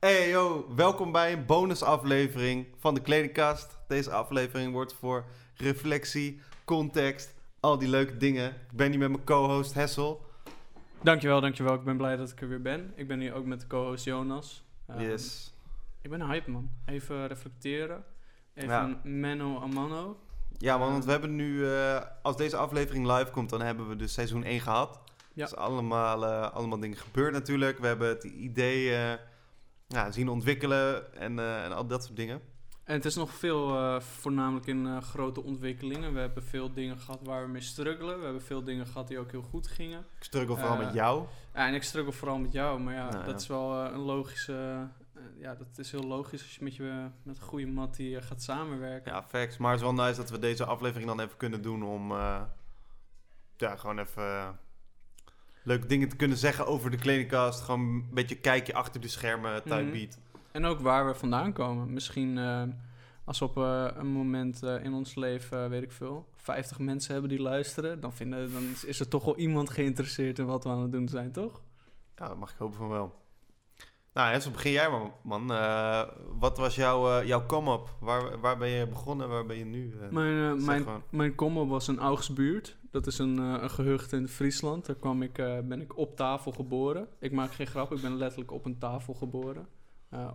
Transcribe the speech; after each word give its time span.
Hey 0.00 0.28
yo, 0.28 0.66
welkom 0.76 1.12
bij 1.12 1.32
een 1.32 1.46
bonusaflevering 1.46 2.66
van 2.78 2.94
de 2.94 3.00
Kledingkast. 3.00 3.78
Deze 3.88 4.10
aflevering 4.10 4.72
wordt 4.72 4.94
voor 4.94 5.24
reflectie, 5.56 6.40
context, 6.64 7.34
al 7.60 7.78
die 7.78 7.88
leuke 7.88 8.16
dingen. 8.16 8.48
Ik 8.50 8.76
ben 8.76 8.90
hier 8.90 8.98
met 8.98 9.08
mijn 9.10 9.24
co-host 9.24 9.74
Hessel. 9.74 10.26
Dankjewel, 11.02 11.40
dankjewel. 11.40 11.74
Ik 11.74 11.84
ben 11.84 11.96
blij 11.96 12.16
dat 12.16 12.30
ik 12.30 12.40
er 12.40 12.48
weer 12.48 12.62
ben. 12.62 12.92
Ik 12.96 13.08
ben 13.08 13.20
hier 13.20 13.34
ook 13.34 13.44
met 13.44 13.60
de 13.60 13.66
co-host 13.66 14.04
Jonas. 14.04 14.64
Um, 14.90 15.00
Yes. 15.00 15.54
Ik 16.02 16.10
ben 16.10 16.22
hype, 16.22 16.50
man. 16.50 16.70
Even 16.86 17.26
reflecteren. 17.26 18.04
Even 18.54 18.70
Ja. 18.70 19.00
mano 19.04 19.60
a 19.62 19.66
mano. 19.66 20.16
Ja 20.58 20.78
man, 20.78 20.90
want 20.92 21.04
we 21.04 21.10
hebben 21.10 21.36
nu, 21.36 21.66
eh, 21.72 22.00
als 22.22 22.36
deze 22.36 22.56
aflevering 22.56 23.06
live 23.06 23.30
komt, 23.30 23.50
dan 23.50 23.60
hebben 23.62 23.88
we 23.88 23.96
dus 23.96 24.12
seizoen 24.12 24.44
1 24.44 24.60
gehad. 24.60 25.00
Ja. 25.32 25.44
Dus 25.44 25.56
allemaal, 25.56 26.24
eh, 26.26 26.52
allemaal 26.54 26.80
dingen 26.80 26.96
gebeurd 26.96 27.32
natuurlijk. 27.32 27.78
We 27.78 27.86
hebben 27.86 28.08
het 28.08 28.24
idee 28.24 28.94
eh, 28.96 29.12
ja, 29.90 30.10
zien 30.10 30.28
ontwikkelen 30.28 31.14
en, 31.14 31.38
eh, 31.38 31.64
en 31.64 31.72
al 31.72 31.86
dat 31.86 32.04
soort 32.04 32.16
dingen. 32.16 32.40
En 32.84 32.96
het 32.96 33.04
is 33.04 33.14
nog 33.14 33.30
veel, 33.30 33.76
eh, 33.76 34.00
voornamelijk 34.00 34.66
in 34.66 34.86
eh, 34.86 35.00
grote 35.00 35.42
ontwikkelingen. 35.42 36.12
We 36.14 36.20
hebben 36.20 36.42
veel 36.42 36.72
dingen 36.72 36.98
gehad 36.98 37.20
waar 37.22 37.42
we 37.42 37.48
mee 37.48 37.60
struggelen. 37.60 38.18
We 38.18 38.24
hebben 38.24 38.42
veel 38.42 38.64
dingen 38.64 38.86
gehad 38.86 39.08
die 39.08 39.18
ook 39.18 39.30
heel 39.30 39.42
goed 39.42 39.66
gingen. 39.66 39.98
Ik 39.98 40.24
struggle 40.24 40.56
vooral 40.56 40.76
met 40.76 40.92
jou. 40.92 41.26
Ja, 41.54 41.66
en 41.66 41.74
ik 41.74 41.82
struggle 41.82 42.12
vooral 42.12 42.38
met 42.38 42.52
jou. 42.52 42.80
Maar 42.80 42.94
ja, 42.94 43.10
Nou, 43.10 43.24
dat 43.24 43.26
ja. 43.26 43.34
is 43.34 43.46
wel 43.46 43.84
een 43.84 43.98
logische... 43.98 44.88
ja, 45.36 45.54
dat 45.54 45.78
is 45.78 45.90
heel 45.90 46.04
logisch 46.04 46.42
als 46.42 46.56
je 46.56 46.64
met, 46.64 46.76
je, 46.76 47.08
met 47.22 47.36
een 47.36 47.42
goede 47.42 47.66
mat 47.66 47.96
die 47.96 48.22
gaat 48.22 48.42
samenwerken. 48.42 49.12
Ja, 49.12 49.22
facts. 49.22 49.56
Maar 49.56 49.70
het 49.70 49.80
is 49.80 49.86
wel 49.86 50.04
nice 50.06 50.20
dat 50.20 50.30
we 50.30 50.38
deze 50.38 50.64
aflevering 50.64 51.08
dan 51.08 51.20
even 51.20 51.36
kunnen 51.36 51.62
doen 51.62 51.82
om... 51.82 52.12
ja, 53.56 53.76
gewoon 53.76 53.98
even... 53.98 54.58
leuke 55.62 55.86
dingen 55.86 56.08
te 56.08 56.16
kunnen 56.16 56.36
zeggen 56.36 56.66
over 56.66 56.90
de 56.90 56.96
kledingkast. 56.96 57.60
Gewoon 57.60 57.80
een 57.80 58.06
beetje 58.12 58.34
kijkje 58.34 58.74
achter 58.74 59.00
de 59.00 59.08
schermen, 59.08 59.62
type 59.62 59.74
Mhm. 59.82 59.92
beat. 59.92 60.18
En 60.52 60.64
ook 60.64 60.80
waar 60.80 61.06
we 61.06 61.14
vandaan 61.14 61.52
komen. 61.52 61.92
Misschien 61.92 62.38
eh, 62.38 62.62
als 63.24 63.38
we 63.38 63.44
op 63.44 63.56
eh, 63.56 63.86
een 63.94 64.06
moment 64.12 64.62
eh, 64.62 64.84
in 64.84 64.92
ons 64.92 65.14
leven, 65.14 65.70
weet 65.70 65.82
ik 65.82 65.92
veel, 65.92 66.28
50 66.36 66.78
mensen 66.78 67.12
hebben 67.12 67.30
die 67.30 67.40
luisteren, 67.42 68.00
dan, 68.00 68.12
vinden, 68.12 68.52
dan 68.52 68.62
is, 68.62 68.84
is 68.84 69.00
er 69.00 69.08
toch 69.08 69.24
wel 69.24 69.36
iemand 69.36 69.70
geïnteresseerd 69.70 70.38
in 70.38 70.46
wat 70.46 70.64
we 70.64 70.70
aan 70.70 70.82
het 70.82 70.92
doen 70.92 71.08
zijn, 71.08 71.32
toch? 71.32 71.62
Ja, 72.16 72.28
dat 72.28 72.36
mag 72.38 72.50
ik 72.50 72.56
hopen 72.58 72.76
van 72.76 72.88
wel. 72.88 73.19
Nou, 74.14 74.32
Hessel, 74.32 74.50
begin 74.50 74.72
jij 74.72 74.90
maar, 74.90 75.10
man. 75.22 75.52
Eh, 75.52 76.02
wat 76.38 76.58
was 76.58 76.74
jouw, 76.74 77.18
eh, 77.20 77.26
jouw 77.26 77.46
come-up? 77.46 77.88
Waar, 78.00 78.40
waar 78.40 78.58
ben 78.58 78.68
je 78.68 78.86
begonnen? 78.86 79.28
Waar 79.28 79.46
ben 79.46 79.56
je 79.56 79.64
nu? 79.64 79.94
Eh, 80.00 80.08
Mijn, 80.08 80.64
mijn, 80.64 80.82
gewoon. 80.82 81.02
mijn 81.10 81.34
komma 81.34 81.64
was 81.66 81.88
een 81.88 81.98
Augsbuurt. 81.98 82.78
Dat 82.90 83.06
is 83.06 83.18
een, 83.18 83.36
een 83.38 83.70
gehucht 83.70 84.12
in 84.12 84.28
Friesland. 84.28 84.86
Daar 84.86 84.96
kwam 84.96 85.22
ik, 85.22 85.32
ben 85.64 85.80
ik 85.80 85.96
op 85.96 86.16
tafel 86.16 86.52
geboren. 86.52 87.08
Ik 87.20 87.32
maak 87.32 87.52
geen 87.52 87.66
grap, 87.66 87.92
ik 87.92 88.00
ben 88.00 88.16
letterlijk 88.16 88.50
op 88.52 88.64
een 88.64 88.78
tafel 88.78 89.14
geboren. 89.14 89.68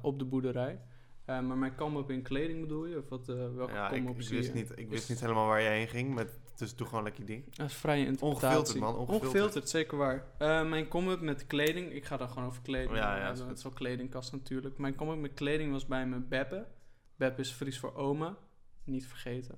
op 0.01 0.19
de 0.19 0.25
boerderij. 0.25 0.79
Maar 1.25 1.43
mijn 1.57 1.75
come-up 1.75 2.09
in 2.11 2.21
kleding 2.21 2.61
bedoel 2.61 2.85
je? 2.85 2.97
Of 2.97 3.09
wat, 3.09 3.25
welke 3.55 3.73
ja, 3.73 3.89
ik, 3.89 4.01
come-up 4.03 4.21
ik 4.21 4.29
wist, 4.29 4.47
je? 4.47 4.53
niet, 4.53 4.71
ik 4.75 4.89
wist 4.89 5.03
Is- 5.03 5.09
niet 5.09 5.19
helemaal 5.19 5.47
waar 5.47 5.61
jij 5.61 5.77
heen 5.77 5.87
ging. 5.87 6.13
Met, 6.15 6.39
dus 6.57 6.75
doe 6.75 6.87
gewoon 6.87 7.03
lekker 7.03 7.21
je 7.21 7.27
ding. 7.27 7.55
Dat 7.55 7.69
is 7.69 7.75
vrije 7.75 8.05
interpretatie. 8.05 8.47
Ongefilterd, 8.47 8.79
man, 8.79 8.95
ongefilterd. 8.95 9.31
Ongefilterd, 9.31 9.69
zeker 9.69 9.97
waar. 9.97 10.25
Eh, 10.37 10.67
mijn 10.69 10.87
come-up 10.87 11.21
met 11.21 11.47
kleding, 11.47 11.91
ik 11.91 12.05
ga 12.05 12.17
dan 12.17 12.29
gewoon 12.29 12.47
over 12.47 12.61
kleding. 12.61 12.95
Ja, 12.95 13.17
ja, 13.17 13.47
het 13.47 13.57
is 13.57 13.63
wel 13.63 13.71
kledingkast 13.71 14.31
natuurlijk. 14.31 14.77
Mijn 14.77 14.95
come-up 14.95 15.19
met 15.19 15.33
kleding 15.33 15.71
was 15.71 15.85
bij 15.85 16.07
mijn 16.07 16.27
beppe. 16.27 16.67
Beppe 17.15 17.41
is 17.41 17.51
Fries 17.51 17.79
voor 17.79 17.95
oma, 17.95 18.37
niet 18.83 19.07
vergeten. 19.07 19.57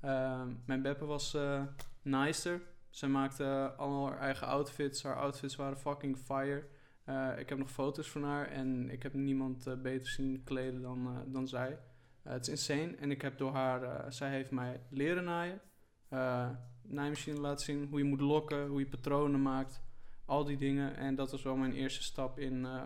Eh, 0.00 0.42
mijn 0.66 0.82
beppe 0.82 1.04
was 1.04 1.34
eh 1.34 1.62
nicer. 2.02 2.60
Ze 2.90 3.06
maakte 3.06 3.72
allemaal 3.76 4.08
haar 4.08 4.18
eigen 4.18 4.46
outfits. 4.46 5.02
Haar 5.02 5.16
outfits 5.16 5.56
waren 5.56 5.78
fucking 5.78 6.18
fire. 6.18 6.66
Eh, 7.04 7.38
ik 7.38 7.48
heb 7.48 7.58
nog 7.58 7.70
foto's 7.70 8.10
van 8.10 8.24
haar 8.24 8.46
en 8.46 8.90
ik 8.90 9.02
heb 9.02 9.14
niemand 9.14 9.82
beter 9.82 10.08
zien 10.10 10.44
kleden 10.44 10.82
dan, 10.82 11.06
eh, 11.06 11.32
dan 11.32 11.48
zij. 11.48 11.78
Het 12.22 12.48
is 12.48 12.48
insane. 12.48 12.96
En 12.96 13.10
ik 13.10 13.22
heb 13.22 13.38
door 13.38 13.52
haar, 13.52 13.82
eh, 13.82 14.10
zij 14.10 14.30
heeft 14.30 14.50
mij 14.50 14.80
leren 14.90 15.24
naaien. 15.24 15.60
Eh 16.08 16.48
naaimachine 16.88 17.40
laten 17.40 17.64
zien, 17.64 17.86
hoe 17.90 17.98
je 17.98 18.04
moet 18.04 18.20
lokken, 18.20 18.66
hoe 18.66 18.78
je 18.78 18.86
patronen 18.86 19.42
maakt. 19.42 19.82
Al 20.24 20.44
die 20.44 20.56
dingen. 20.56 20.96
En 20.96 21.14
dat 21.14 21.30
was 21.30 21.42
wel 21.42 21.56
mijn 21.56 21.72
eerste 21.72 22.02
stap 22.02 22.38
in, 22.38 22.64
eh, 22.66 22.82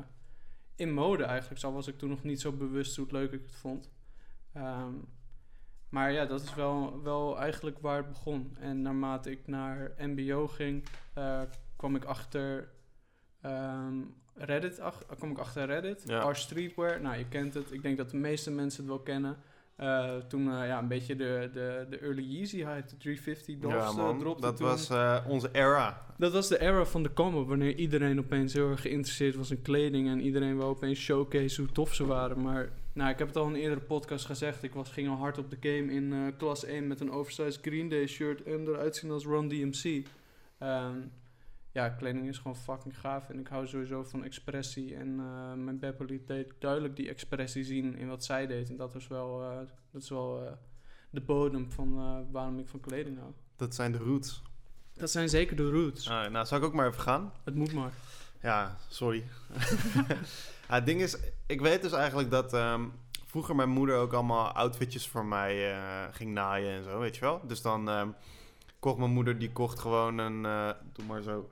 in 0.77 0.93
mode 0.93 1.25
eigenlijk. 1.25 1.61
Zo 1.61 1.73
was 1.73 1.87
ik 1.87 1.99
toen 1.99 2.09
nog 2.09 2.23
niet 2.23 2.41
zo 2.41 2.53
bewust 2.53 2.97
hoe 2.97 3.07
leuk 3.11 3.33
ik 3.33 3.43
het 3.43 3.55
vond. 3.55 3.91
Ehm, 4.53 4.95
maar 5.89 6.13
ja, 6.13 6.25
dat 6.25 6.43
is 6.43 6.55
wel, 6.55 7.03
wel 7.03 7.39
eigenlijk 7.39 7.79
waar 7.79 7.97
het 7.97 8.09
begon. 8.09 8.57
En 8.61 8.83
naarmate 8.83 9.31
ik 9.31 9.47
naar 9.47 9.93
MBO 9.99 10.49
ging, 10.49 10.85
eh, 11.15 11.43
kwam 11.77 11.97
ik 11.97 12.05
achter 12.05 12.73
ehm, 13.41 14.01
Reddit. 14.35 14.81
Ach, 14.81 15.07
kwam 15.07 15.31
ik 15.31 15.39
achter 15.39 15.67
Reddit. 15.67 16.03
Ja. 16.07 16.31
R 16.31 16.37
Streetwear. 16.37 17.01
Nou, 17.01 17.17
je 17.17 17.29
kent 17.29 17.55
het. 17.55 17.73
Ik 17.73 17.83
denk 17.83 17.97
dat 17.97 18.11
de 18.11 18.17
meeste 18.17 18.51
mensen 18.51 18.81
het 18.81 18.89
wel 18.89 19.01
kennen. 19.01 19.37
Eh, 19.83 20.17
toen 20.29 20.53
eh, 20.53 20.67
ja, 20.67 20.79
een 20.79 20.89
beetje 20.89 21.17
de, 21.17 21.51
de, 21.53 21.87
de 21.91 21.99
early 21.99 22.23
Yeezy 22.23 22.57
hype, 22.57 22.89
de 22.89 22.97
350 22.97 23.55
Ja, 23.55 23.61
Dolphs 23.61 24.25
eh, 24.25 24.41
Dat 24.41 24.57
toen. 24.57 24.67
was 24.67 24.91
onze 25.29 25.49
era. 25.53 26.05
Dat 26.19 26.33
was 26.33 26.49
de 26.49 26.61
era 26.61 26.85
van 26.85 27.03
de 27.03 27.13
come-up, 27.13 27.49
wanneer 27.49 27.75
iedereen 27.75 28.19
opeens 28.19 28.53
heel 28.53 28.71
erg 28.71 28.81
geïnteresseerd 28.81 29.35
was 29.35 29.51
in 29.51 29.63
kleding 29.63 30.09
en 30.09 30.21
iedereen 30.21 30.57
wou 30.57 30.71
opeens 30.71 30.99
showcase 30.99 31.61
hoe 31.61 31.73
tof 31.73 31.95
ze 31.95 32.07
waren. 32.07 32.43
Maar 32.43 32.69
nou, 32.93 33.11
ik 33.11 33.19
heb 33.19 33.29
het 33.29 33.37
al 33.37 33.47
in 33.47 33.55
een 33.55 33.61
eerdere 33.61 33.81
podcast 33.81 34.27
gezegd, 34.27 34.63
ik 34.63 34.75
was, 34.75 34.91
ging 34.91 35.09
al 35.09 35.17
hard 35.17 35.39
op 35.39 35.51
de 35.51 35.57
game 35.61 35.93
in 35.93 36.35
klas 36.37 36.65
1 36.65 36.87
met 36.87 37.01
een 37.01 37.13
oversized 37.13 37.59
Green 37.63 37.89
Day 37.89 38.07
shirt 38.07 38.43
en 38.43 38.67
eruit 38.69 38.97
zien 38.97 39.11
als 39.11 39.25
Run 39.25 39.49
DMC. 39.49 40.07
Ehm, 40.59 40.97
ja, 41.73 41.89
kleding 41.89 42.29
is 42.29 42.39
gewoon 42.39 42.57
fucking 42.57 42.99
gaaf 43.01 43.29
en 43.29 43.39
ik 43.39 43.49
hou 43.49 43.67
sowieso 43.67 44.05
van 44.05 44.25
expressie 44.25 44.97
en 44.97 45.21
eh, 45.21 45.53
mijn 45.53 45.79
Beppe 45.79 46.05
liet 46.05 46.27
deed 46.27 46.53
duidelijk 46.59 46.97
die 46.97 47.09
expressie 47.09 47.65
zien 47.65 47.97
in 47.97 48.09
wat 48.09 48.25
zij 48.25 48.47
deed. 48.47 48.69
En 48.69 48.77
dat 48.77 48.95
is 48.95 49.07
wel, 49.07 49.43
eh, 49.43 49.57
dat 49.91 50.03
is 50.03 50.09
wel 50.09 50.45
eh, 50.45 50.53
de 51.11 51.21
bodem 51.21 51.71
van 51.71 51.99
eh, 51.99 52.33
waarom 52.33 52.59
ik 52.59 52.69
van 52.69 52.81
kleding 52.81 53.19
hou. 53.19 53.33
Dat 53.57 53.75
zijn 53.75 53.93
de 53.93 53.99
roots. 53.99 54.43
Dat 54.93 55.11
zijn 55.11 55.29
zeker 55.29 55.57
de 55.57 55.71
roots. 55.71 56.09
Ah, 56.09 56.31
nou, 56.31 56.47
zou 56.47 56.61
ik 56.61 56.67
ook 56.67 56.75
maar 56.75 56.87
even 56.87 57.01
gaan? 57.01 57.33
Het 57.45 57.55
moet 57.55 57.73
maar. 57.73 57.93
Ja, 58.43 58.77
sorry. 58.89 59.25
ja, 60.69 60.75
het 60.75 60.87
ding 60.87 61.01
is, 61.01 61.17
ik 61.47 61.61
weet 61.61 61.83
dus 61.83 61.93
eigenlijk 61.93 62.31
dat 62.31 62.53
ehm, 62.53 62.85
vroeger 63.27 63.55
mijn 63.55 63.69
moeder 63.69 63.97
ook 63.97 64.13
allemaal 64.13 64.53
outfitjes 64.53 65.09
voor 65.09 65.25
mij 65.25 65.73
eh, 65.73 66.15
ging 66.15 66.33
naaien 66.33 66.77
en 66.77 66.85
zo, 66.85 66.99
weet 66.99 67.15
je 67.15 67.21
wel. 67.21 67.41
Dus 67.47 67.63
dan 67.63 67.89
ehm, 67.89 68.09
kocht 68.79 68.99
mijn 68.99 69.11
moeder, 69.11 69.39
die 69.39 69.53
kocht 69.53 69.79
gewoon 69.79 70.19
een, 70.19 70.45
eh, 70.45 70.71
doe 70.93 71.05
maar 71.05 71.23
zo. 71.23 71.49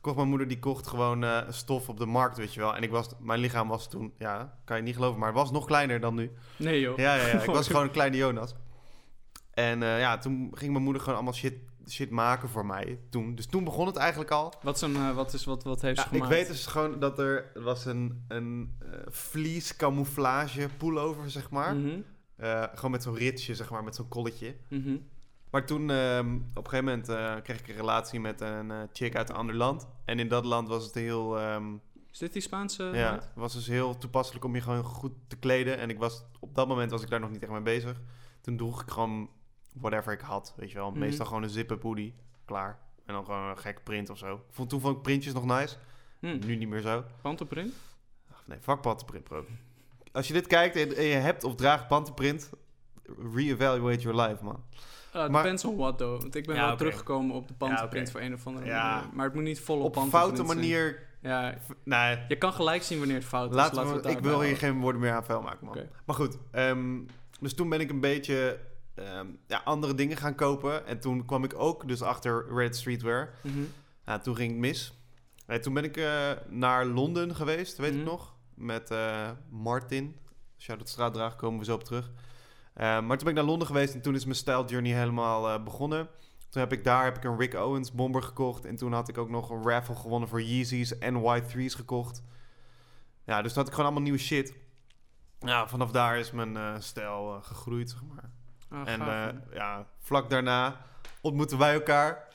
Kocht 0.00 0.16
mijn 0.16 0.28
moeder, 0.28 0.48
die 0.48 0.58
kocht 0.58 0.86
gewoon 0.86 1.24
eh, 1.24 1.38
stof 1.50 1.88
op 1.88 1.98
de 1.98 2.06
markt, 2.06 2.36
weet 2.36 2.54
je 2.54 2.60
wel. 2.60 2.76
En 2.76 2.82
ik 2.82 2.90
was, 2.90 3.08
mijn 3.20 3.40
lichaam 3.40 3.68
was 3.68 3.88
toen, 3.90 4.12
ja, 4.18 4.58
kan 4.64 4.76
je 4.76 4.82
niet 4.82 4.94
geloven, 4.94 5.18
maar 5.18 5.28
het 5.28 5.38
was 5.38 5.50
nog 5.50 5.64
kleiner 5.66 6.00
dan 6.00 6.14
nu. 6.14 6.30
Nee 6.56 6.80
joh. 6.80 6.98
Ja, 6.98 7.14
ja, 7.14 7.26
ja. 7.26 7.40
Ik 7.40 7.50
was 7.50 7.66
gewoon 7.70 7.82
een 7.82 7.90
kleine 7.90 8.16
Jonas. 8.16 8.54
En 9.50 9.82
eh, 9.82 9.98
ja, 10.00 10.18
toen 10.18 10.50
ging 10.54 10.72
mijn 10.72 10.84
moeder 10.84 11.02
gewoon 11.02 11.16
allemaal 11.16 11.34
shit, 11.34 11.54
shit 11.88 12.10
maken 12.10 12.48
voor 12.48 12.66
mij 12.66 12.98
toen. 13.10 13.34
Dus 13.34 13.46
toen 13.46 13.64
begon 13.64 13.86
het 13.86 13.96
eigenlijk 13.96 14.30
al. 14.30 14.52
Wat, 14.62 14.74
is 14.76 14.80
een, 14.80 14.96
eh, 14.96 15.14
wat, 15.14 15.32
is, 15.32 15.44
wat, 15.44 15.62
wat 15.64 15.80
heeft 15.80 15.96
Ja, 15.96 16.02
ze 16.02 16.08
ik 16.08 16.14
gemaakt? 16.14 16.32
weet 16.34 16.46
dus 16.46 16.66
gewoon 16.66 16.98
dat 16.98 17.18
er 17.18 17.50
was 17.54 17.84
een, 17.84 18.24
een 18.28 18.78
vlies 19.08 19.76
camouflage 19.76 20.68
pullover, 20.78 21.30
zeg 21.30 21.50
maar. 21.50 21.74
Mhm, 21.76 22.00
gewoon 22.74 22.90
met 22.90 23.02
zo'n 23.02 23.16
ritsje, 23.16 23.54
zeg 23.54 23.70
maar, 23.70 23.84
met 23.84 23.94
zo'n 23.94 24.08
kolletje. 24.08 24.56
mhm. 24.68 24.96
Maar 25.52 25.66
toen, 25.66 25.90
ehm, 25.90 26.34
op 26.54 26.64
een 26.64 26.70
gegeven 26.70 26.84
moment, 26.84 27.08
eh, 27.08 27.34
kreeg 27.42 27.58
ik 27.60 27.68
een 27.68 27.74
relatie 27.74 28.20
met 28.20 28.40
een 28.40 28.70
eh, 28.70 28.78
chick 28.92 29.16
uit 29.16 29.28
een 29.28 29.36
ander 29.36 29.54
land. 29.54 29.86
En 30.04 30.18
in 30.18 30.28
dat 30.28 30.44
land 30.44 30.68
was 30.68 30.84
het 30.84 30.94
heel... 30.94 31.38
ehm, 31.38 31.74
Is 32.12 32.18
dit 32.18 32.32
die 32.32 32.42
Spaanse? 32.42 32.82
ja, 32.84 33.14
het 33.14 33.28
was 33.34 33.52
dus 33.52 33.66
heel 33.66 33.98
toepasselijk 33.98 34.44
om 34.44 34.54
je 34.54 34.60
gewoon 34.60 34.84
goed 34.84 35.12
te 35.26 35.36
kleden. 35.36 35.78
En 35.78 35.90
ik 35.90 35.98
was, 35.98 36.24
op 36.40 36.54
dat 36.54 36.68
moment 36.68 36.90
was 36.90 37.02
ik 37.02 37.10
daar 37.10 37.20
nog 37.20 37.30
niet 37.30 37.42
echt 37.42 37.52
mee 37.52 37.60
bezig. 37.60 38.00
Toen 38.40 38.56
droeg 38.56 38.82
ik 38.82 38.90
gewoon 38.90 39.30
whatever 39.74 40.12
ik 40.12 40.20
had, 40.20 40.54
weet 40.56 40.70
je 40.70 40.78
wel. 40.78 40.90
Mhm. 40.90 40.98
Meestal 40.98 41.26
gewoon 41.26 41.42
een 41.42 41.50
zip 41.50 41.82
hoodie, 41.82 42.14
klaar. 42.44 42.78
En 43.04 43.14
dan 43.14 43.24
gewoon 43.24 43.48
een 43.48 43.58
gekke 43.58 43.82
print 43.82 44.10
of 44.10 44.18
zo. 44.18 44.34
Ik 44.34 44.40
vond, 44.50 44.68
toen 44.68 44.80
vond 44.80 44.96
ik 44.96 45.02
printjes 45.02 45.32
nog 45.32 45.44
nice. 45.44 45.76
Hm. 46.18 46.38
Nu 46.46 46.56
niet 46.56 46.68
meer 46.68 46.80
zo. 46.80 47.04
Pantoprint? 47.22 47.74
Ach, 48.32 48.42
nee, 48.46 48.58
fuck 48.60 48.80
pantenprint, 48.80 49.24
bro. 49.24 49.44
Als 50.12 50.26
je 50.26 50.32
dit 50.32 50.46
kijkt 50.46 50.76
en, 50.76 50.96
en 50.96 51.04
je 51.04 51.14
hebt 51.14 51.44
of 51.44 51.54
draagt 51.54 51.88
pantenprint, 51.88 52.50
re-evaluate 53.34 54.00
your 54.00 54.20
life, 54.20 54.44
man. 54.44 54.64
Uh, 55.16 55.28
Maar- 55.28 55.42
depends 55.42 55.64
on 55.64 55.76
what 55.76 55.98
though. 55.98 56.20
Want 56.20 56.34
ik 56.34 56.46
ben 56.46 56.54
Ja, 56.56 56.66
wel 56.66 56.76
teruggekomen 56.76 57.36
op 57.36 57.48
de 57.48 57.54
pantoprint 57.54 58.08
oké. 58.08 58.10
voor 58.18 58.20
een 58.26 58.34
of 58.34 58.46
andere 58.46 58.66
Ja. 58.66 58.94
manier. 58.94 59.08
Maar 59.14 59.24
het 59.24 59.34
moet 59.34 59.42
niet 59.44 59.60
volop 59.60 59.84
Op 59.84 59.96
een 59.96 60.08
pantoprint 60.08 60.36
foute 60.36 60.54
manier... 60.60 61.10
Ja, 61.22 61.54
Nee, 61.84 62.18
je 62.28 62.38
kan 62.38 62.52
gelijk 62.52 62.82
zien 62.82 62.98
wanneer 62.98 63.16
het 63.16 63.24
fout 63.24 63.50
is. 63.50 63.56
Laten 63.56 63.74
Laten 63.76 63.92
we, 63.94 64.00
we 64.02 64.08
het 64.08 64.16
ik 64.18 64.24
wil 64.24 64.40
hier 64.40 64.56
geen 64.56 64.80
woorden 64.80 65.00
meer 65.00 65.12
aan 65.12 65.24
vuil 65.24 65.42
maken, 65.42 65.66
man. 65.66 65.78
Maar 66.06 66.16
goed, 66.16 66.38
ehm, 66.50 66.98
dus 67.40 67.54
toen 67.54 67.68
ben 67.68 67.80
ik 67.80 67.90
een 67.90 68.00
beetje 68.00 68.58
ehm, 68.94 69.26
ja, 69.46 69.60
andere 69.64 69.94
dingen 69.94 70.16
gaan 70.16 70.34
kopen. 70.34 70.86
En 70.86 71.00
toen 71.00 71.24
kwam 71.26 71.44
ik 71.44 71.54
ook 71.56 71.88
dus 71.88 72.02
achter 72.02 72.46
Red 72.54 72.76
Streetwear. 72.76 73.34
Mhm. 73.42 73.58
Ja, 74.06 74.18
toen 74.18 74.36
ging 74.36 74.50
het 74.50 74.60
mis. 74.60 74.92
Eh, 75.46 75.58
toen 75.58 75.74
ben 75.74 75.84
ik 75.84 75.96
eh, 75.96 76.30
naar 76.48 76.86
Londen 76.86 77.34
geweest, 77.34 77.76
weet 77.78 77.90
ik 77.90 77.96
Mhm. 77.96 78.04
nog. 78.04 78.34
Met 78.54 78.90
eh, 78.90 79.30
Martin. 79.50 80.16
Shout-out 80.58 80.88
straatdrager, 80.88 81.36
komen 81.38 81.58
we 81.58 81.64
zo 81.64 81.74
op 81.74 81.84
terug. 81.84 82.10
Eh, 82.74 82.84
maar 82.86 83.00
toen 83.00 83.18
ben 83.18 83.28
ik 83.28 83.34
naar 83.34 83.44
Londen 83.44 83.66
geweest 83.66 83.94
en 83.94 84.00
toen 84.02 84.14
is 84.14 84.24
mijn 84.24 84.36
style 84.36 84.64
journey 84.64 84.92
helemaal 84.92 85.48
eh, 85.48 85.62
begonnen. 85.64 86.08
Toen 86.48 86.60
heb 86.62 86.72
ik 86.72 86.84
daar 86.84 87.04
heb 87.04 87.16
ik 87.16 87.24
een 87.24 87.38
Rick 87.38 87.54
Owens 87.54 87.92
bomber 87.92 88.22
gekocht. 88.22 88.64
En 88.64 88.76
toen 88.76 88.92
had 88.92 89.08
ik 89.08 89.18
ook 89.18 89.28
nog 89.30 89.50
een 89.50 89.62
raffle 89.62 89.94
gewonnen 89.94 90.28
voor 90.28 90.42
Yeezys 90.42 90.98
en 90.98 91.14
Y3's 91.20 91.74
gekocht. 91.74 92.22
Ja, 93.24 93.42
dus 93.42 93.52
dat 93.52 93.56
had 93.56 93.66
ik 93.66 93.70
gewoon 93.70 93.84
allemaal 93.84 94.02
nieuwe 94.02 94.18
shit. 94.18 94.54
Ja, 95.38 95.68
vanaf 95.68 95.90
daar 95.90 96.18
is 96.18 96.30
mijn 96.30 96.56
eh, 96.56 96.74
stijl 96.78 97.38
gegroeid, 97.42 97.90
zeg 97.90 98.02
maar. 98.02 98.30
Ah, 98.68 98.88
en 98.88 99.00
gaaf, 99.00 99.32
ja, 99.52 99.86
vlak 99.98 100.30
daarna 100.30 100.86
ontmoeten 101.20 101.58
wij 101.58 101.72
elkaar. 101.74 102.28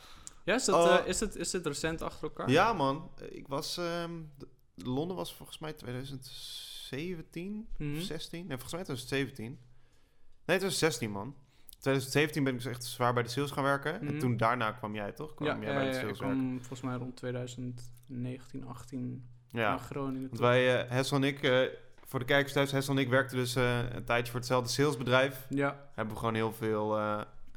ja, 0.44 0.56
is, 0.56 0.66
dat, 0.66 1.00
oh. 1.00 1.07
is, 1.07 1.19
het, 1.19 1.36
is 1.36 1.51
het 1.51 1.66
recent 1.66 2.01
achter 2.01 2.24
elkaar? 2.24 2.50
Ja, 2.50 2.74
man. 2.74 3.12
Ik 3.30 3.48
was... 3.48 3.78
ehm, 3.78 4.12
Londen 4.75 5.16
was 5.18 5.33
volgens 5.36 5.60
mij 5.60 5.74
2017 5.74 7.68
Mhm. 7.78 7.98
of 7.98 8.04
16. 8.04 8.40
Nee, 8.40 8.57
volgens 8.57 8.74
mij 8.74 8.83
2017. 8.83 9.60
Nee, 10.47 10.57
2016, 10.57 11.11
man. 11.11 11.35
2017 11.79 12.44
ben 12.44 12.53
ik 12.53 12.63
dus 12.63 12.71
echt 12.71 12.83
zwaar 12.83 13.13
bij 13.13 13.23
de 13.23 13.29
sales 13.29 13.51
gaan 13.51 13.63
werken. 13.63 13.95
Mhm. 14.01 14.07
En 14.07 14.19
toen 14.19 14.38
daarna 14.38 14.71
kwam 14.71 14.95
jij, 14.95 15.11
toch? 15.11 15.33
Kwam 15.33 15.47
Ja, 15.47 15.53
jij 15.65 15.73
bij 15.73 15.83
de 15.83 15.89
ik 15.89 15.95
werken. 15.95 16.13
kwam 16.15 16.57
volgens 16.57 16.81
mij 16.81 16.95
rond 16.95 17.15
2019, 17.15 18.65
18 18.67 19.27
Ja. 19.51 19.69
naar 19.69 19.79
Groningen. 19.79 20.27
Want 20.27 20.39
wij, 20.39 20.83
eh 20.83 20.89
Hessel 20.91 21.17
en 21.17 21.23
ik, 21.23 21.44
eh, 21.44 21.59
voor 22.05 22.19
de 22.19 22.25
kijkers 22.25 22.53
thuis, 22.53 22.71
Hessel 22.71 22.94
en 22.95 22.99
ik 23.01 23.09
werkten 23.09 23.38
dus 23.38 23.55
eh, 23.55 23.79
een 23.94 24.03
tijdje 24.03 24.31
voor 24.31 24.39
hetzelfde 24.39 24.69
salesbedrijf. 24.69 25.45
Ja, 25.49 25.89
Hebben 25.94 26.13
we 26.13 26.19
gewoon 26.19 26.35
heel 26.35 26.53
veel 26.53 26.88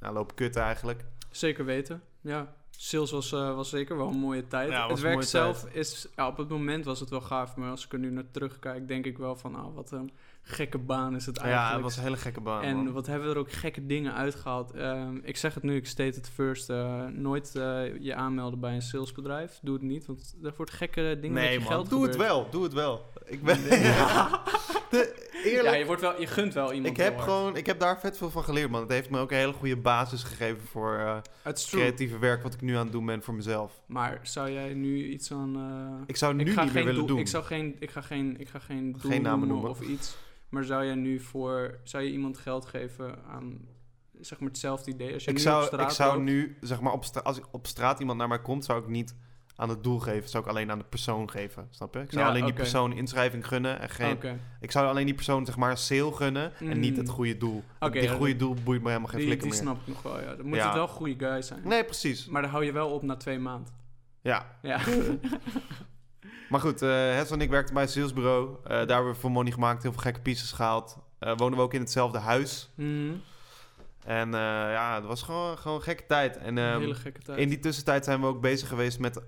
nou, 0.01 0.15
lopen 0.15 0.35
kutten 0.35 0.63
eigenlijk. 0.63 1.05
zeker 1.31 1.65
weten. 1.65 2.03
Ja, 2.21 2.55
sales 2.71 3.11
was, 3.11 3.31
was 3.31 3.69
zeker 3.71 3.97
wel 3.97 4.09
een 4.09 4.19
mooie 4.19 4.47
tijd. 4.47 4.71
Ja, 4.71 4.89
het 4.89 5.01
werk 5.01 5.23
zelf 5.23 5.65
is... 5.73 6.09
Ja, 6.17 6.27
op 6.27 6.37
het 6.37 6.49
moment 6.49 6.85
was 6.85 7.01
het 7.01 7.11
wel 7.11 7.21
gaaf, 7.21 7.57
maar 7.57 7.71
als 7.71 7.85
ik 7.85 7.93
er 7.93 7.99
nu 7.99 8.11
naar 8.11 8.31
terugkijk, 8.31 8.89
denk 8.89 9.07
ik 9.07 9.19
wel 9.19 9.37
van... 9.37 9.55
Ah, 9.55 9.75
wat 9.75 9.91
een 9.91 10.11
gekke 10.51 10.79
baan 10.79 11.15
is 11.17 11.27
het 11.27 11.37
eigenlijk. 11.37 11.69
Ja, 11.69 11.75
het 11.75 11.85
was 11.85 11.97
een 11.97 12.03
hele 12.03 12.17
gekke 12.17 12.41
baan, 12.41 12.63
En 12.63 12.77
man. 12.77 12.93
wat 12.93 13.07
hebben 13.07 13.29
we 13.29 13.35
er 13.35 13.41
ook 13.41 13.53
gekke 13.53 13.87
dingen 13.87 14.15
uitgehaald. 14.15 14.71
Ehm, 14.73 15.17
ik 15.23 15.37
zeg 15.37 15.55
het 15.55 15.63
nu, 15.63 15.77
ik 15.77 15.87
state 15.87 16.19
het 16.19 16.31
first. 16.35 16.71
eh, 16.71 17.05
nooit 17.07 17.55
eh, 17.57 17.81
je 18.01 18.15
aanmelden 18.15 18.61
bij 18.61 18.75
een 18.75 18.83
salesbedrijf. 18.83 19.59
Doe 19.63 19.75
het 19.75 19.83
niet, 19.83 20.07
want 20.07 20.37
er 20.43 20.53
wordt 20.57 20.73
gekke 20.73 21.01
dingen 21.21 21.33
met 21.33 21.43
Nee, 21.43 21.53
je 21.53 21.59
man. 21.59 21.69
geld 21.69 21.91
Doe 21.91 22.03
het 22.07 22.17
wel. 22.17 22.47
Doe 22.51 22.63
het 22.63 22.73
wel. 22.73 23.05
Ik 23.25 23.43
ben... 23.43 23.59
Nee. 23.69 23.79
De- 24.91 25.29
eerlijk. 25.45 25.65
Ja, 25.65 25.75
je, 25.75 25.87
wordt 25.87 26.01
wel, 26.01 26.21
je 26.21 26.27
gunt 26.27 26.55
wel 26.55 26.73
iemand 26.73 26.99
ik 26.99 27.05
heb 27.05 27.19
gewoon... 27.19 27.57
Ik 27.57 27.67
heb 27.67 27.81
daar 27.81 28.01
vet 28.01 28.17
veel 28.19 28.31
van 28.31 28.45
geleerd, 28.45 28.71
man. 28.71 28.81
Het 28.81 28.91
heeft 28.91 29.11
me 29.11 29.19
ook 29.19 29.31
een 29.31 29.37
hele 29.37 29.53
goede 29.53 29.77
basis 29.77 30.23
gegeven 30.23 30.61
voor 30.67 30.95
eh 30.99 31.17
Het 31.43 31.67
creatieve 31.71 32.19
werk 32.19 32.43
wat 32.43 32.55
ik 32.55 32.61
nu 32.61 32.75
aan 32.77 32.83
het 32.83 32.93
doen 32.93 33.07
ben 33.07 33.23
voor 33.23 33.35
mezelf. 33.35 33.81
Maar 33.87 34.19
zou 34.23 34.51
jij 34.51 34.75
nu 34.75 35.05
iets 35.09 35.33
aan... 35.33 36.05
Ik 36.07 36.17
zou 36.17 36.39
ik 36.39 36.45
nu 36.47 36.53
ga 36.53 36.65
niet 36.65 36.73
meer 36.73 36.85
willen 36.85 37.07
doen. 37.07 37.19
Ik, 37.19 37.29
zou 37.29 37.45
geen, 37.45 37.77
ik 37.79 37.91
ga 37.91 38.01
geen, 38.01 38.41
ik 38.41 38.49
ga 38.49 38.59
geen 38.59 38.93
doel 38.93 39.11
Geen 39.11 39.23
namen 39.23 39.49
noemen 39.49 39.67
noemen. 39.67 39.71
of 39.71 39.81
iets. 39.81 40.17
Maar 40.51 40.65
zou 40.65 40.85
jij 40.85 40.95
nu 40.95 41.21
voor... 41.21 41.79
Zou 41.85 42.03
je 42.05 42.11
iemand 42.11 42.39
geld 42.39 42.67
geven 42.67 43.25
aan... 43.25 43.61
Zeg 44.21 44.41
maar 44.41 44.49
hetzelfde 44.49 44.91
idee. 44.91 45.15
Als 45.15 45.25
je 45.25 45.31
Ik 45.31 45.37
nu 45.37 45.43
zou, 45.43 45.61
op 45.63 45.67
straat 45.67 45.91
ik 45.91 45.97
zou 45.97 46.13
loopt- 46.13 46.25
nu, 46.25 46.57
zeg 46.61 46.81
maar, 46.81 46.93
op 46.93 47.05
stra- 47.05 47.21
als 47.21 47.41
op 47.51 47.67
straat 47.67 48.01
iemand 48.01 48.19
naar 48.19 48.29
mij 48.29 48.41
komt, 48.41 48.65
zou 48.65 48.81
ik 48.83 48.89
niet 48.89 49.15
aan 49.57 49.69
het 49.69 49.85
doel 49.85 49.99
geven. 49.99 50.29
Zou 50.29 50.45
ik 50.45 50.51
alleen 50.51 50.71
aan 50.71 50.79
de 50.79 50.85
persoon 50.85 51.31
geven, 51.31 51.67
snap 51.71 51.95
je? 51.95 52.01
Ik 52.01 52.11
zou 52.11 52.25
Ja, 52.25 52.31
alleen 52.31 52.45
die 52.45 52.53
persoon 52.53 52.93
inschrijving 52.93 53.47
gunnen 53.47 53.81
en 53.81 53.89
geen... 53.89 54.19
Ik 54.61 54.71
zou 54.71 54.87
alleen 54.87 55.05
die 55.07 55.15
persoon, 55.15 55.47
zeg 55.47 55.57
maar, 55.57 55.71
een 55.71 55.77
sale 55.77 56.13
gunnen 56.13 56.53
en 56.59 56.81
niet 56.81 56.93
Mm. 56.93 56.99
het 56.99 57.09
goede 57.09 57.37
doel. 57.37 57.65
Oké, 57.81 57.93
die 57.93 58.03
ja, 58.03 58.15
goede 58.15 58.37
doel 58.37 58.55
boeit 58.65 58.81
me 58.83 58.87
helemaal 58.89 59.09
geen 59.09 59.19
Die, 59.19 59.27
flikker 59.29 59.49
die 59.51 59.57
meer. 59.59 59.67
snap 59.69 59.81
ik 59.81 59.87
nog 59.87 60.03
wel, 60.03 60.21
ja. 60.21 60.35
Dan 60.37 60.47
moet 60.47 60.57
Ja. 60.57 60.65
het 60.67 60.75
wel 60.75 60.89
goede 60.89 61.27
guy 61.27 61.43
zijn. 61.43 61.61
Nee, 61.65 61.85
precies. 61.85 62.27
Maar 62.29 62.43
dan 62.43 62.51
hou 62.51 62.65
je 62.65 62.73
wel 62.73 62.91
op 62.91 63.03
na 63.03 63.17
twee 63.17 63.39
maanden. 63.39 63.73
Ja. 64.21 64.59
Ja. 64.63 64.81
Maar 66.51 66.61
goed, 66.61 66.83
eh 66.83 66.89
Hessel 66.91 67.35
en 67.37 67.41
ik 67.43 67.51
werkten 67.51 67.75
bij 67.75 67.83
een 67.83 67.89
salesbureau. 67.89 68.57
Eh, 68.65 68.69
daar 68.71 68.89
hebben 68.89 69.13
we 69.13 69.19
voor 69.19 69.31
money 69.31 69.53
gemaakt, 69.53 69.83
heel 69.83 69.93
veel 69.93 70.01
gekke 70.01 70.21
pieces 70.21 70.53
gehaald. 70.53 70.99
Eh, 71.19 71.37
wonen 71.37 71.59
we 71.59 71.65
ook 71.65 71.75
in 71.75 71.81
hetzelfde 71.81 72.19
huis. 72.19 72.71
Mhm. 72.75 73.13
En 74.05 74.31
ja, 74.33 74.95
het 74.95 75.05
was 75.05 75.23
gewoon, 75.23 75.59
gewoon 75.59 75.77
een 75.77 75.83
gekke 75.83 76.07
tijd. 76.07 76.37
En 76.37 76.57
Een 76.57 76.71
ehm, 76.73 76.81
hele 76.81 76.95
gekke 76.95 77.21
tijd. 77.23 77.39
in 77.39 77.49
die 77.49 77.59
tussentijd 77.59 78.05
zijn 78.05 78.21
we 78.21 78.27
ook 78.27 78.41
bezig 78.41 78.69
geweest 78.69 78.99
met 78.99 79.21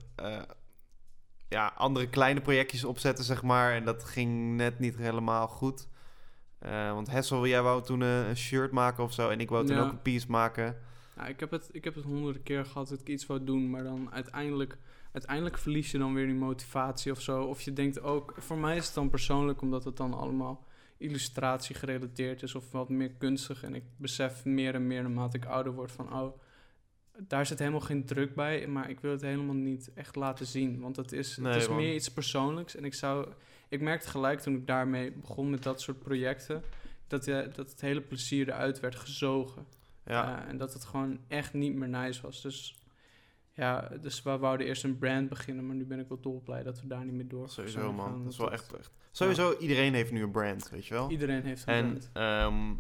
ja, 1.48 1.72
andere 1.76 2.08
kleine 2.08 2.40
projectjes 2.40 2.84
opzetten, 2.84 3.24
zeg 3.24 3.42
maar. 3.42 3.72
En 3.72 3.84
dat 3.84 4.04
ging 4.04 4.56
net 4.56 4.78
niet 4.78 4.96
helemaal 4.96 5.48
goed. 5.48 5.86
Want 6.92 7.10
Hessel, 7.10 7.46
jij 7.46 7.62
wou 7.62 7.82
toen 7.82 8.00
een 8.00 8.36
shirt 8.36 8.72
maken 8.72 9.04
of 9.04 9.12
zo. 9.12 9.28
En 9.28 9.40
ik 9.40 9.48
wou 9.50 9.66
toen 9.66 9.76
Ja. 9.76 9.82
ook 9.82 9.90
een 9.90 10.02
piece 10.02 10.26
maken. 10.30 10.76
Ik, 11.28 11.40
heb 11.40 11.50
het, 11.50 11.68
ik 11.72 11.84
heb 11.84 11.94
het 11.94 12.04
honderden 12.04 12.42
keer 12.42 12.64
gehad 12.64 12.88
dat 12.88 13.00
ik 13.00 13.08
iets 13.08 13.26
wou 13.26 13.44
doen, 13.44 13.70
maar 13.70 13.82
dan 13.82 14.08
uiteindelijk, 14.12 14.76
uiteindelijk 15.12 15.58
verlies 15.58 15.90
je 15.90 15.98
dan 15.98 16.14
weer 16.14 16.26
die 16.26 16.34
motivatie 16.34 17.12
of 17.12 17.20
zo. 17.20 17.42
Of 17.42 17.60
je 17.60 17.72
denkt 17.72 18.00
ook, 18.00 18.34
voor 18.38 18.58
mij 18.58 18.76
is 18.76 18.84
het 18.86 18.94
dan 18.94 19.10
persoonlijk, 19.10 19.60
omdat 19.60 19.84
het 19.84 19.96
dan 19.96 20.14
allemaal 20.14 20.64
illustratie 20.98 21.74
gerelateerd 21.74 22.42
is 22.42 22.54
of 22.54 22.70
wat 22.70 22.88
meer 22.88 23.10
kunstig. 23.10 23.62
En 23.62 23.74
ik 23.74 23.82
besef 23.96 24.44
meer 24.44 24.74
en 24.74 24.86
meer 24.86 25.02
naarmate 25.02 25.36
ik 25.36 25.44
ouder 25.44 25.72
word 25.72 25.92
van, 25.92 26.12
oh, 26.20 26.38
daar 27.18 27.46
zit 27.46 27.58
helemaal 27.58 27.80
geen 27.80 28.04
druk 28.04 28.34
bij, 28.34 28.66
maar 28.66 28.90
ik 28.90 29.00
wil 29.00 29.10
het 29.10 29.20
helemaal 29.20 29.54
niet 29.54 29.90
echt 29.94 30.16
laten 30.16 30.46
zien. 30.46 30.80
Want 30.80 30.96
het 30.96 31.12
is, 31.12 31.36
Nee, 31.36 31.52
het 31.52 31.62
is 31.62 31.68
man. 31.68 31.76
meer 31.76 31.94
iets 31.94 32.12
persoonlijks. 32.12 32.76
En 32.76 32.84
ik 32.84 32.94
zou, 32.94 33.28
ik 33.68 33.80
merkte 33.80 34.08
gelijk 34.08 34.40
toen 34.40 34.54
ik 34.54 34.66
daarmee 34.66 35.12
begon 35.12 35.50
met 35.50 35.62
dat 35.62 35.80
soort 35.80 35.98
projecten, 35.98 36.62
dat, 37.06 37.26
eh, 37.26 37.54
dat 37.54 37.70
het 37.70 37.80
hele 37.80 38.00
plezier 38.00 38.48
eruit 38.48 38.80
werd 38.80 38.96
gezogen. 38.96 39.66
Ja, 40.04 40.42
Eh, 40.42 40.48
en 40.48 40.56
dat 40.56 40.72
het 40.72 40.84
gewoon 40.84 41.18
echt 41.28 41.52
niet 41.52 41.74
meer 41.74 41.88
nice 41.88 42.22
was. 42.22 42.42
Dus 42.42 42.76
ja, 43.54 43.88
dus 44.00 44.22
we 44.22 44.38
wouden 44.38 44.66
eerst 44.66 44.84
een 44.84 44.98
brand 44.98 45.28
beginnen, 45.28 45.66
maar 45.66 45.76
nu 45.76 45.84
ben 45.84 45.98
ik 45.98 46.08
wel 46.08 46.20
dolblij 46.20 46.62
dat 46.62 46.80
we 46.80 46.86
daar 46.86 47.04
niet 47.04 47.14
meer 47.14 47.28
door 47.28 47.48
sowieso 47.48 47.92
man. 47.92 48.22
Dat 48.22 48.32
is 48.32 48.38
wel 48.38 48.52
echt, 48.52 48.72
echt... 48.78 48.90
Sowieso, 49.10 49.56
iedereen 49.58 49.94
heeft 49.94 50.12
nu 50.12 50.22
een 50.22 50.30
brand, 50.30 50.68
weet 50.70 50.86
je 50.86 50.94
wel? 50.94 51.10
Iedereen 51.10 51.42
heeft 51.44 51.62
een 51.66 51.74
En 51.74 51.86
brand. 51.88 52.10
ehm, 52.12 52.74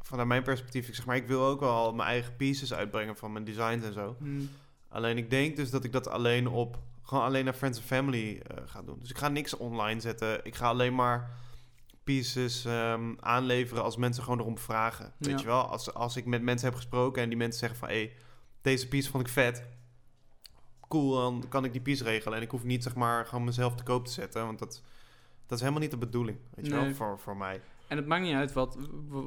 vanuit 0.00 0.28
mijn 0.28 0.42
perspectief, 0.42 0.88
ik 0.88 0.94
zeg 0.94 1.06
maar, 1.06 1.16
ik 1.16 1.26
wil 1.26 1.44
ook 1.44 1.60
wel 1.60 1.92
mijn 1.94 2.08
eigen 2.08 2.36
pieces 2.36 2.74
uitbrengen 2.74 3.16
van 3.16 3.32
mijn 3.32 3.44
designs 3.44 3.84
en 3.84 3.92
zo. 3.92 4.16
Hmm. 4.18 4.48
Alleen 4.88 5.16
ik 5.16 5.30
denk 5.30 5.56
dus 5.56 5.70
dat 5.70 5.84
ik 5.84 5.92
dat 5.92 6.08
alleen 6.08 6.48
op, 6.48 6.78
gewoon 7.02 7.24
alleen 7.24 7.44
naar 7.44 7.54
Friends 7.54 7.78
and 7.78 7.86
Family 7.86 8.38
eh, 8.46 8.56
ga 8.66 8.82
doen. 8.82 8.98
Dus 9.00 9.10
ik 9.10 9.18
ga 9.18 9.28
niks 9.28 9.56
online 9.56 10.00
zetten. 10.00 10.44
Ik 10.44 10.54
ga 10.54 10.66
alleen 10.68 10.94
maar 10.94 11.30
pieces 12.04 12.64
ehm, 12.64 13.14
aanleveren 13.20 13.82
als 13.82 13.96
mensen 13.96 14.22
gewoon 14.22 14.38
erom 14.40 14.58
vragen. 14.58 15.12
Weet 15.18 15.30
Ja. 15.30 15.38
je 15.38 15.46
wel? 15.46 15.62
Als, 15.68 15.94
als 15.94 16.16
ik 16.16 16.24
met 16.24 16.42
mensen 16.42 16.66
heb 16.68 16.76
gesproken 16.76 17.22
en 17.22 17.28
die 17.28 17.38
mensen 17.38 17.58
zeggen 17.60 17.78
van, 17.78 17.88
hé, 17.88 17.94
hey, 17.94 18.12
deze 18.60 18.88
piece 18.88 19.10
vond 19.10 19.26
ik 19.26 19.32
vet. 19.32 19.64
Cool, 20.92 21.14
dan 21.14 21.44
kan 21.48 21.64
ik 21.64 21.72
die 21.72 21.80
piece 21.80 22.04
regelen. 22.04 22.36
En 22.36 22.44
ik 22.44 22.50
hoef 22.50 22.64
niet, 22.64 22.82
zeg 22.82 22.94
maar, 22.94 23.26
gewoon 23.26 23.44
mezelf 23.44 23.74
te 23.74 23.82
koop 23.82 24.04
te 24.04 24.12
zetten. 24.12 24.46
Want 24.46 24.58
dat, 24.58 24.82
dat 25.46 25.52
is 25.58 25.60
helemaal 25.60 25.80
niet 25.82 25.90
de 25.90 25.96
bedoeling, 25.96 26.38
weet 26.54 26.66
je 26.66 26.72
wel, 26.72 26.94
voor, 26.94 27.18
voor 27.18 27.36
mij. 27.36 27.60
En 27.86 27.96
het 27.96 28.06
maakt 28.06 28.22
niet 28.22 28.34
uit 28.34 28.52
wat, 28.52 28.78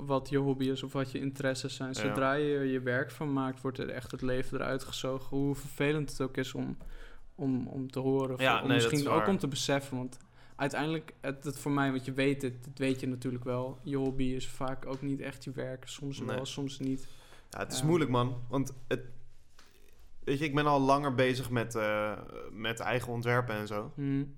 wat 0.05 0.29
je 0.29 0.37
hobby 0.37 0.65
is 0.65 0.83
of 0.83 0.93
wat 0.93 1.11
je 1.11 1.19
interesses 1.19 1.75
zijn. 1.75 1.93
Ja. 1.93 1.99
Zodra 1.99 2.33
je 2.33 2.59
je 2.59 2.79
werk 2.79 3.11
van 3.11 3.33
maakt, 3.33 3.61
wordt 3.61 3.77
er 3.77 3.89
echt 3.89 4.11
het 4.11 4.21
leven 4.21 4.59
eruit 4.59 4.83
gezogen. 4.83 5.37
Hoe 5.37 5.55
vervelend 5.55 6.09
het 6.09 6.21
ook 6.21 6.37
is 6.37 6.53
om, 6.53 6.77
om, 7.35 7.67
om 7.67 7.91
te 7.91 7.99
horen. 7.99 8.33
Of 8.33 8.41
Ja, 8.41 8.61
om 8.61 8.67
nee, 8.67 8.75
misschien 8.75 8.99
is 8.99 9.07
ook 9.07 9.27
om 9.27 9.37
te 9.37 9.47
beseffen. 9.47 9.97
Want 9.97 10.17
uiteindelijk, 10.55 11.13
het, 11.21 11.43
het 11.43 11.59
voor 11.59 11.71
mij, 11.71 11.91
want 11.91 12.05
je 12.05 12.13
weet 12.13 12.41
het, 12.41 12.63
dat 12.63 12.77
weet 12.77 12.99
je 12.99 13.07
natuurlijk 13.07 13.43
wel. 13.43 13.77
Je 13.83 13.97
hobby 13.97 14.23
is 14.23 14.47
vaak 14.47 14.85
ook 14.85 15.01
niet 15.01 15.19
echt 15.21 15.43
je 15.43 15.51
werk. 15.51 15.87
Soms 15.87 16.19
Nee. 16.19 16.35
wel, 16.35 16.45
soms 16.45 16.79
niet. 16.79 17.07
Ja, 17.49 17.59
het 17.59 17.73
is 17.73 17.83
moeilijk, 17.83 18.09
man. 18.09 18.41
Want 18.49 18.73
het, 18.87 19.01
weet 20.25 20.39
je, 20.39 20.45
ik 20.45 20.55
ben 20.55 20.65
al 20.65 20.79
langer 20.81 21.15
bezig 21.15 21.49
met, 21.49 21.75
eh, 21.75 22.11
met 22.51 22.79
eigen 22.79 23.11
ontwerpen 23.11 23.55
en 23.55 23.67
zo. 23.67 23.91
Hmm. 23.95 24.35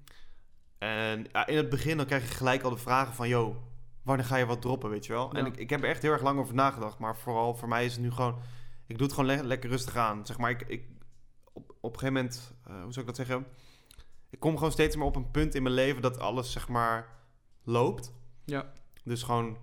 En 0.77 1.25
ja, 1.31 1.47
in 1.47 1.57
het 1.57 1.69
begin 1.69 1.97
dan 1.97 2.05
krijg 2.05 2.29
je 2.29 2.35
gelijk 2.35 2.63
al 2.63 2.69
de 2.69 2.77
vragen 2.77 3.13
van... 3.13 3.27
Yo, 3.27 3.61
wanneer 4.03 4.25
ga 4.25 4.35
je 4.35 4.45
wat 4.45 4.61
droppen, 4.61 4.89
weet 4.89 5.05
je 5.05 5.13
wel? 5.13 5.31
En 5.33 5.45
ik, 5.45 5.57
ik 5.57 5.69
heb 5.69 5.83
er 5.83 5.89
echt 5.89 6.01
heel 6.01 6.11
erg 6.11 6.21
lang 6.21 6.39
over 6.39 6.53
nagedacht. 6.55 6.99
Maar 6.99 7.17
vooral 7.17 7.55
voor 7.55 7.67
mij 7.67 7.85
is 7.85 7.91
het 7.93 8.01
nu 8.01 8.11
gewoon... 8.11 8.39
Ik 8.87 8.97
doe 8.97 9.07
het 9.07 9.15
gewoon 9.15 9.35
le- 9.35 9.43
lekker 9.43 9.69
rustig 9.69 9.95
aan. 9.95 10.25
Zeg 10.25 10.37
maar, 10.37 10.49
ik, 10.49 10.61
ik, 10.61 10.83
op, 11.53 11.69
op 11.81 11.93
een 11.93 11.99
gegeven 11.99 12.13
moment... 12.13 12.53
eh, 12.67 12.73
hoe 12.83 12.91
zou 12.93 12.99
ik 12.99 13.05
dat 13.05 13.15
zeggen? 13.27 13.45
Ik 14.29 14.39
kom 14.39 14.57
gewoon 14.57 14.71
steeds 14.71 14.95
meer 14.95 15.05
op 15.05 15.15
een 15.15 15.31
punt 15.31 15.55
in 15.55 15.63
mijn 15.63 15.75
leven... 15.75 16.01
dat 16.01 16.19
alles, 16.19 16.51
zeg 16.51 16.67
maar, 16.67 17.07
loopt. 17.63 18.13
Ja, 18.45 18.71
Dus 19.03 19.23
gewoon 19.23 19.57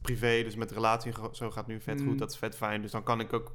privé, 0.00 0.42
dus 0.42 0.54
met 0.56 0.70
relatie 0.70 1.12
zo 1.32 1.50
gaat 1.50 1.66
nu 1.66 1.80
vet 1.80 1.98
Mhm. 2.00 2.08
goed. 2.08 2.18
Dat 2.18 2.30
is 2.30 2.36
vet 2.38 2.56
fijn. 2.56 2.82
Dus 2.82 2.90
dan 2.90 3.02
kan 3.02 3.20
ik 3.20 3.32
ook 3.32 3.54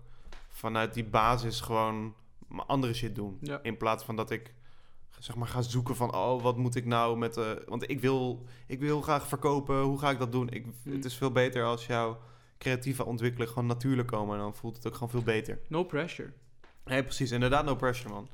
vanuit 0.58 0.94
die 0.94 1.06
basis 1.06 1.62
gewoon 1.62 2.14
mijn 2.48 2.68
andere 2.68 2.94
shit 2.94 3.16
doen. 3.16 3.38
Ja. 3.42 3.60
In 3.62 3.78
plaats 3.78 4.04
van 4.04 4.16
dat 4.16 4.32
ik 4.32 4.54
zeg 5.20 5.36
maar 5.36 5.48
ga 5.48 5.62
zoeken 5.62 5.96
van 5.96 6.16
oh 6.16 6.42
wat 6.44 6.58
moet 6.58 6.76
ik 6.76 6.86
nou 6.86 7.18
met 7.18 7.34
de 7.34 7.64
want 7.68 7.90
ik 7.90 8.00
wil 8.00 8.46
ik 8.68 8.80
wil 8.80 9.02
graag 9.02 9.28
verkopen 9.28 9.82
hoe 9.82 10.00
ga 10.00 10.10
ik 10.10 10.20
dat 10.20 10.32
doen 10.32 10.50
ik, 10.50 10.66
Mhm. 10.66 10.96
het 10.96 11.06
is 11.06 11.16
veel 11.18 11.32
beter 11.32 11.64
als 11.64 11.86
jouw 11.86 12.20
creatieve 12.58 13.06
ontwikkeling 13.06 13.50
gewoon 13.50 13.66
natuurlijk 13.68 14.08
komen 14.08 14.36
en 14.36 14.42
dan 14.42 14.56
voelt 14.56 14.76
het 14.76 14.88
ook 14.88 14.94
gewoon 14.94 15.10
veel 15.10 15.22
beter 15.24 15.60
no 15.68 15.84
pressure. 15.84 16.34
nee 16.86 17.04
precies 17.04 17.32
inderdaad 17.32 17.66
no 17.66 17.76
pressure 17.76 18.10
man 18.14 18.28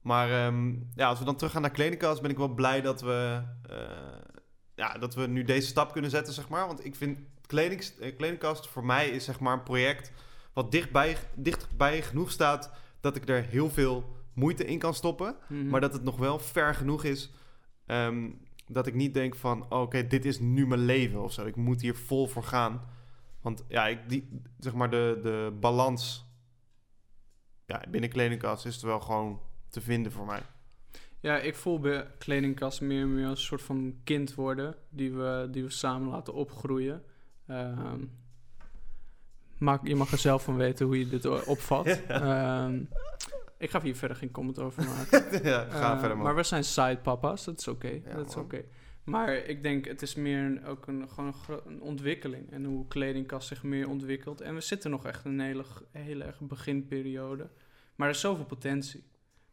maar 0.00 0.30
ehm, 0.46 0.74
ja 0.94 1.08
als 1.08 1.18
we 1.18 1.24
dan 1.24 1.36
teruggaan 1.36 1.62
naar 1.62 1.70
kledingkast 1.70 2.22
ben 2.22 2.30
ik 2.30 2.36
wel 2.36 2.48
blij 2.54 2.80
dat 2.80 3.00
we 3.00 3.42
eh, 3.68 3.76
ja 4.74 4.92
dat 4.98 5.14
we 5.14 5.26
nu 5.26 5.42
deze 5.44 5.66
stap 5.66 5.92
kunnen 5.92 6.10
zetten 6.10 6.34
zeg 6.34 6.48
maar 6.48 6.66
want 6.66 6.84
ik 6.84 6.94
vind 6.96 7.18
kleding, 7.46 7.80
eh, 8.00 8.16
kledingkast 8.16 8.66
voor 8.68 8.84
mij 8.84 9.08
is 9.08 9.24
zeg 9.24 9.40
maar 9.40 9.52
een 9.52 9.62
project 9.62 10.12
wat 10.56 10.72
dichtbij 10.72 11.16
dichtbij 11.34 12.02
genoeg 12.02 12.30
staat 12.30 12.72
dat 13.00 13.16
ik 13.16 13.28
er 13.28 13.42
heel 13.42 13.70
veel 13.70 14.16
moeite 14.34 14.64
in 14.64 14.78
kan 14.78 14.94
stoppen 14.94 15.36
Mhm. 15.48 15.68
maar 15.68 15.80
dat 15.80 15.92
het 15.92 16.02
nog 16.02 16.16
wel 16.16 16.38
ver 16.38 16.74
genoeg 16.74 17.04
is 17.04 17.30
ehm, 17.86 18.30
dat 18.66 18.86
ik 18.86 18.94
niet 18.94 19.14
denk 19.14 19.34
van... 19.34 19.66
oh, 19.72 19.80
oké, 19.80 20.06
dit 20.06 20.24
is 20.24 20.38
nu 20.38 20.66
mijn 20.66 20.84
leven 20.84 21.22
of 21.22 21.32
zo. 21.32 21.44
Ik 21.46 21.56
moet 21.56 21.80
hier 21.80 21.94
vol 21.96 22.26
voor 22.26 22.42
gaan. 22.42 22.80
Want 23.40 23.64
ja, 23.68 23.86
ik, 23.86 24.08
die, 24.08 24.40
zeg 24.58 24.74
maar 24.74 24.90
de, 24.90 25.18
de 25.22 25.56
balans 25.60 26.26
ja, 27.66 27.82
binnen 27.90 28.10
kledingkast 28.10 28.66
is 28.66 28.80
er 28.82 28.86
wel 28.86 29.00
gewoon 29.00 29.40
te 29.68 29.80
vinden 29.80 30.12
voor 30.12 30.26
mij. 30.26 30.42
Ja, 31.20 31.36
ik 31.38 31.54
voel 31.54 31.80
bij 31.80 32.06
kledingkast 32.18 32.80
meer 32.80 33.00
en 33.02 33.14
meer 33.14 33.26
als 33.28 33.38
een 33.38 33.46
soort 33.46 33.62
van 33.62 33.94
kind 34.04 34.34
worden. 34.34 34.74
Die 34.90 35.12
we, 35.12 35.48
die 35.50 35.62
we 35.62 35.70
samen 35.70 36.08
laten 36.08 36.34
opgroeien. 36.34 37.02
Ehm, 37.46 38.04
maak, 39.58 39.86
je 39.86 39.96
mag 39.96 40.12
er 40.12 40.18
zelf 40.18 40.44
van 40.44 40.56
weten 40.56 40.86
hoe 40.86 40.98
je 40.98 41.08
dit 41.08 41.46
opvat. 41.46 41.86
Ehm, 42.08 42.82
ik 43.58 43.70
ga 43.70 43.80
hier 43.80 43.96
verder 43.96 44.16
geen 44.16 44.30
comment 44.30 44.58
over 44.58 44.84
maken. 44.84 45.42
ja, 45.50 45.66
ga 45.70 45.92
Eh, 45.92 45.98
verder 45.98 46.16
man. 46.16 46.26
Maar 46.26 46.34
we 46.34 46.42
zijn 46.42 46.64
sidepapa's, 46.64 47.44
dat 47.44 47.58
is 47.58 47.68
oké. 47.68 48.00
Ja, 48.04 48.14
dat 48.14 48.28
is 48.28 48.36
oké. 48.36 48.64
Maar 49.04 49.34
ik 49.34 49.62
denk, 49.62 49.84
het 49.84 50.02
is 50.02 50.14
meer 50.14 50.44
een, 50.44 50.64
ook 50.64 50.86
een, 50.86 51.08
gewoon 51.08 51.34
een, 51.66 51.80
ontwikkeling. 51.80 52.50
En 52.50 52.64
hoe 52.64 52.88
kledingkast 52.88 53.48
zich 53.48 53.62
meer 53.62 53.88
ontwikkelt. 53.88 54.40
En 54.40 54.54
we 54.54 54.60
zitten 54.60 54.90
nog 54.90 55.06
echt 55.06 55.24
in 55.24 55.30
een 55.30 55.40
hele, 55.40 55.64
hele 55.90 56.24
erg 56.24 56.40
beginperiode. 56.40 57.50
Maar 57.94 58.08
er 58.08 58.14
is 58.14 58.20
zoveel 58.20 58.44
potentie. 58.44 59.04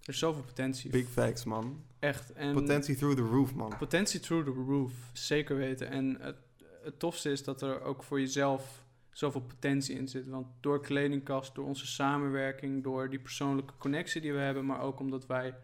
Er 0.01 0.09
is 0.09 0.19
zoveel 0.19 0.43
potentie. 0.43 0.91
Big 0.91 1.07
facts 1.07 1.43
man. 1.43 1.83
Echt. 1.99 2.33
En 2.33 2.53
Potentie 2.53 2.95
through 2.95 3.17
the 3.17 3.27
roof 3.27 3.55
man. 3.55 3.73
Potentie 3.77 4.19
through 4.19 4.45
the 4.45 4.63
roof, 4.67 4.93
zeker 5.13 5.55
weten. 5.57 5.89
En 5.89 6.17
het, 6.19 6.37
het 6.83 6.99
tofste 6.99 7.31
is 7.31 7.43
dat 7.43 7.61
er 7.61 7.81
ook 7.81 8.03
voor 8.03 8.19
jezelf 8.19 8.82
zoveel 9.13 9.41
potentie 9.41 9.97
in 9.97 10.07
zit. 10.07 10.27
Want 10.27 10.47
door 10.59 10.81
kledingkast, 10.81 11.55
door 11.55 11.65
onze 11.65 11.87
samenwerking, 11.87 12.83
door 12.83 13.09
die 13.09 13.19
persoonlijke 13.19 13.73
connectie 13.77 14.21
die 14.21 14.33
we 14.33 14.39
hebben, 14.39 14.65
maar 14.65 14.81
ook 14.81 14.99
omdat 14.99 15.25
wij 15.25 15.55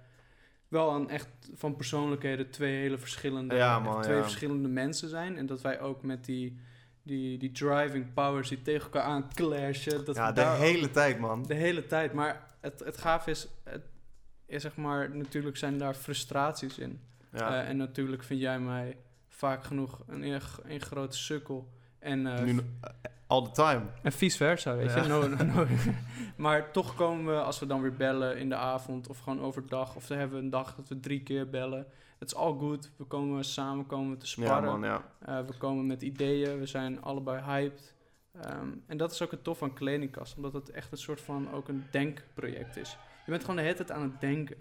wel 0.67 0.91
aan 0.91 1.09
echt 1.09 1.27
van 1.53 1.75
persoonlijkheden 1.75 2.49
twee 2.49 2.75
hele 2.75 2.97
verschillende, 2.97 3.55
Ja, 3.55 3.79
man, 3.79 3.93
echt 3.93 4.03
twee 4.03 4.15
ja. 4.17 4.21
verschillende 4.23 4.67
mensen 4.67 5.09
zijn. 5.09 5.37
En 5.37 5.45
dat 5.45 5.61
wij 5.61 5.79
ook 5.79 6.03
met 6.03 6.25
die, 6.25 6.59
die, 7.03 7.37
die 7.37 7.51
driving 7.51 8.13
powers 8.13 8.49
die 8.49 8.61
tegen 8.61 8.83
elkaar 8.83 9.01
aan 9.03 9.29
clashen. 9.33 10.05
Dat 10.05 10.15
Ja, 10.15 10.31
de 10.31 10.45
ook- 10.45 10.57
hele 10.57 10.91
tijd 10.91 11.19
man. 11.19 11.43
de 11.43 11.53
hele 11.53 11.85
tijd. 11.85 12.13
Maar 12.13 12.47
het, 12.59 12.79
het 12.79 12.97
gaaf 12.97 13.27
is, 13.27 13.47
het, 13.63 13.81
is 14.45 14.61
zeg 14.61 14.75
maar, 14.75 15.15
natuurlijk 15.15 15.57
zijn 15.57 15.77
daar 15.77 15.93
frustraties 15.93 16.77
in. 16.77 16.99
Ja. 17.31 17.61
Eh, 17.63 17.69
en 17.69 17.77
natuurlijk 17.77 18.23
vind 18.23 18.39
jij 18.41 18.59
mij 18.59 18.97
vaak 19.27 19.63
genoeg 19.63 20.03
een, 20.07 20.21
een, 20.21 20.41
een 20.63 20.81
grote 20.81 21.17
sukkel. 21.17 21.69
En, 21.99 22.27
eh, 22.37 22.43
nu, 22.43 22.59
all 23.29 23.43
the 23.43 23.51
time. 23.51 23.81
en 24.03 24.11
vice 24.11 24.37
versa, 24.37 24.75
weet 24.75 24.93
Ja. 24.93 25.01
je. 25.01 25.07
No, 25.07 25.27
no, 25.27 25.43
no. 25.43 25.65
maar 26.45 26.71
toch 26.71 26.95
komen 26.95 27.33
we, 27.35 27.41
als 27.41 27.59
we 27.59 27.65
dan 27.65 27.81
weer 27.81 27.93
bellen 27.95 28.37
in 28.37 28.49
de 28.49 28.55
avond 28.55 29.07
of 29.09 29.19
gewoon 29.19 29.41
overdag... 29.41 29.95
of 29.95 30.07
dan 30.07 30.17
hebben 30.17 30.37
we 30.37 30.43
een 30.43 30.49
dag 30.49 30.75
dat 30.75 30.87
we 30.87 30.99
drie 30.99 31.23
keer 31.23 31.49
bellen. 31.49 31.85
Het 32.19 32.27
is 32.31 32.35
all 32.37 32.57
good. 32.57 32.91
We 32.97 33.03
komen 33.03 33.43
samen 33.43 33.85
komen 33.85 34.09
we 34.09 34.17
te 34.17 34.25
Ja 34.41 34.47
sparren. 34.47 34.79
man, 34.79 34.81
ja. 34.89 35.03
Eh, 35.19 35.45
we 35.45 35.53
komen 35.57 35.85
met 35.87 36.01
ideeën. 36.01 36.59
We 36.59 36.65
zijn 36.65 37.01
allebei 37.01 37.41
hyped. 37.41 37.93
Ehm, 38.41 38.67
en 38.87 38.97
dat 38.97 39.11
is 39.11 39.21
ook 39.21 39.31
het 39.31 39.43
tof 39.43 39.63
aan 39.63 39.73
Kledingkast. 39.73 40.35
Omdat 40.35 40.53
het 40.53 40.69
echt 40.71 40.91
een 40.91 40.97
soort 40.97 41.21
van 41.21 41.51
ook 41.53 41.67
een 41.67 41.85
denkproject 41.91 42.77
is. 42.77 42.97
Je 43.25 43.31
bent 43.31 43.41
gewoon 43.41 43.55
de 43.55 43.61
hele 43.61 43.75
tijd 43.75 43.91
aan 43.91 44.01
het 44.01 44.21
denken. 44.21 44.57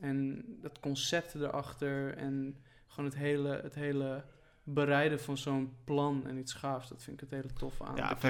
En 0.00 0.44
dat 0.62 0.80
concept 0.80 1.34
erachter 1.34 2.16
en 2.16 2.56
gewoon 2.86 3.10
het 3.10 3.18
hele, 3.18 3.60
het 3.62 3.74
hele 3.74 4.24
bereiden 4.64 5.20
van 5.20 5.36
zo'n 5.36 5.72
plan 5.84 6.26
en 6.26 6.38
iets 6.38 6.52
gaafs. 6.52 6.88
Dat 6.88 7.02
vind 7.02 7.22
ik 7.22 7.28
het 7.30 7.40
hele 7.40 7.52
tof 7.52 7.80
aan 7.82 7.96
Ja, 7.96 8.14
de. 8.14 8.26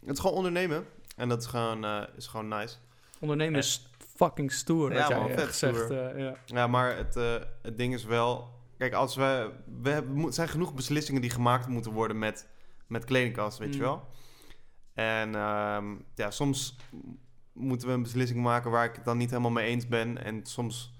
Het 0.00 0.12
is 0.14 0.18
gewoon 0.18 0.36
ondernemen. 0.36 0.86
En 1.16 1.28
dat 1.28 1.40
is 1.42 1.46
gewoon, 1.46 1.84
eh, 1.84 2.02
is 2.16 2.26
gewoon 2.26 2.48
nice. 2.48 2.76
Ondernemen 3.18 3.58
is 3.58 3.86
fucking 4.16 4.52
stoer, 4.52 4.92
Ja, 4.92 5.08
man, 5.08 5.28
vet 5.28 5.46
gezegd. 5.46 5.76
stoer. 5.76 6.06
eh, 6.06 6.18
ja. 6.24 6.34
Ja, 6.46 6.66
maar 6.66 6.96
het, 6.96 7.16
eh, 7.16 7.34
het 7.62 7.78
ding 7.78 7.94
is 7.94 8.04
wel... 8.04 8.60
Kijk, 8.78 8.94
als 8.94 9.16
we... 9.16 9.50
We 9.82 9.90
hebben, 9.90 10.32
zijn 10.32 10.48
genoeg 10.48 10.74
beslissingen 10.74 11.20
die 11.20 11.30
gemaakt 11.30 11.66
moeten 11.66 11.92
worden 11.92 12.18
met, 12.18 12.48
met 12.86 13.04
kledingkast, 13.04 13.58
weet 13.58 13.68
je 13.74 13.80
Mm. 13.80 13.84
wel? 13.84 14.06
En 14.94 15.34
ehm, 15.34 15.94
ja, 16.14 16.30
soms 16.30 16.76
moeten 17.52 17.88
we 17.88 17.94
een 17.94 18.02
beslissing 18.02 18.42
maken 18.42 18.70
waar 18.70 18.84
ik 18.84 18.94
het 18.94 19.04
dan 19.04 19.16
niet 19.16 19.30
helemaal 19.30 19.50
mee 19.50 19.66
eens 19.68 19.88
ben. 19.88 20.24
En 20.24 20.46
soms... 20.46 20.92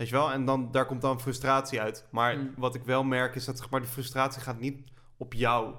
Weet 0.00 0.08
je 0.08 0.14
wel? 0.14 0.30
En 0.32 0.44
dan, 0.44 0.70
daar 0.70 0.86
komt 0.86 1.00
dan 1.00 1.20
frustratie 1.20 1.80
uit. 1.80 2.06
Maar 2.10 2.36
Mm. 2.36 2.52
wat 2.56 2.74
ik 2.74 2.82
wel 2.84 3.04
merk 3.04 3.34
is 3.34 3.44
dat 3.44 3.58
zeg 3.58 3.70
maar, 3.70 3.80
de 3.80 3.86
frustratie 3.86 4.40
gaat 4.42 4.58
niet 4.60 4.90
op 5.16 5.32
jou. 5.34 5.74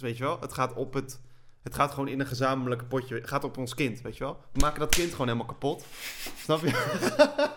Weet 0.00 0.16
je 0.16 0.22
wel? 0.24 0.40
Het 0.40 0.52
gaat 0.52 0.72
op 0.74 0.94
het... 0.94 1.20
Het 1.62 1.74
gaat 1.74 1.90
gewoon 1.90 2.08
in 2.08 2.20
een 2.20 2.26
gezamenlijke 2.26 2.84
potje. 2.84 3.14
Het 3.14 3.28
gaat 3.28 3.44
op 3.44 3.56
ons 3.58 3.74
kind, 3.74 4.00
weet 4.00 4.16
je 4.16 4.24
wel? 4.24 4.40
We 4.52 4.60
maken 4.60 4.80
dat 4.80 4.94
kind 4.94 5.10
gewoon 5.10 5.26
helemaal 5.26 5.46
kapot. 5.48 5.84
Snap 6.36 6.60
je? 6.60 6.70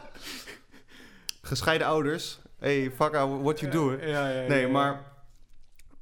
Gescheiden 1.42 1.88
ouders. 1.88 2.39
Hey, 2.60 2.92
fuck 2.92 3.13
out 3.15 3.42
what 3.42 3.60
you 3.60 3.72
do. 3.72 3.92
Ja, 3.92 4.27
ja, 4.30 4.42
ja, 4.42 4.48
Nee, 4.48 4.68
maar... 4.68 5.13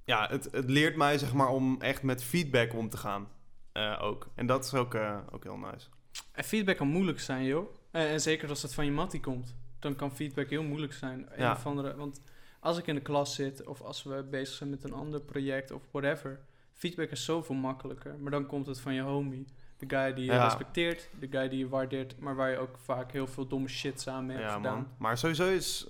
Ja, 0.06 0.28
het, 0.30 0.48
het 0.52 0.70
leert 0.70 0.96
mij 0.96 1.18
zeg 1.18 1.34
maar 1.34 1.48
om 1.48 1.82
echt 1.82 2.04
met 2.04 2.24
feedback 2.24 2.74
om 2.74 2.90
te 2.90 2.98
gaan. 2.98 3.28
eh, 3.72 4.00
ook. 4.02 4.28
En 4.36 4.46
dat 4.46 4.66
is 4.66 4.74
ook, 4.74 4.94
eh, 4.94 5.18
ook 5.32 5.44
heel 5.44 5.58
nice. 5.58 5.88
En 6.32 6.44
feedback 6.44 6.78
kan 6.78 6.88
moeilijk 6.88 7.20
zijn, 7.20 7.44
joh. 7.46 7.76
En, 7.92 8.08
en 8.08 8.22
zeker 8.22 8.50
als 8.50 8.62
het 8.62 8.74
van 8.74 8.86
je 8.86 8.92
mattie 8.92 9.20
komt. 9.20 9.56
Dan 9.84 9.96
kan 9.96 10.12
feedback 10.16 10.50
heel 10.50 10.64
moeilijk 10.64 10.94
zijn. 10.94 11.26
Een 11.30 11.44
Ja. 11.44 11.52
of 11.52 11.66
andere, 11.66 11.96
want 11.96 12.22
als 12.60 12.78
ik 12.78 12.88
in 12.88 12.96
de 12.96 13.02
klas 13.02 13.36
zit... 13.36 13.66
of 13.66 13.82
als 13.82 14.04
we 14.04 14.24
bezig 14.32 14.56
zijn 14.56 14.70
met 14.70 14.84
een 14.84 14.94
ander 14.94 15.22
project 15.22 15.72
of 15.72 15.82
whatever... 15.92 16.40
feedback 16.74 17.10
is 17.10 17.26
zoveel 17.26 17.56
makkelijker. 17.56 18.16
Maar 18.20 18.32
dan 18.32 18.46
komt 18.46 18.66
het 18.66 18.80
van 18.80 18.94
je 18.94 19.02
homie. 19.02 19.46
De 19.78 19.86
guy 19.98 20.14
die 20.14 20.26
je 20.26 20.32
Ja. 20.32 20.44
respecteert. 20.44 21.10
De 21.20 21.28
guy 21.32 21.50
die 21.50 21.60
je 21.60 21.68
waardeert. 21.70 22.20
Maar 22.20 22.36
waar 22.36 22.50
je 22.50 22.58
ook 22.58 22.78
vaak 22.78 23.12
heel 23.12 23.28
veel 23.28 23.48
domme 23.48 23.68
shit 23.68 24.02
samen 24.02 24.30
hebt 24.36 24.48
Ja, 24.48 24.54
gedaan. 24.56 24.74
man. 24.76 24.88
Maar 24.98 25.18
sowieso 25.18 25.48
is... 25.50 25.88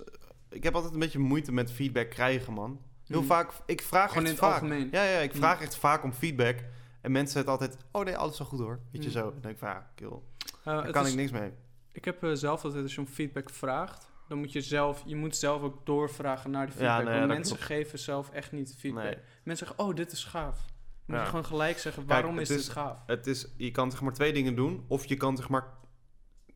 Ik 0.50 0.64
heb 0.64 0.76
altijd 0.76 0.94
een 0.94 1.00
beetje 1.00 1.20
moeite 1.20 1.52
met 1.52 1.72
feedback 1.72 2.10
krijgen, 2.10 2.54
man. 2.54 2.80
Heel 3.08 3.18
Mhm. 3.20 3.28
vaak... 3.28 3.52
Ik 3.66 3.82
vraag 3.82 4.08
Gewoon 4.10 4.24
echt 4.26 4.34
in 4.34 4.40
het 4.40 4.50
vaak. 4.52 4.62
algemeen. 4.62 4.88
Ja, 4.92 5.04
ja, 5.04 5.18
ik 5.20 5.32
Mm. 5.34 5.38
vraag 5.40 5.62
echt 5.62 5.76
vaak 5.76 6.04
om 6.04 6.14
feedback. 6.14 6.58
En 7.02 7.12
mensen 7.12 7.34
zeggen 7.34 7.52
altijd... 7.52 7.78
Oh 7.92 8.04
nee, 8.06 8.18
alles 8.18 8.38
wel 8.38 8.48
goed 8.48 8.60
hoor. 8.60 8.80
Weet 8.92 9.02
je 9.04 9.08
Mm. 9.10 9.14
zo. 9.16 9.22
Dan 9.32 9.42
denk 9.42 9.54
ik 9.54 9.60
van, 9.60 9.70
ja, 9.70 9.92
kill. 9.96 10.08
Uh, 10.08 10.20
Daar 10.64 10.84
het 10.84 10.92
kan 10.92 11.04
is- 11.06 11.12
ik 11.12 11.16
niks 11.18 11.32
mee. 11.32 11.52
Ik 11.94 12.06
heb 12.06 12.24
eh, 12.24 12.30
zelf 12.34 12.64
altijd 12.64 12.84
als 12.84 12.94
je 12.96 13.00
om 13.02 13.08
feedback 13.08 13.50
vraagt, 13.50 14.12
dan 14.28 14.38
moet 14.38 14.52
je 14.52 14.62
zelf, 14.62 15.04
je 15.06 15.16
moet 15.16 15.36
zelf 15.36 15.62
ook 15.62 15.86
doorvragen 15.86 16.52
naar 16.52 16.66
die 16.66 16.76
Ja, 16.76 16.80
feedback. 16.80 17.04
nee, 17.06 17.18
want 17.18 17.28
dat 17.28 17.38
mensen 17.38 17.56
klopt. 17.56 17.72
geven 17.72 18.00
zelf 18.00 18.30
echt 18.30 18.52
niet 18.52 18.76
feedback. 18.80 19.04
Nee. 19.04 19.18
Mensen 19.44 19.68
zeggen, 19.68 19.86
oh, 19.86 19.96
dit 19.96 20.12
is 20.12 20.24
gaaf. 20.24 20.56
Dan 20.58 20.66
moet 21.06 21.16
Ja. 21.16 21.22
je 21.22 21.30
gewoon 21.30 21.46
gelijk 21.46 21.78
zeggen, 21.78 22.06
waarom 22.06 22.40
is- 22.40 22.48
dit 22.48 22.70
gaaf? 22.70 22.98
Het 23.06 23.28
is, 23.28 23.48
je 23.58 23.72
kan 23.72 23.92
zeg 23.92 24.02
maar 24.02 24.14
twee 24.14 24.34
dingen 24.34 24.56
doen. 24.56 24.86
Of 24.88 25.06
je 25.06 25.16
kan 25.18 25.38
zeg 25.38 25.50
maar 25.50 25.68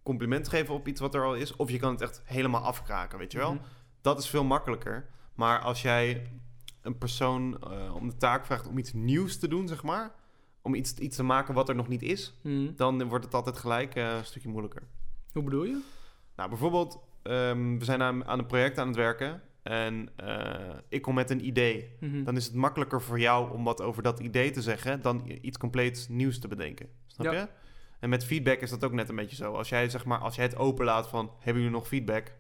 compliment 0.04 0.48
geven 0.48 0.74
op 0.74 0.88
iets 0.88 1.00
wat 1.02 1.16
er 1.16 1.24
al 1.24 1.36
is. 1.36 1.56
Of 1.56 1.70
je 1.72 1.80
kan 1.80 1.92
het 1.92 2.02
echt 2.02 2.22
helemaal 2.26 2.62
afkraken, 2.62 3.18
weet 3.20 3.32
je 3.32 3.38
wel. 3.38 3.54
Mhm. 3.54 3.64
Dat 4.02 4.20
is 4.20 4.30
veel 4.30 4.44
makkelijker. 4.44 5.10
Maar 5.36 5.60
als 5.60 5.82
jij 5.82 6.32
een 6.82 6.98
persoon 6.98 7.58
eh, 7.72 7.96
om 7.96 8.10
de 8.10 8.18
taak 8.18 8.46
vraagt 8.46 8.68
om 8.68 8.78
iets 8.78 8.94
nieuws 8.94 9.38
te 9.40 9.48
doen, 9.48 9.68
zeg 9.68 9.84
maar. 9.84 10.12
Om 10.62 10.74
iets, 10.76 10.94
iets 10.94 11.16
te 11.16 11.24
maken 11.24 11.54
wat 11.54 11.70
er 11.70 11.76
nog 11.76 11.88
niet 11.88 12.02
is. 12.02 12.34
Mhm. 12.44 12.76
Dan 12.76 13.04
wordt 13.08 13.26
het 13.26 13.34
altijd 13.34 13.58
gelijk 13.58 13.96
eh, 13.96 14.16
een 14.18 14.26
stukje 14.26 14.50
moeilijker. 14.50 14.84
Hoe 15.38 15.46
bedoel 15.46 15.64
je? 15.64 15.82
Nou, 16.36 16.50
bijvoorbeeld, 16.50 17.00
ehm, 17.24 17.78
we 17.78 17.86
zijn 17.86 18.02
aan, 18.02 18.26
aan 18.26 18.40
een 18.40 18.46
project 18.46 18.78
aan 18.78 18.88
het 18.88 18.96
werken. 18.96 19.42
En 19.64 20.10
eh, 20.16 20.76
ik 20.90 21.02
kom 21.02 21.16
met 21.16 21.30
een 21.30 21.46
idee. 21.46 21.96
Mhm. 22.00 22.24
Dan 22.24 22.36
is 22.36 22.46
het 22.46 22.54
makkelijker 22.56 23.02
voor 23.02 23.20
jou 23.20 23.52
om 23.54 23.64
wat 23.64 23.82
over 23.82 24.04
dat 24.04 24.20
idee 24.20 24.52
te 24.52 24.62
zeggen 24.62 25.02
dan 25.02 25.32
iets 25.42 25.58
compleet 25.58 26.08
nieuws 26.10 26.40
te 26.40 26.48
bedenken. 26.48 26.90
Snap 27.08 27.26
Ja. 27.34 27.40
je? 27.42 27.48
En 28.00 28.10
met 28.10 28.26
feedback 28.26 28.60
is 28.60 28.70
dat 28.70 28.84
ook 28.84 28.92
net 28.92 29.10
een 29.10 29.16
beetje 29.16 29.36
zo. 29.36 29.54
Als 29.54 29.70
jij 29.70 29.90
zeg 29.90 30.06
maar, 30.06 30.20
als 30.20 30.36
jij 30.36 30.46
het 30.46 30.56
openlaat 30.58 31.08
van 31.08 31.32
hebben 31.40 31.62
jullie 31.64 31.78
nog 31.78 31.88
feedback? 31.88 32.32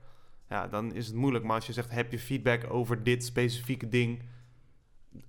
Ja, 0.50 0.68
dan 0.68 0.94
is 0.94 1.08
het 1.08 1.16
moeilijk. 1.16 1.44
Maar 1.46 1.56
als 1.56 1.66
je 1.68 1.74
zegt 1.74 1.92
heb 1.92 2.12
je 2.12 2.20
feedback 2.20 2.66
over 2.74 3.04
dit 3.04 3.24
specifieke 3.24 3.88
ding? 3.88 4.22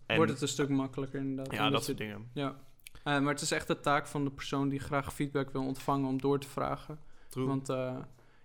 En, 0.07 0.17
Wordt 0.17 0.33
het 0.33 0.41
een 0.41 0.49
stuk 0.49 0.69
makkelijker 0.69 1.21
inderdaad. 1.21 1.55
ja, 1.55 1.71
dat 1.71 1.79
je- 1.79 1.85
soort 1.85 1.99
dingen. 1.99 2.29
Ja. 2.33 2.57
Eh, 3.05 3.21
maar 3.21 3.33
het 3.33 3.41
is 3.41 3.51
echt 3.51 3.67
de 3.67 3.81
taak 3.81 4.07
van 4.07 4.25
de 4.25 4.31
persoon 4.31 4.69
die 4.69 4.79
graag 4.81 5.15
feedback 5.15 5.51
wil 5.51 5.67
ontvangen 5.67 6.09
om 6.09 6.21
door 6.21 6.39
te 6.41 6.49
vragen. 6.49 6.99
True. 7.29 7.47
Want 7.47 7.69
eh, 7.69 7.97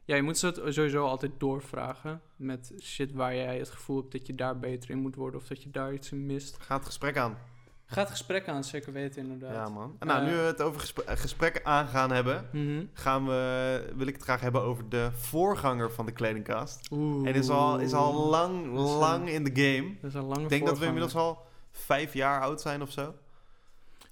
ja, 0.05 0.15
je 0.15 0.21
moet 0.21 0.37
ze 0.37 0.45
het 0.45 0.55
sowieso 0.73 1.05
altijd 1.05 1.31
doorvragen 1.37 2.21
met 2.35 2.73
shit 2.81 3.11
waar 3.11 3.35
jij 3.35 3.57
het 3.57 3.69
gevoel 3.69 3.97
hebt 3.99 4.11
dat 4.11 4.27
je 4.27 4.35
daar 4.35 4.59
beter 4.59 4.89
in 4.89 4.97
moet 4.97 5.15
worden 5.15 5.39
of 5.39 5.47
dat 5.47 5.63
je 5.63 5.69
daar 5.71 5.93
iets 5.93 6.11
in 6.11 6.25
mist. 6.25 6.57
Ga 6.59 6.75
het 6.75 6.85
gesprek 6.85 7.17
aan. 7.17 7.37
Ga 7.85 7.99
het 8.01 8.09
gesprek 8.09 8.47
aan, 8.47 8.63
zeker 8.63 8.93
weten 8.93 9.21
inderdaad. 9.21 9.53
Ja, 9.67 9.69
man. 9.73 9.95
En 9.99 10.07
nou, 10.07 10.21
Eh, 10.21 10.27
nu 10.29 10.35
we 10.35 10.41
het 10.41 10.61
over 10.61 10.91
eh, 11.05 11.17
gesprekken 11.17 11.65
aangaan 11.65 12.11
hebben, 12.11 12.49
Mhm. 12.51 12.85
gaan 12.93 13.25
we, 13.27 13.91
wil 13.95 14.07
ik 14.07 14.13
het 14.13 14.23
graag 14.23 14.41
hebben 14.41 14.61
over 14.61 14.89
de 14.89 15.09
voorganger 15.11 15.91
van 15.91 16.05
de 16.05 16.11
kledingkast. 16.11 16.87
Oeh. 16.91 17.27
En 17.27 17.33
is 17.33 17.49
al, 17.49 17.79
is 17.79 17.93
al 17.93 18.29
lang, 18.29 18.75
Dat 18.75 18.85
is 18.85 18.91
een- 18.91 18.97
lang 18.97 19.29
in 19.29 19.43
de 19.43 19.51
game. 19.61 19.95
Dat 20.01 20.09
is 20.09 20.13
een 20.15 20.23
lange 20.25 20.43
Ik 20.43 20.49
denk 20.49 20.65
dat 20.65 20.79
we 20.79 20.85
inmiddels 20.85 21.15
al 21.15 21.45
vijf 21.71 22.13
jaar 22.13 22.41
oud 22.41 22.61
zijn 22.61 22.81
of 22.81 22.91
zo. 22.91 23.13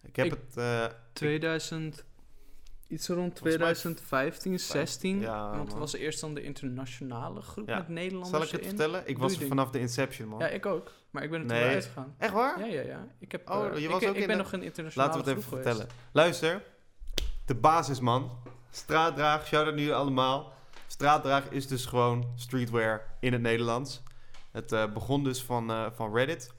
Ik 0.01 0.15
heb 0.15 0.25
Ik- 0.25 0.31
het... 0.31 0.57
eh, 0.57 0.85
2000... 1.13 2.03
Iets 2.91 3.07
rond 3.07 3.39
Volgens 3.39 3.57
mij 3.57 3.73
2015, 3.73 4.59
16. 4.59 5.19
Ja, 5.19 5.49
want 5.57 5.69
het 5.69 5.77
was 5.77 5.93
eerst 5.93 6.19
dan 6.21 6.33
de 6.33 6.43
internationale 6.43 7.41
groep 7.41 7.67
Ja. 7.67 7.77
met 7.77 7.87
Nederlanders 7.87 8.29
zal 8.31 8.41
ik 8.41 8.49
het 8.51 8.65
vertellen? 8.65 8.99
Ik 9.01 9.07
Doe 9.07 9.17
was 9.17 9.31
er 9.31 9.37
ding. 9.37 9.49
vanaf 9.49 9.69
de 9.69 9.79
Inception, 9.79 10.27
man. 10.27 10.39
Ja, 10.39 10.47
ik 10.47 10.65
ook. 10.65 10.91
Maar 11.09 11.23
ik 11.23 11.29
ben 11.29 11.39
er 11.41 11.47
toen 11.47 11.55
Nee. 11.55 11.65
weer 11.65 11.73
uitgegaan. 11.75 12.15
Echt 12.17 12.33
waar? 12.33 12.59
Ja, 12.59 12.65
ja, 12.65 12.81
ja. 12.81 13.07
Ik, 13.19 13.31
heb, 13.31 13.49
Oh, 13.49 13.65
eh, 13.65 13.77
je 13.81 13.89
was 13.89 14.01
ik 14.01 14.07
ook 14.09 14.15
in 14.15 14.27
ben 14.27 14.37
de- 14.37 14.43
nog 14.43 14.51
een 14.53 14.63
internationale 14.63 15.09
Laten 15.09 15.25
we 15.25 15.29
het 15.31 15.39
even 15.39 15.51
vertellen. 15.51 15.81
geweest. 15.81 15.95
Luister. 16.11 16.61
De 17.45 17.55
basisman. 17.55 18.31
Straatdraag, 18.71 19.47
shout-out 19.47 19.75
nu 19.75 19.91
allemaal. 19.91 20.53
Straatdraag 20.87 21.49
is 21.49 21.67
dus 21.67 21.85
gewoon 21.85 22.25
streetwear 22.35 23.15
in 23.19 23.33
het 23.33 23.41
Nederlands. 23.41 24.03
Het 24.51 24.71
eh, 24.71 24.93
begon 24.93 25.23
dus 25.23 25.43
van, 25.43 25.69
eh, 25.71 25.85
van 25.95 26.13
Reddit. 26.15 26.51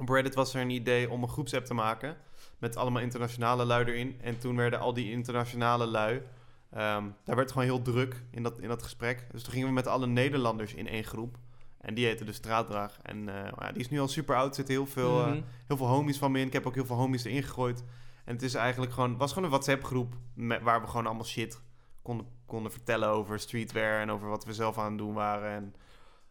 Op 0.00 0.08
Reddit 0.08 0.34
was 0.34 0.54
er 0.54 0.60
een 0.60 0.70
idee 0.70 1.10
om 1.10 1.22
een 1.22 1.28
groepsapp 1.28 1.64
te 1.64 1.74
maken. 1.74 2.16
Met 2.58 2.76
allemaal 2.76 3.02
internationale 3.02 3.64
lui 3.64 3.84
erin. 3.84 4.18
En 4.20 4.38
toen 4.38 4.56
werden 4.56 4.78
al 4.80 4.92
die 4.94 5.10
internationale 5.10 5.86
lui... 5.86 6.22
Ehm, 6.70 7.04
daar 7.24 7.36
werd 7.36 7.38
het 7.38 7.52
gewoon 7.52 7.66
heel 7.66 7.82
druk 7.82 8.22
in 8.30 8.42
dat, 8.42 8.58
in 8.58 8.68
dat 8.68 8.82
gesprek. 8.82 9.26
Dus 9.32 9.42
toen 9.42 9.52
gingen 9.52 9.68
we 9.68 9.74
met 9.74 9.86
alle 9.86 10.06
Nederlanders 10.06 10.74
in 10.74 10.88
één 10.88 11.04
groep. 11.04 11.36
En 11.80 11.94
die 11.94 12.06
heette 12.06 12.24
de 12.24 12.32
Straatdraag. 12.32 12.98
En 13.02 13.28
eh, 13.28 13.52
ja, 13.58 13.72
die 13.72 13.80
is 13.82 13.90
nu 13.90 14.00
al 14.00 14.08
super 14.08 14.36
oud. 14.36 14.54
Zitten 14.54 14.74
heel 14.74 14.86
veel, 14.86 15.20
eh, 15.20 15.26
Mhm. 15.26 15.40
heel 15.66 15.76
veel 15.76 15.86
homies 15.86 16.18
van 16.18 16.32
me 16.32 16.40
in. 16.40 16.46
Ik 16.46 16.52
heb 16.52 16.66
ook 16.66 16.74
heel 16.74 16.86
veel 16.86 16.96
homies 16.96 17.24
erin 17.24 17.42
gegooid. 17.42 17.84
En 18.24 18.32
het 18.34 18.42
is 18.42 18.54
eigenlijk 18.54 18.92
gewoon, 18.92 19.16
was 19.16 19.28
gewoon 19.28 19.44
een 19.44 19.50
WhatsApp 19.50 19.84
groep. 19.84 20.14
Met, 20.34 20.62
waar 20.62 20.80
we 20.80 20.86
gewoon 20.86 21.06
allemaal 21.06 21.24
shit 21.24 21.60
konden, 22.02 22.26
konden 22.46 22.72
vertellen 22.72 23.08
over 23.08 23.38
streetwear. 23.40 24.00
En 24.00 24.10
over 24.10 24.28
wat 24.28 24.44
we 24.44 24.52
zelf 24.54 24.78
aan 24.78 24.88
het 24.88 24.98
doen 24.98 25.14
waren. 25.14 25.50
En, 25.50 25.74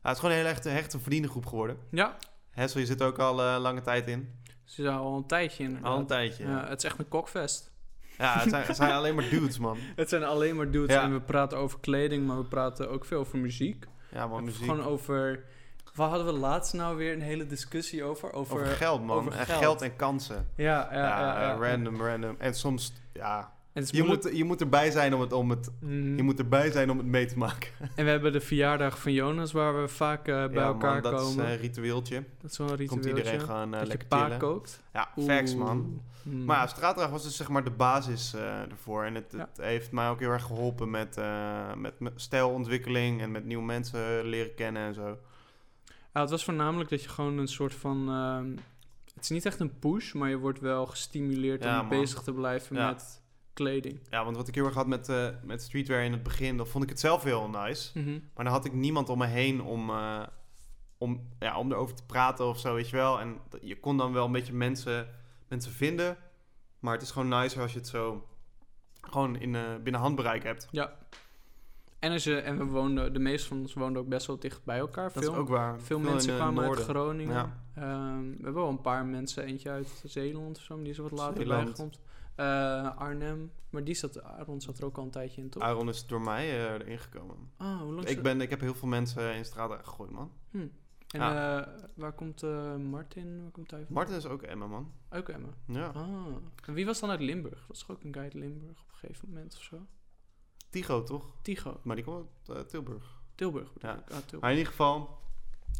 het 0.01 0.12
is 0.13 0.19
gewoon 0.19 0.36
een 0.36 0.41
heel 0.41 0.50
echt, 0.51 0.65
echt 0.65 0.93
een 0.93 1.00
vriendengroep 1.00 1.45
geworden. 1.45 1.77
Ja, 1.91 2.15
Hessel, 2.55 2.79
je 2.79 2.85
zit 2.85 3.01
ook 3.01 3.17
al 3.19 3.41
eh, 3.41 3.55
lange 3.59 3.81
tijd 3.81 4.07
in. 4.07 4.29
ze 4.63 4.81
zijn 4.83 4.95
al 4.97 5.15
een 5.17 5.25
tijdje 5.27 5.63
inderdaad. 5.63 5.91
Al 5.91 6.00
een 6.00 6.05
tijdje. 6.05 6.43
Ja, 6.43 6.50
Ja, 6.50 6.67
het 6.67 6.77
is 6.77 6.89
echt 6.89 7.00
een 7.00 7.07
kokfest. 7.07 7.71
ja 8.17 8.39
het, 8.39 8.50
zijn, 8.50 8.63
het 8.65 8.75
zijn 8.75 8.91
alleen 8.91 9.15
maar 9.15 9.29
dudes, 9.29 9.57
man. 9.59 9.77
Het 9.95 10.09
zijn 10.09 10.24
alleen 10.24 10.55
maar 10.55 10.71
dudes 10.71 10.95
Ja. 10.95 11.01
en 11.03 11.13
we 11.13 11.21
praten 11.21 11.57
over 11.57 11.79
kleding, 11.79 12.27
maar 12.27 12.38
we 12.38 12.43
praten 12.43 12.89
ook 12.89 13.05
veel 13.05 13.19
over 13.19 13.38
muziek. 13.38 13.85
Ja, 14.12 14.27
man, 14.27 14.38
En 14.38 14.43
muziek. 14.43 14.69
Gewoon 14.69 14.83
over... 14.83 15.43
Waar 15.95 16.09
hadden 16.09 16.25
we 16.33 16.39
laatst 16.39 16.74
nou 16.74 16.97
weer 16.97 17.13
een 17.13 17.21
hele 17.21 17.47
discussie 17.47 18.03
over? 18.03 18.33
Over, 18.33 18.53
over 18.62 18.67
geld, 18.67 19.03
man. 19.05 19.17
over 19.17 19.31
en 19.33 19.45
geld. 19.45 19.59
geld. 19.59 19.81
en 19.81 19.95
kansen. 19.95 20.47
Ja, 20.55 20.88
ja, 20.91 20.97
Ja, 21.00 21.19
ja, 21.19 21.41
ja. 21.41 21.55
random, 21.69 22.01
random. 22.01 22.35
En 22.39 22.53
soms, 22.53 22.93
ja... 23.13 23.53
Het 23.75 23.89
Je 23.96 24.03
moet, 24.03 24.29
je 24.34 24.44
moet 24.44 24.62
erbij 24.62 24.91
zijn 24.91 25.13
om 25.13 25.22
het, 25.22 25.34
om 25.34 25.50
het... 25.50 25.72
Mhm. 25.79 26.15
Je 26.15 26.24
moet 26.24 26.39
erbij 26.39 26.72
zijn 26.72 26.89
om 26.89 26.98
het 26.98 27.05
mee 27.08 27.25
te 27.25 27.38
maken. 27.38 27.70
En 27.96 28.05
we 28.05 28.12
hebben 28.12 28.32
de 28.32 28.41
verjaardag 28.41 29.00
van 29.00 29.13
Jonas, 29.13 29.51
waar 29.51 29.82
we 29.82 29.88
vaak 29.88 30.27
eh, 30.27 30.34
bij 30.46 30.53
Ja, 30.62 30.65
elkaar 30.65 30.94
man, 30.94 31.01
dat 31.12 31.22
komen. 31.22 31.46
is 31.46 31.51
een 31.51 31.58
ritueeltje. 31.58 32.24
dat 32.41 32.51
is 32.51 32.58
wel 32.58 32.70
een 32.70 32.75
ritueel. 32.75 33.01
Komt 33.01 33.17
iedereen 33.17 33.39
gewoon 33.39 33.65
eh, 33.65 33.72
dat 33.72 33.82
je 33.82 33.88
lekker 33.88 34.08
pa 34.08 34.24
chillen. 34.24 34.38
kookt. 34.38 34.84
Ja, 34.94 35.10
facts, 35.25 35.55
man. 35.55 36.01
Mm. 36.24 36.46
Maar 36.46 36.58
ja, 36.58 36.67
straatdrag 36.67 37.10
was 37.10 37.24
dus 37.24 37.36
zeg 37.36 37.50
maar 37.50 37.63
de 37.63 37.72
basis 37.72 38.34
eh, 38.34 38.62
ervoor. 38.72 39.03
En 39.03 39.15
het, 39.15 39.25
Ja. 39.38 39.38
het 39.53 39.58
heeft 39.65 39.91
mij 39.91 40.10
ook 40.10 40.20
heel 40.20 40.29
erg 40.32 40.44
geholpen 40.44 40.89
met, 40.89 41.17
eh, 41.17 41.74
met, 41.74 42.00
met 42.00 42.13
stijlontwikkeling 42.15 43.22
en 43.22 43.32
met 43.32 43.46
nieuwe 43.46 43.63
mensen 43.63 44.25
leren 44.25 44.55
kennen 44.55 44.82
en 44.88 44.94
zo. 44.94 45.17
Ja, 46.13 46.22
het 46.22 46.29
was 46.29 46.44
voornamelijk 46.44 46.89
dat 46.89 47.03
je 47.03 47.10
gewoon 47.10 47.38
een 47.38 47.48
soort 47.48 47.74
van... 47.74 48.10
ehm, 48.10 48.50
het 49.15 49.24
is 49.24 49.29
niet 49.29 49.46
echt 49.46 49.60
een 49.60 49.79
push, 49.79 50.13
maar 50.13 50.29
je 50.29 50.38
wordt 50.38 50.60
wel 50.60 50.86
gestimuleerd 50.86 51.65
om 51.65 51.89
bezig 51.89 52.22
te 52.22 52.34
blijven 52.34 52.75
met 52.75 53.24
kleding. 53.55 54.00
Ja, 54.09 54.24
want 54.24 54.35
wat 54.35 54.47
ik 54.47 54.55
heel 54.55 54.65
erg 54.65 54.74
had 54.74 54.88
met, 54.88 55.09
eh, 55.09 55.27
met 55.43 55.62
streetwear 55.62 56.03
in 56.03 56.12
het 56.12 56.24
begin, 56.24 56.57
dan 56.57 56.67
vond 56.67 56.83
ik 56.83 56.89
het 56.89 57.00
zelf 57.00 57.24
heel 57.24 57.50
nice. 57.50 58.00
Mhm. 58.00 58.12
Maar 58.12 58.43
dan 58.43 58.53
had 58.53 58.65
ik 58.65 58.74
niemand 58.74 59.09
om 59.09 59.17
me 59.17 59.25
heen 59.25 59.62
om, 59.62 59.89
eh, 59.89 60.24
om, 60.97 61.29
ja, 61.39 61.57
om 61.57 61.71
erover 61.71 61.95
te 61.95 62.05
praten 62.05 62.45
of 62.47 62.59
zo, 62.59 62.74
weet 62.74 62.89
je 62.89 62.95
wel. 62.95 63.19
En 63.19 63.38
je 63.62 63.79
kon 63.79 63.97
dan 63.97 64.13
wel 64.13 64.25
een 64.25 64.31
beetje 64.31 64.53
mensen, 64.53 65.07
mensen 65.47 65.71
vinden. 65.71 66.17
Maar 66.79 66.93
het 66.93 67.01
is 67.01 67.12
gewoon 67.12 67.39
nicer 67.41 67.62
als 67.62 67.71
je 67.71 67.77
het 67.77 67.88
zo 67.88 68.27
gewoon 69.01 69.39
in, 69.39 69.55
eh, 69.55 69.75
binnen 69.83 70.01
handbereik 70.01 70.43
hebt. 70.43 70.67
En, 72.05 72.12
als 72.12 72.24
je, 72.24 72.35
en 72.35 72.57
we 72.57 72.63
woonden, 72.65 73.13
de 73.13 73.19
meeste 73.19 73.47
van 73.47 73.57
ons 73.59 73.74
woonden 73.74 74.01
ook 74.01 74.07
best 74.07 74.27
wel 74.27 74.39
dicht 74.39 74.63
bij 74.63 74.77
elkaar. 74.77 75.13
Dat 75.13 75.24
veel 75.24 75.31
is 75.31 75.38
ook 75.38 75.47
waar. 75.47 75.79
veel 75.81 76.00
mensen 76.00 76.35
kwamen 76.35 76.63
uit. 76.63 76.79
Groningen. 76.79 77.33
Ja. 77.33 77.63
Ehm, 77.75 78.29
we 78.29 78.35
hebben 78.43 78.53
wel 78.53 78.69
een 78.69 78.81
paar 78.81 79.05
mensen, 79.05 79.43
eentje 79.43 79.69
uit 79.69 80.01
Zeeland 80.05 80.57
of 80.57 80.63
zo, 80.63 80.77
die 80.81 80.89
is 80.89 80.97
wat 80.97 81.12
later 81.12 81.47
bijgekomen. 81.47 81.93
Eh, 82.35 82.97
Arnhem, 82.97 83.51
maar 83.69 83.83
die 83.83 83.95
zat, 83.95 84.24
Aaron 84.24 84.62
zat 84.62 84.77
er 84.77 84.85
ook 84.85 84.97
al 84.97 85.03
een 85.03 85.09
tijdje 85.09 85.41
in, 85.41 85.50
toch? 85.50 85.63
Aaron 85.63 85.89
is 85.89 86.07
door 86.07 86.21
mij 86.21 86.50
eh, 86.50 86.74
erin 86.74 87.00
gekomen. 87.00 87.35
Ah, 87.57 87.81
hoe 87.81 87.93
lang 87.93 88.07
Ik, 88.07 88.21
ben, 88.21 88.41
ik 88.41 88.50
heb 88.50 88.59
heel 88.59 88.75
veel 88.75 88.88
mensen 88.88 89.35
in 89.35 89.45
straat 89.45 89.83
gegooid, 89.83 90.12
man. 90.12 90.31
En 90.51 90.71
Ja. 91.07 91.59
eh, 91.62 91.67
waar 91.95 92.13
komt 92.13 92.41
Martin? 92.89 93.41
Waar 93.41 93.51
komt 93.51 93.71
hij 93.71 93.85
van? 93.85 93.93
Martin 93.93 94.15
is 94.15 94.25
ook 94.25 94.41
Emma, 94.41 94.67
man. 94.67 94.91
Ook 95.09 95.29
Emma. 95.29 95.47
Ja. 95.67 95.88
Ah. 95.88 96.25
En 96.65 96.74
wie 96.74 96.85
was 96.85 97.00
dan 97.00 97.09
uit 97.09 97.19
Limburg? 97.19 97.67
Was 97.67 97.83
er 97.83 97.91
ook 97.91 98.03
een 98.03 98.13
guy 98.13 98.24
uit 98.24 98.33
Limburg 98.33 98.81
op 98.81 98.89
een 98.91 98.97
gegeven 98.97 99.29
moment 99.29 99.55
of 99.55 99.62
zo? 99.62 99.85
Tigo, 100.75 101.03
toch? 101.03 101.25
Tigo. 101.41 101.79
Maar 101.84 101.96
die 101.96 102.05
komt 102.05 102.27
uit 102.48 102.58
eh, 102.58 102.63
Tilburg. 102.65 103.22
Tilburg 103.36 103.74
bedoel 103.74 103.89
Ja. 103.89 103.96
ik. 103.98 104.01
Ah, 104.12 104.17
Tilburg. 104.17 104.41
Maar 104.41 104.51
in 104.51 104.58
ieder 104.58 104.72
geval, 104.72 105.20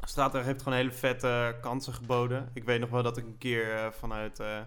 Straatweg 0.02 0.46
heeft 0.46 0.62
gewoon 0.62 0.78
hele 0.78 0.92
vette 0.92 1.58
kansen 1.62 1.94
geboden. 1.94 2.50
Ik 2.54 2.64
weet 2.64 2.80
nog 2.80 2.90
wel 2.90 3.04
dat 3.04 3.18
ik 3.18 3.26
een 3.26 3.38
keer 3.38 3.74
eh, 3.74 3.92
vanuit 3.92 4.40
eh, 4.40 4.62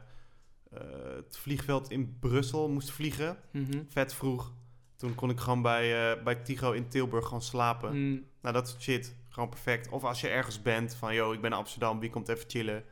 het 1.16 1.36
vliegveld 1.38 1.90
in 1.90 2.16
Brussel 2.20 2.68
moest 2.68 2.90
vliegen. 2.90 3.36
Mhm. 3.50 3.82
Vet 3.88 4.14
vroeg. 4.14 4.52
Toen 4.96 5.14
kon 5.14 5.30
ik 5.30 5.40
gewoon 5.40 5.62
bij, 5.62 6.22
bij 6.22 6.34
Tigo 6.34 6.72
in 6.72 6.88
Tilburg 6.88 7.24
gewoon 7.24 7.42
slapen. 7.42 7.92
Mm. 8.08 8.24
Nou, 8.42 8.54
dat 8.54 8.68
soort 8.68 8.82
shit. 8.82 9.16
Gewoon 9.28 9.48
perfect. 9.48 9.88
Of 9.88 10.04
als 10.04 10.20
je 10.20 10.28
ergens 10.28 10.62
bent 10.62 10.94
van, 10.94 11.14
yo, 11.14 11.32
ik 11.32 11.40
ben 11.40 11.50
in 11.50 11.56
Amsterdam, 11.56 12.00
wie 12.00 12.10
komt 12.10 12.28
even 12.28 12.50
chillen? 12.50 12.84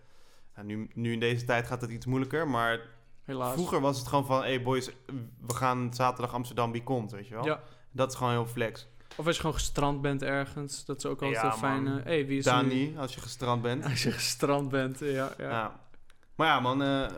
Nou, 0.54 0.66
nu, 0.66 0.90
nu 0.94 1.12
in 1.12 1.20
deze 1.20 1.44
tijd 1.44 1.66
gaat 1.66 1.80
het 1.80 1.90
iets 1.90 2.06
moeilijker, 2.06 2.48
maar 2.48 2.80
Helaas. 3.26 3.52
vroeger 3.52 3.80
was 3.80 3.98
het 3.98 4.06
gewoon 4.08 4.26
van, 4.26 4.40
hey 4.40 4.62
boys, 4.62 4.90
we 5.46 5.54
gaan 5.54 5.94
zaterdag 5.94 6.34
Amsterdam, 6.34 6.72
wie 6.72 6.82
komt, 6.82 7.10
weet 7.10 7.28
je 7.28 7.34
wel? 7.34 7.44
Ja. 7.44 7.60
Dat 7.92 8.10
is 8.10 8.16
gewoon 8.16 8.32
heel 8.32 8.46
flex. 8.46 8.88
Of 9.16 9.26
als 9.26 9.34
je 9.34 9.40
gewoon 9.40 9.56
gestrand 9.56 10.00
bent 10.00 10.22
ergens. 10.22 10.84
Dat 10.84 10.96
is 10.96 11.06
ook 11.06 11.22
altijd 11.22 11.42
Ja, 11.42 11.52
een 11.52 11.58
fijne... 11.58 12.00
hey, 12.04 12.26
wie 12.26 12.38
is 12.38 12.44
Dani, 12.44 12.96
als 12.98 13.14
je 13.14 13.20
gestrand 13.20 13.62
bent. 13.62 13.84
Als 13.90 14.02
je 14.02 14.10
gestrand 14.12 14.68
bent, 14.68 14.98
ja. 14.98 15.06
ja. 15.38 15.50
Ja. 15.50 15.80
Maar 16.34 16.46
ja, 16.46 16.60
man. 16.60 16.82
eh, 16.82 17.10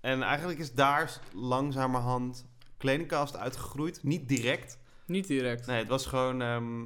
en 0.00 0.22
eigenlijk 0.22 0.58
is 0.58 0.72
daar 0.72 1.20
langzamerhand 1.32 2.46
kledingkast 2.76 3.36
uitgegroeid. 3.36 4.02
Niet 4.02 4.28
direct. 4.28 4.78
Niet 5.06 5.26
direct. 5.26 5.66
Nee, 5.66 5.78
het 5.78 5.88
was 5.88 6.06
gewoon 6.06 6.42
ehm, 6.42 6.84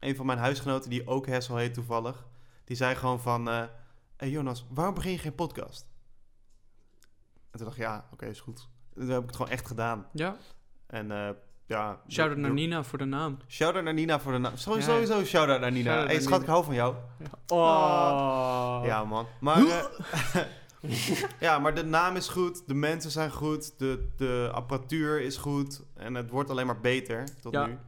een 0.00 0.16
van 0.16 0.26
mijn 0.26 0.38
huisgenoten, 0.38 0.90
die 0.90 1.06
ook 1.06 1.26
Hessel 1.26 1.56
heet 1.56 1.74
toevallig. 1.74 2.26
Die 2.64 2.76
zei 2.76 2.94
gewoon 2.94 3.20
van... 3.20 3.48
eh 3.48 3.62
hey 4.16 4.30
Jonas, 4.30 4.66
waarom 4.70 4.94
begin 4.94 5.12
je 5.12 5.18
geen 5.18 5.34
podcast? 5.34 5.86
En 7.56 7.62
toen 7.62 7.70
dacht 7.70 7.80
ik, 7.80 7.86
ja, 7.86 8.04
oké, 8.12 8.26
is 8.26 8.40
goed. 8.40 8.68
En 8.94 9.00
toen 9.00 9.08
heb 9.10 9.20
ik 9.20 9.26
het 9.26 9.36
gewoon 9.36 9.50
echt 9.52 9.66
gedaan. 9.66 10.06
Ja. 10.12 10.36
En 10.86 11.10
eh 11.10 11.28
ja... 11.66 12.00
Shout-out 12.08 12.38
naar 12.38 12.52
Nina 12.52 12.82
voor 12.84 12.98
de 12.98 13.04
naam. 13.04 13.36
Shout-out 13.48 13.84
naar 13.84 13.94
Nina 13.94 14.20
voor 14.20 14.32
de 14.32 14.38
naam. 14.38 14.56
Sowieso, 14.56 14.92
Ja. 14.92 15.06
sowieso 15.06 15.24
shout-out 15.24 15.60
naar 15.60 15.72
Nina. 15.72 15.92
Hey, 15.94 16.04
naar 16.04 16.14
schat, 16.14 16.30
Nina. 16.30 16.42
ik 16.42 16.46
hou 16.48 16.64
van 16.64 16.74
jou. 16.74 16.94
Oh. 17.46 18.80
Ja, 18.84 19.04
man. 19.04 19.26
Maar, 19.40 19.56
eh, 19.66 20.42
ja, 21.40 21.58
maar 21.58 21.74
de 21.74 21.84
naam 21.84 22.16
is 22.16 22.28
goed, 22.28 22.62
de 22.68 22.74
mensen 22.74 23.10
zijn 23.10 23.30
goed, 23.30 23.78
de, 23.78 24.08
de 24.16 24.50
apparatuur 24.52 25.20
is 25.20 25.36
goed 25.36 25.82
en 25.94 26.14
het 26.14 26.30
wordt 26.30 26.50
alleen 26.50 26.66
maar 26.66 26.80
beter 26.80 27.28
tot 27.40 27.52
Ja. 27.52 27.66
nu. 27.66 27.72
Ja, 27.72 27.78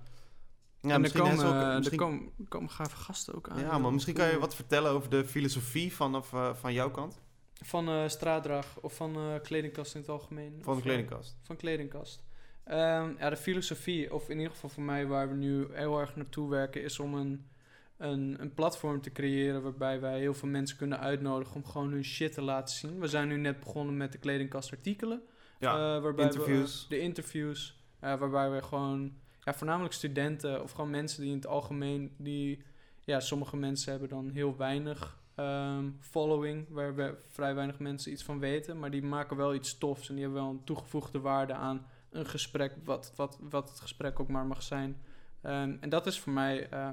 en 0.80 0.90
er 0.90 1.00
misschien, 1.00 1.22
komen, 1.22 1.60
eh, 1.70 1.76
misschien, 1.76 1.98
er 1.98 2.04
komen, 2.04 2.30
komen 2.48 2.70
gasten 2.70 3.34
ook 3.34 3.48
aan. 3.48 3.58
ja, 3.60 3.78
man, 3.78 3.92
misschien 3.92 4.14
kan 4.14 4.28
je 4.28 4.38
wat 4.38 4.54
vertellen 4.54 4.90
over 4.90 5.10
de 5.10 5.24
filosofie 5.24 5.94
vanaf 5.94 6.32
eh, 6.32 6.54
van 6.54 6.72
jouw 6.72 6.90
kant, 6.90 7.20
Van 7.60 7.88
eh 7.88 8.08
straatdrag 8.08 8.80
of 8.80 8.94
van 8.96 9.16
eh, 9.16 9.34
kledingkast 9.42 9.94
in 9.94 10.00
het 10.00 10.10
algemeen. 10.10 10.58
van 10.60 10.74
de 10.74 10.80
eh, 10.80 10.86
kledingkast. 10.86 11.36
van 11.42 11.56
kledingkast. 11.56 12.22
Ehm, 12.64 13.12
ja, 13.18 13.30
de 13.30 13.36
filosofie, 13.36 14.14
of 14.14 14.28
in 14.28 14.36
ieder 14.36 14.52
geval 14.52 14.70
voor 14.70 14.82
mij 14.82 15.06
waar 15.06 15.28
we 15.28 15.34
nu 15.34 15.66
heel 15.72 16.00
erg 16.00 16.16
naartoe 16.16 16.50
werken, 16.50 16.82
is 16.82 16.98
om 16.98 17.14
een, 17.14 17.46
een, 17.96 18.36
een 18.40 18.54
platform 18.54 19.00
te 19.00 19.12
creëren 19.12 19.62
waarbij 19.62 20.00
wij 20.00 20.18
heel 20.18 20.34
veel 20.34 20.48
mensen 20.48 20.76
kunnen 20.76 21.00
uitnodigen 21.00 21.56
om 21.56 21.64
gewoon 21.64 21.90
hun 21.90 22.04
shit 22.04 22.32
te 22.32 22.42
laten 22.42 22.76
zien. 22.76 23.00
We 23.00 23.06
zijn 23.06 23.28
nu 23.28 23.36
net 23.36 23.60
begonnen 23.60 23.96
met 23.96 24.12
de 24.12 24.18
kledingkastartikelen. 24.18 25.22
Ja, 25.58 25.72
eh, 25.72 26.02
waarbij 26.02 26.24
interviews. 26.24 26.86
We, 26.88 26.94
de 26.94 27.00
interviews, 27.00 27.82
waarbij 28.00 28.50
we 28.50 28.62
gewoon, 28.62 29.12
ja, 29.40 29.54
voornamelijk 29.54 29.94
studenten 29.94 30.62
of 30.62 30.70
gewoon 30.70 30.90
mensen 30.90 31.20
die 31.20 31.30
in 31.30 31.36
het 31.36 31.46
algemeen, 31.46 32.14
die, 32.16 32.62
ja, 33.04 33.20
sommige 33.20 33.56
mensen 33.56 33.90
hebben 33.90 34.08
dan 34.08 34.30
heel 34.30 34.56
weinig 34.56 35.18
ehm, 35.38 35.90
following, 36.00 36.66
waar 36.68 36.94
we 36.94 37.14
vrij 37.28 37.54
weinig 37.54 37.78
mensen 37.78 38.12
iets 38.12 38.22
van 38.24 38.38
weten, 38.38 38.78
maar 38.78 38.90
die 38.90 39.02
maken 39.02 39.36
wel 39.36 39.54
iets 39.54 39.78
tofs 39.78 40.08
en 40.08 40.14
die 40.14 40.24
hebben 40.24 40.42
wel 40.42 40.50
een 40.50 40.64
toegevoegde 40.64 41.20
waarde 41.20 41.52
aan 41.52 41.86
een 42.10 42.26
gesprek, 42.26 42.74
wat, 42.84 43.12
wat, 43.16 43.38
wat 43.40 43.68
het 43.68 43.80
gesprek 43.80 44.20
ook 44.20 44.28
maar 44.28 44.46
mag 44.46 44.62
zijn. 44.62 45.02
Ehm, 45.42 45.76
en 45.80 45.88
dat 45.88 46.06
is 46.06 46.20
voor 46.20 46.32
mij, 46.32 46.68
eh, 46.68 46.88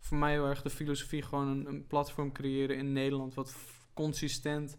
voor 0.00 0.16
mij 0.16 0.32
heel 0.32 0.46
erg 0.46 0.62
de 0.62 0.70
filosofie, 0.70 1.22
gewoon 1.22 1.48
een, 1.48 1.66
een 1.66 1.86
platform 1.86 2.32
creëren 2.32 2.76
in 2.76 2.92
Nederland, 2.92 3.34
wat 3.34 3.56
consistent 3.94 4.78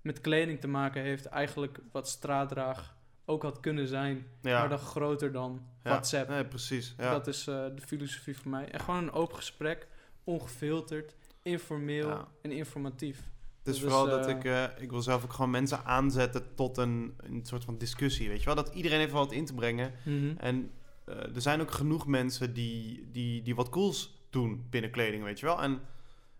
met 0.00 0.20
kleding 0.20 0.60
te 0.60 0.68
maken 0.68 1.02
heeft, 1.02 1.26
eigenlijk 1.26 1.80
wat 1.92 2.08
straatdraag 2.08 2.96
ook 3.24 3.42
had 3.42 3.60
kunnen 3.60 3.86
zijn, 3.86 4.26
ja. 4.42 4.58
maar 4.58 4.68
dan 4.68 4.78
groter 4.78 5.32
dan 5.32 5.62
ja. 5.82 5.90
WhatsApp. 5.90 6.28
Nee, 6.28 6.44
precies. 6.44 6.94
Ja. 6.96 7.10
Dat 7.10 7.26
is 7.26 7.46
eh, 7.46 7.54
de 7.74 7.82
filosofie 7.82 8.36
voor 8.36 8.50
mij. 8.50 8.70
En 8.70 8.80
gewoon 8.80 9.02
een 9.02 9.12
open 9.12 9.36
gesprek, 9.36 9.88
ongefilterd, 10.24 11.14
informeel 11.50 12.08
Ja. 12.08 12.28
en 12.42 12.50
informatief. 12.52 13.28
Dus 13.62 13.80
dat 13.80 13.82
vooral 13.90 14.04
is, 14.06 14.10
dat 14.10 14.26
eh, 14.26 14.36
ik, 14.36 14.44
eh, 14.44 14.82
ik 14.82 14.90
wil 14.90 15.02
zelf 15.02 15.24
ook 15.24 15.32
gewoon 15.32 15.50
mensen 15.50 15.84
aanzetten 15.84 16.54
tot 16.54 16.76
een, 16.76 17.14
een 17.16 17.40
soort 17.44 17.64
van 17.64 17.78
discussie, 17.78 18.28
weet 18.28 18.38
je 18.40 18.46
wel? 18.46 18.54
Dat 18.54 18.74
iedereen 18.74 19.00
even 19.00 19.14
wat 19.14 19.32
in 19.32 19.44
te 19.44 19.54
brengen. 19.54 19.92
En 20.38 20.70
eh, 21.04 21.34
er 21.34 21.40
zijn 21.40 21.60
ook 21.60 21.70
genoeg 21.70 22.06
mensen 22.06 22.54
die, 22.54 23.08
die, 23.12 23.42
die 23.42 23.54
wat 23.54 23.68
cools 23.68 24.24
doen 24.30 24.66
binnen 24.70 24.90
kleding, 24.90 25.24
weet 25.24 25.40
je 25.40 25.46
wel. 25.46 25.60
En 25.62 25.80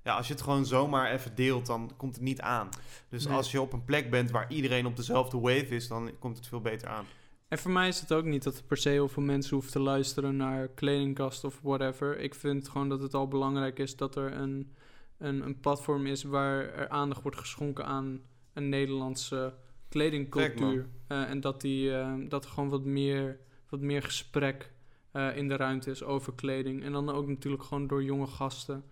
ja, 0.05 0.17
als 0.17 0.27
je 0.27 0.33
het 0.33 0.43
gewoon 0.43 0.67
zomaar 0.67 1.11
even 1.13 1.35
deelt, 1.35 1.67
dan 1.67 1.93
komt 1.97 2.15
het 2.15 2.25
niet 2.25 2.41
aan. 2.41 2.69
Dus 3.09 3.25
Nee. 3.27 3.35
als 3.37 3.51
je 3.51 3.61
op 3.61 3.73
een 3.73 3.85
plek 3.85 4.11
bent 4.11 4.31
waar 4.31 4.53
iedereen 4.53 4.87
op 4.87 4.97
dezelfde 4.97 5.39
wave 5.41 5.67
is, 5.67 5.89
dan 5.89 6.11
komt 6.19 6.37
het 6.37 6.47
veel 6.47 6.61
beter 6.61 6.89
aan. 6.89 7.05
En 7.49 7.59
voor 7.59 7.71
mij 7.71 7.89
is 7.89 8.01
het 8.01 8.13
ook 8.13 8.25
niet 8.25 8.43
dat 8.43 8.57
er 8.59 8.65
per 8.65 8.77
se 8.77 8.89
heel 8.89 9.09
veel 9.09 9.23
mensen 9.23 9.53
hoeven 9.55 9.73
te 9.73 9.81
luisteren 9.81 10.37
naar 10.37 10.69
kledingkast 10.69 11.45
of 11.45 11.59
whatever. 11.63 12.19
Ik 12.19 12.35
vind 12.35 12.69
gewoon 12.69 12.89
dat 12.89 13.01
het 13.01 13.15
al 13.15 13.29
belangrijk 13.29 13.79
is 13.79 13.97
dat 13.97 14.17
er 14.17 14.33
een, 14.33 14.73
een, 15.21 15.45
een 15.47 15.61
platform 15.61 16.07
is 16.07 16.23
waar 16.23 16.75
er 16.75 16.89
aandacht 16.89 17.23
wordt 17.23 17.39
geschonken 17.39 17.87
aan 17.87 18.21
een 18.53 18.69
Nederlandse 18.69 19.55
kledingcultuur. 19.89 20.89
Eh, 21.07 21.31
en 21.31 21.41
dat, 21.41 21.61
die, 21.61 21.97
eh, 21.97 22.13
dat 22.29 22.45
er 22.45 22.51
gewoon 22.51 22.69
wat 22.69 22.85
meer, 22.85 23.39
wat 23.69 23.81
meer 23.81 24.03
gesprek 24.03 24.73
eh, 25.11 25.37
in 25.37 25.49
de 25.49 25.57
ruimte 25.57 25.91
is 25.91 26.03
over 26.03 26.33
kleding. 26.33 26.83
En 26.83 26.93
dan 26.93 27.11
ook 27.11 27.29
natuurlijk 27.29 27.63
gewoon 27.63 27.87
door 27.87 28.03
jonge 28.03 28.27
gasten. 28.27 28.85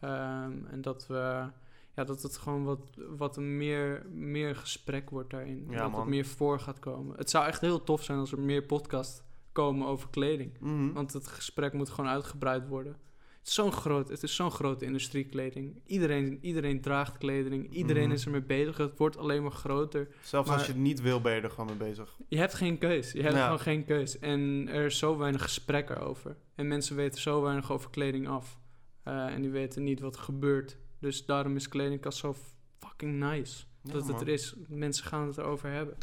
Ehm, 0.00 0.66
en 0.66 0.80
dat 0.80 1.06
we... 1.06 1.48
Ja, 1.94 2.04
dat 2.04 2.22
het 2.22 2.36
gewoon 2.36 2.64
wat, 2.64 2.80
wat 3.16 3.36
meer, 3.36 4.06
meer 4.12 4.56
gesprek 4.56 5.10
wordt 5.10 5.30
daarin. 5.30 5.66
Ja, 5.68 5.78
dat 5.78 5.90
man. 5.90 6.00
het 6.00 6.08
meer 6.08 6.26
voor 6.26 6.60
gaat 6.60 6.78
komen. 6.78 7.16
Het 7.16 7.30
zou 7.30 7.46
echt 7.46 7.60
heel 7.60 7.84
tof 7.84 8.02
zijn 8.02 8.18
als 8.18 8.32
er 8.32 8.40
meer 8.40 8.62
podcasts 8.62 9.22
komen 9.52 9.86
over 9.86 10.08
kleding. 10.10 10.52
Mhm. 10.60 10.92
Want 10.92 11.12
het 11.12 11.26
gesprek 11.26 11.72
moet 11.72 11.88
gewoon 11.88 12.10
uitgebreid 12.10 12.68
worden. 12.68 12.96
Het 13.40 13.48
is 13.48 13.54
zo'n 13.54 13.72
groot, 13.72 14.08
het 14.08 14.22
is 14.22 14.34
zo'n 14.34 14.50
grote 14.50 14.84
industrie 14.84 15.24
kleding. 15.24 15.82
Iedereen, 15.86 16.38
iedereen 16.40 16.80
draagt 16.80 17.18
kleding. 17.18 17.70
Iedereen 17.72 18.04
Mhm. 18.04 18.12
is 18.12 18.24
ermee 18.24 18.42
bezig. 18.42 18.76
Het 18.76 18.98
wordt 18.98 19.16
alleen 19.16 19.42
maar 19.42 19.50
groter. 19.52 20.08
Zelfs 20.22 20.50
als 20.50 20.66
je 20.66 20.72
het 20.72 20.80
niet 20.80 21.00
wil, 21.00 21.20
ben 21.20 21.34
je 21.34 21.40
er 21.40 21.50
gewoon 21.50 21.66
mee 21.66 21.88
bezig. 21.88 22.16
Je 22.28 22.36
hebt 22.38 22.54
geen 22.54 22.78
keus. 22.78 23.12
Je 23.12 23.22
hebt 23.22 23.34
Ja. 23.34 23.44
gewoon 23.44 23.60
geen 23.60 23.84
keus. 23.84 24.18
En 24.18 24.68
er 24.68 24.84
is 24.84 24.98
zo 24.98 25.16
weinig 25.18 25.42
gesprek 25.42 25.90
erover. 25.90 26.36
En 26.54 26.68
mensen 26.68 26.96
weten 26.96 27.20
zo 27.20 27.42
weinig 27.42 27.72
over 27.72 27.90
kleding 27.90 28.28
af. 28.28 28.58
Eh, 29.02 29.26
en 29.26 29.40
die 29.42 29.50
weten 29.50 29.82
niet 29.84 30.00
wat 30.00 30.14
er 30.16 30.22
gebeurt. 30.22 30.76
Dus 30.98 31.26
daarom 31.26 31.56
is 31.56 31.68
kledingkast 31.68 32.18
zo 32.18 32.34
fucking 32.78 33.18
nice. 33.18 33.64
Ja, 33.82 33.92
dat 33.92 34.06
het 34.08 34.20
er 34.20 34.28
is. 34.28 34.54
Mensen 34.68 35.04
gaan 35.04 35.26
het 35.26 35.38
erover 35.38 35.70
hebben. 35.70 35.96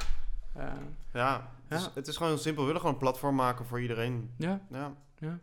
Eh, 0.54 0.72
Ja, 1.14 1.54
het, 1.68 1.80
Is, 1.80 1.90
het 1.94 2.08
is 2.08 2.18
gewoon 2.18 2.32
heel 2.32 2.42
simpel. 2.42 2.62
We 2.62 2.68
willen 2.68 2.82
gewoon 2.82 2.96
een 2.96 3.02
platform 3.02 3.36
maken 3.36 3.66
voor 3.66 3.82
iedereen. 3.82 4.32
ja, 4.38 4.66
Ja. 4.70 4.96
ja. 5.18 5.40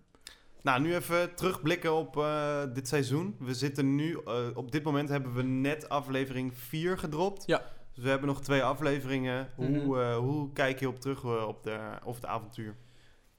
Nou, 0.64 0.80
nu 0.80 0.94
even 0.94 1.34
terugblikken 1.34 1.94
op 1.94 2.16
eh, 2.16 2.62
dit 2.72 2.88
seizoen. 2.88 3.36
We 3.38 3.54
zitten 3.54 3.94
nu, 3.94 4.18
eh, 4.24 4.46
op 4.54 4.72
dit 4.72 4.82
moment 4.82 5.08
hebben 5.08 5.34
we 5.34 5.42
net 5.42 5.88
aflevering 5.88 6.54
4 6.54 6.98
gedropt. 6.98 7.42
Ja. 7.46 7.62
Dus 7.94 8.04
we 8.04 8.10
hebben 8.10 8.28
nog 8.28 8.42
twee 8.42 8.62
afleveringen. 8.62 9.48
Mhm. 9.56 9.72
Hoe, 9.72 10.00
eh, 10.00 10.16
hoe 10.16 10.52
kijk 10.52 10.80
je 10.80 10.88
op 10.88 11.00
terug 11.00 11.24
op, 11.46 11.62
de, 11.62 11.78
op 12.04 12.14
het 12.14 12.26
avontuur? 12.26 12.74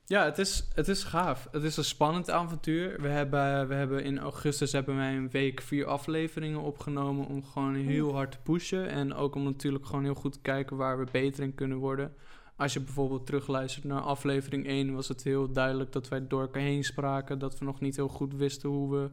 Ja, 0.06 0.26
het 0.26 0.38
is, 0.38 0.68
het 0.74 0.88
is 0.88 1.04
gaaf. 1.04 1.48
Het 1.52 1.64
is 1.64 1.78
een 1.78 1.84
spannend 1.84 2.30
avontuur. 2.30 3.02
We 3.02 3.08
hebben, 3.08 3.68
we 3.68 3.74
hebben 3.74 4.04
in 4.04 4.20
augustus 4.20 4.72
hebben 4.72 4.96
wij 4.96 5.16
een 5.16 5.30
week 5.30 5.62
vier 5.62 5.86
afleveringen 5.86 6.62
opgenomen 6.62 7.28
om 7.28 7.44
gewoon 7.44 7.76
heel 7.76 8.14
hard 8.14 8.32
te 8.32 8.38
pushen. 8.44 8.90
En 8.90 9.14
ook 9.14 9.36
om 9.36 9.44
natuurlijk 9.44 9.86
gewoon 9.86 10.04
heel 10.04 10.14
goed 10.14 10.34
te 10.34 10.42
kijken 10.42 10.78
waar 10.78 11.00
we 11.00 11.08
beter 11.12 11.44
in 11.44 11.56
kunnen 11.56 11.78
worden. 11.78 12.14
Als 12.58 12.74
je 12.74 12.80
bijvoorbeeld 12.80 13.26
terugluistert 13.26 13.84
naar 13.84 14.02
aflevering 14.02 14.66
1, 14.68 14.94
was 14.94 15.08
het 15.08 15.24
heel 15.24 15.52
duidelijk 15.52 15.92
dat 15.92 16.08
wij 16.08 16.28
door 16.28 16.42
elkaar 16.42 16.62
heen 16.62 16.84
spraken. 16.84 17.40
Dat 17.40 17.60
we 17.60 17.66
nog 17.66 17.80
niet 17.80 17.96
heel 17.96 18.08
goed 18.08 18.34
wisten 18.34 18.70
hoe 18.70 18.92
we 18.96 19.10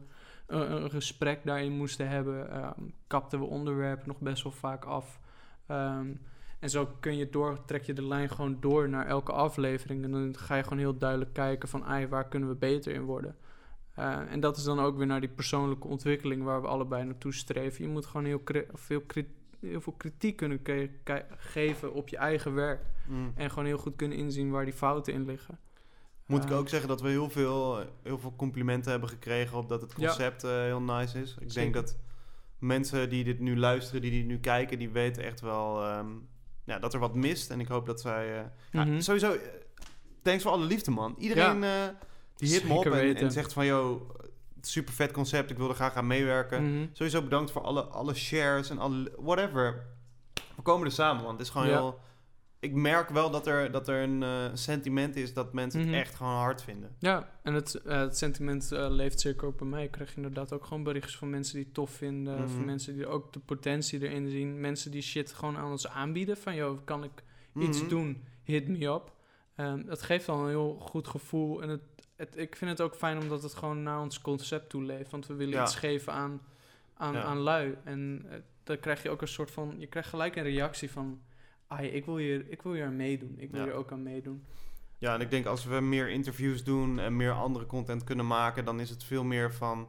eh, 0.47 0.59
een 0.69 0.89
gesprek 0.89 1.39
daarin 1.43 1.71
moesten 1.71 2.09
hebben. 2.09 2.51
Ehm, 2.51 2.81
kapten 3.07 3.39
we 3.39 3.45
onderwerpen 3.45 4.07
nog 4.07 4.19
best 4.19 4.43
wel 4.43 4.51
vaak 4.51 4.85
af. 4.85 5.19
Ehm, 5.67 6.07
en 6.59 6.69
zo 6.69 6.87
kun 6.99 7.17
je 7.17 7.29
door, 7.29 7.65
trek 7.65 7.83
je 7.83 7.93
de 7.93 8.07
lijn 8.07 8.29
gewoon 8.29 8.57
door 8.59 8.89
naar 8.89 9.07
elke 9.07 9.31
aflevering. 9.31 10.03
En 10.03 10.11
dan 10.11 10.37
ga 10.37 10.55
je 10.55 10.63
gewoon 10.63 10.77
heel 10.79 10.97
duidelijk 10.97 11.33
kijken 11.33 11.69
van, 11.69 11.85
ai, 11.85 12.07
waar 12.07 12.27
kunnen 12.27 12.49
we 12.49 12.55
beter 12.55 12.93
in 12.93 13.03
worden? 13.03 13.35
Eh, 13.95 14.31
en 14.31 14.39
dat 14.39 14.57
is 14.57 14.63
dan 14.63 14.79
ook 14.79 14.97
weer 14.97 15.07
naar 15.07 15.19
die 15.19 15.29
persoonlijke 15.29 15.87
ontwikkeling 15.87 16.43
waar 16.43 16.61
we 16.61 16.67
allebei 16.67 17.03
naartoe 17.03 17.33
streven. 17.33 17.85
Je 17.85 17.91
moet 17.91 18.05
gewoon 18.05 18.25
heel, 18.25 18.39
kri- 18.39 18.67
veel, 18.73 19.01
kri- 19.01 19.33
heel 19.69 19.81
veel 19.81 19.93
kritiek 19.93 20.35
kunnen 20.35 20.61
ke- 20.61 20.89
ke- 21.03 21.25
geven 21.37 21.93
op 21.93 22.09
je 22.09 22.17
eigen 22.17 22.53
werk. 22.53 22.81
Mm. 23.07 23.31
En 23.35 23.49
gewoon 23.49 23.65
heel 23.65 23.77
goed 23.77 23.95
kunnen 23.95 24.17
inzien 24.17 24.51
waar 24.51 24.65
die 24.65 24.73
fouten 24.73 25.13
in 25.13 25.25
liggen. 25.25 25.59
Moet 26.25 26.43
ik 26.43 26.49
Eh, 26.49 26.57
ook 26.57 26.69
zeggen 26.69 26.89
dat 26.89 27.01
we 27.01 27.09
heel 27.09 27.29
veel, 27.29 27.83
heel 28.03 28.17
veel 28.19 28.33
complimenten 28.35 28.91
hebben 28.91 29.09
gekregen 29.09 29.57
op 29.57 29.69
dat 29.69 29.81
het 29.81 29.93
Ja. 29.97 30.07
concept 30.07 30.43
eh, 30.43 30.51
heel 30.51 30.81
nice 30.81 31.21
is. 31.21 31.29
Ik 31.31 31.37
Zeker. 31.37 31.53
denk 31.53 31.73
dat 31.73 31.97
mensen 32.59 33.09
die 33.09 33.23
dit 33.23 33.39
nu 33.39 33.57
luisteren, 33.57 34.01
die 34.01 34.11
dit 34.11 34.25
nu 34.25 34.39
kijken, 34.39 34.79
die 34.79 34.89
weten 34.89 35.23
echt 35.23 35.41
wel 35.41 35.83
ehm, 35.83 36.07
ja, 36.63 36.79
dat 36.79 36.93
er 36.93 36.99
wat 36.99 37.15
mist. 37.15 37.49
En 37.51 37.59
ik 37.59 37.67
hoop 37.67 37.85
dat 37.85 38.01
zij... 38.01 38.37
eh, 38.39 38.45
ja, 38.71 38.83
Mhm. 38.85 38.99
sowieso, 38.99 39.35
thanks 40.21 40.43
voor 40.43 40.51
alle 40.51 40.65
liefde, 40.65 40.91
man. 40.91 41.15
Iedereen 41.17 41.63
eh, 41.63 41.71
die 42.35 42.49
hit 42.49 42.67
me 42.67 42.73
op 42.73 42.85
en, 42.85 43.15
en 43.15 43.31
zegt 43.31 43.53
van, 43.53 43.65
yo, 43.65 44.07
super 44.67 44.93
vet 44.93 45.11
concept, 45.11 45.49
ik 45.51 45.57
wil 45.57 45.69
er 45.69 45.75
graag 45.75 45.95
aan 45.95 46.07
meewerken. 46.07 46.63
Mhm. 46.75 46.85
Sowieso 46.91 47.21
bedankt 47.21 47.51
voor 47.51 47.61
alle, 47.61 47.81
alle 47.83 48.13
shares 48.13 48.69
en 48.69 48.77
alle, 48.79 49.11
whatever. 49.19 49.85
We 50.55 50.61
komen 50.61 50.85
er 50.85 50.91
samen, 50.93 51.23
want 51.23 51.37
het 51.37 51.47
is 51.47 51.53
gewoon 51.53 51.67
Ja. 51.67 51.73
heel... 51.77 51.99
Ik 52.59 52.73
merk 52.73 53.09
wel 53.09 53.31
dat 53.31 53.47
er, 53.47 53.71
dat 53.71 53.87
er 53.87 54.03
een 54.03 54.23
eh, 54.23 54.45
sentiment 54.53 55.15
is 55.15 55.33
dat 55.33 55.53
mensen 55.53 55.79
Mhm. 55.79 55.89
het 55.89 55.97
echt 55.99 56.15
gewoon 56.15 56.33
hard 56.33 56.61
vinden. 56.63 56.95
Ja, 56.99 57.29
en 57.41 57.53
het, 57.53 57.75
eh, 57.75 57.99
het 57.99 58.17
sentiment 58.17 58.71
eh, 58.71 58.87
leeft 58.89 59.19
zeker 59.19 59.47
ook 59.47 59.57
bij 59.57 59.67
mij. 59.67 59.83
Ik 59.83 59.91
krijg 59.91 60.15
inderdaad 60.15 60.53
ook 60.53 60.65
gewoon 60.65 60.83
berichtjes 60.83 61.17
van 61.17 61.29
mensen 61.29 61.55
die 61.55 61.63
het 61.63 61.73
tof 61.73 61.91
vinden. 61.91 62.37
Mhm. 62.39 62.47
Van 62.47 62.65
mensen 62.65 62.93
die 62.95 63.07
ook 63.07 63.33
de 63.33 63.39
potentie 63.39 64.01
erin 64.01 64.29
zien. 64.29 64.59
Mensen 64.61 64.91
die 64.91 65.01
shit 65.01 65.33
gewoon 65.33 65.57
aan 65.57 65.71
ons 65.71 65.87
aanbieden. 65.87 66.37
Van, 66.37 66.55
joh, 66.55 66.77
kan 66.85 67.03
ik 67.03 67.23
iets 67.59 67.79
Mhm. 67.79 67.89
doen? 67.89 68.23
Hit 68.43 68.67
me 68.67 68.85
up. 68.85 69.11
Ehm, 69.55 69.85
dat 69.85 70.01
geeft 70.01 70.29
al 70.29 70.39
een 70.43 70.49
heel 70.49 70.75
goed 70.79 71.07
gevoel. 71.07 71.61
En 71.61 71.69
het, 71.69 71.81
het, 72.15 72.37
ik 72.37 72.55
vind 72.55 72.71
het 72.71 72.81
ook 72.81 72.95
fijn 72.95 73.19
omdat 73.21 73.43
het 73.43 73.53
gewoon 73.53 73.83
naar 73.83 74.01
ons 74.01 74.21
concept 74.21 74.69
toe 74.69 74.83
leeft. 74.83 75.11
Want 75.11 75.27
we 75.27 75.33
willen 75.33 75.53
Ja. 75.53 75.63
iets 75.63 75.75
geven 75.75 76.13
aan, 76.13 76.41
aan, 76.93 77.13
Ja. 77.13 77.23
aan 77.23 77.37
lui. 77.37 77.77
En 77.83 78.25
eh, 78.29 78.37
dan 78.63 78.79
krijg 78.79 79.03
je 79.03 79.09
ook 79.09 79.21
een 79.21 79.27
soort 79.27 79.51
van... 79.51 79.75
Je 79.77 79.87
krijgt 79.87 80.09
gelijk 80.09 80.35
een 80.35 80.43
reactie 80.43 80.91
van... 80.91 81.21
Ah, 81.67 81.83
ik 81.83 82.05
wil 82.05 82.17
hier, 82.17 82.45
ik 82.49 82.61
wil 82.61 82.73
hier 82.73 82.85
aan 82.85 82.95
meedoen. 82.95 83.33
Ik 83.37 83.51
wil 83.51 83.63
hier 83.63 83.73
ook 83.73 83.91
aan 83.91 84.03
meedoen. 84.03 84.45
Ja, 84.97 85.13
en 85.13 85.21
ik 85.21 85.29
denk 85.29 85.45
als 85.45 85.65
we 85.65 85.79
meer 85.79 86.09
interviews 86.09 86.63
doen 86.63 86.99
en 86.99 87.15
meer 87.15 87.31
andere 87.31 87.65
content 87.65 88.03
kunnen 88.03 88.27
maken, 88.27 88.65
dan 88.65 88.79
is 88.79 88.89
het 88.89 89.03
veel 89.03 89.23
meer 89.23 89.53
van. 89.53 89.87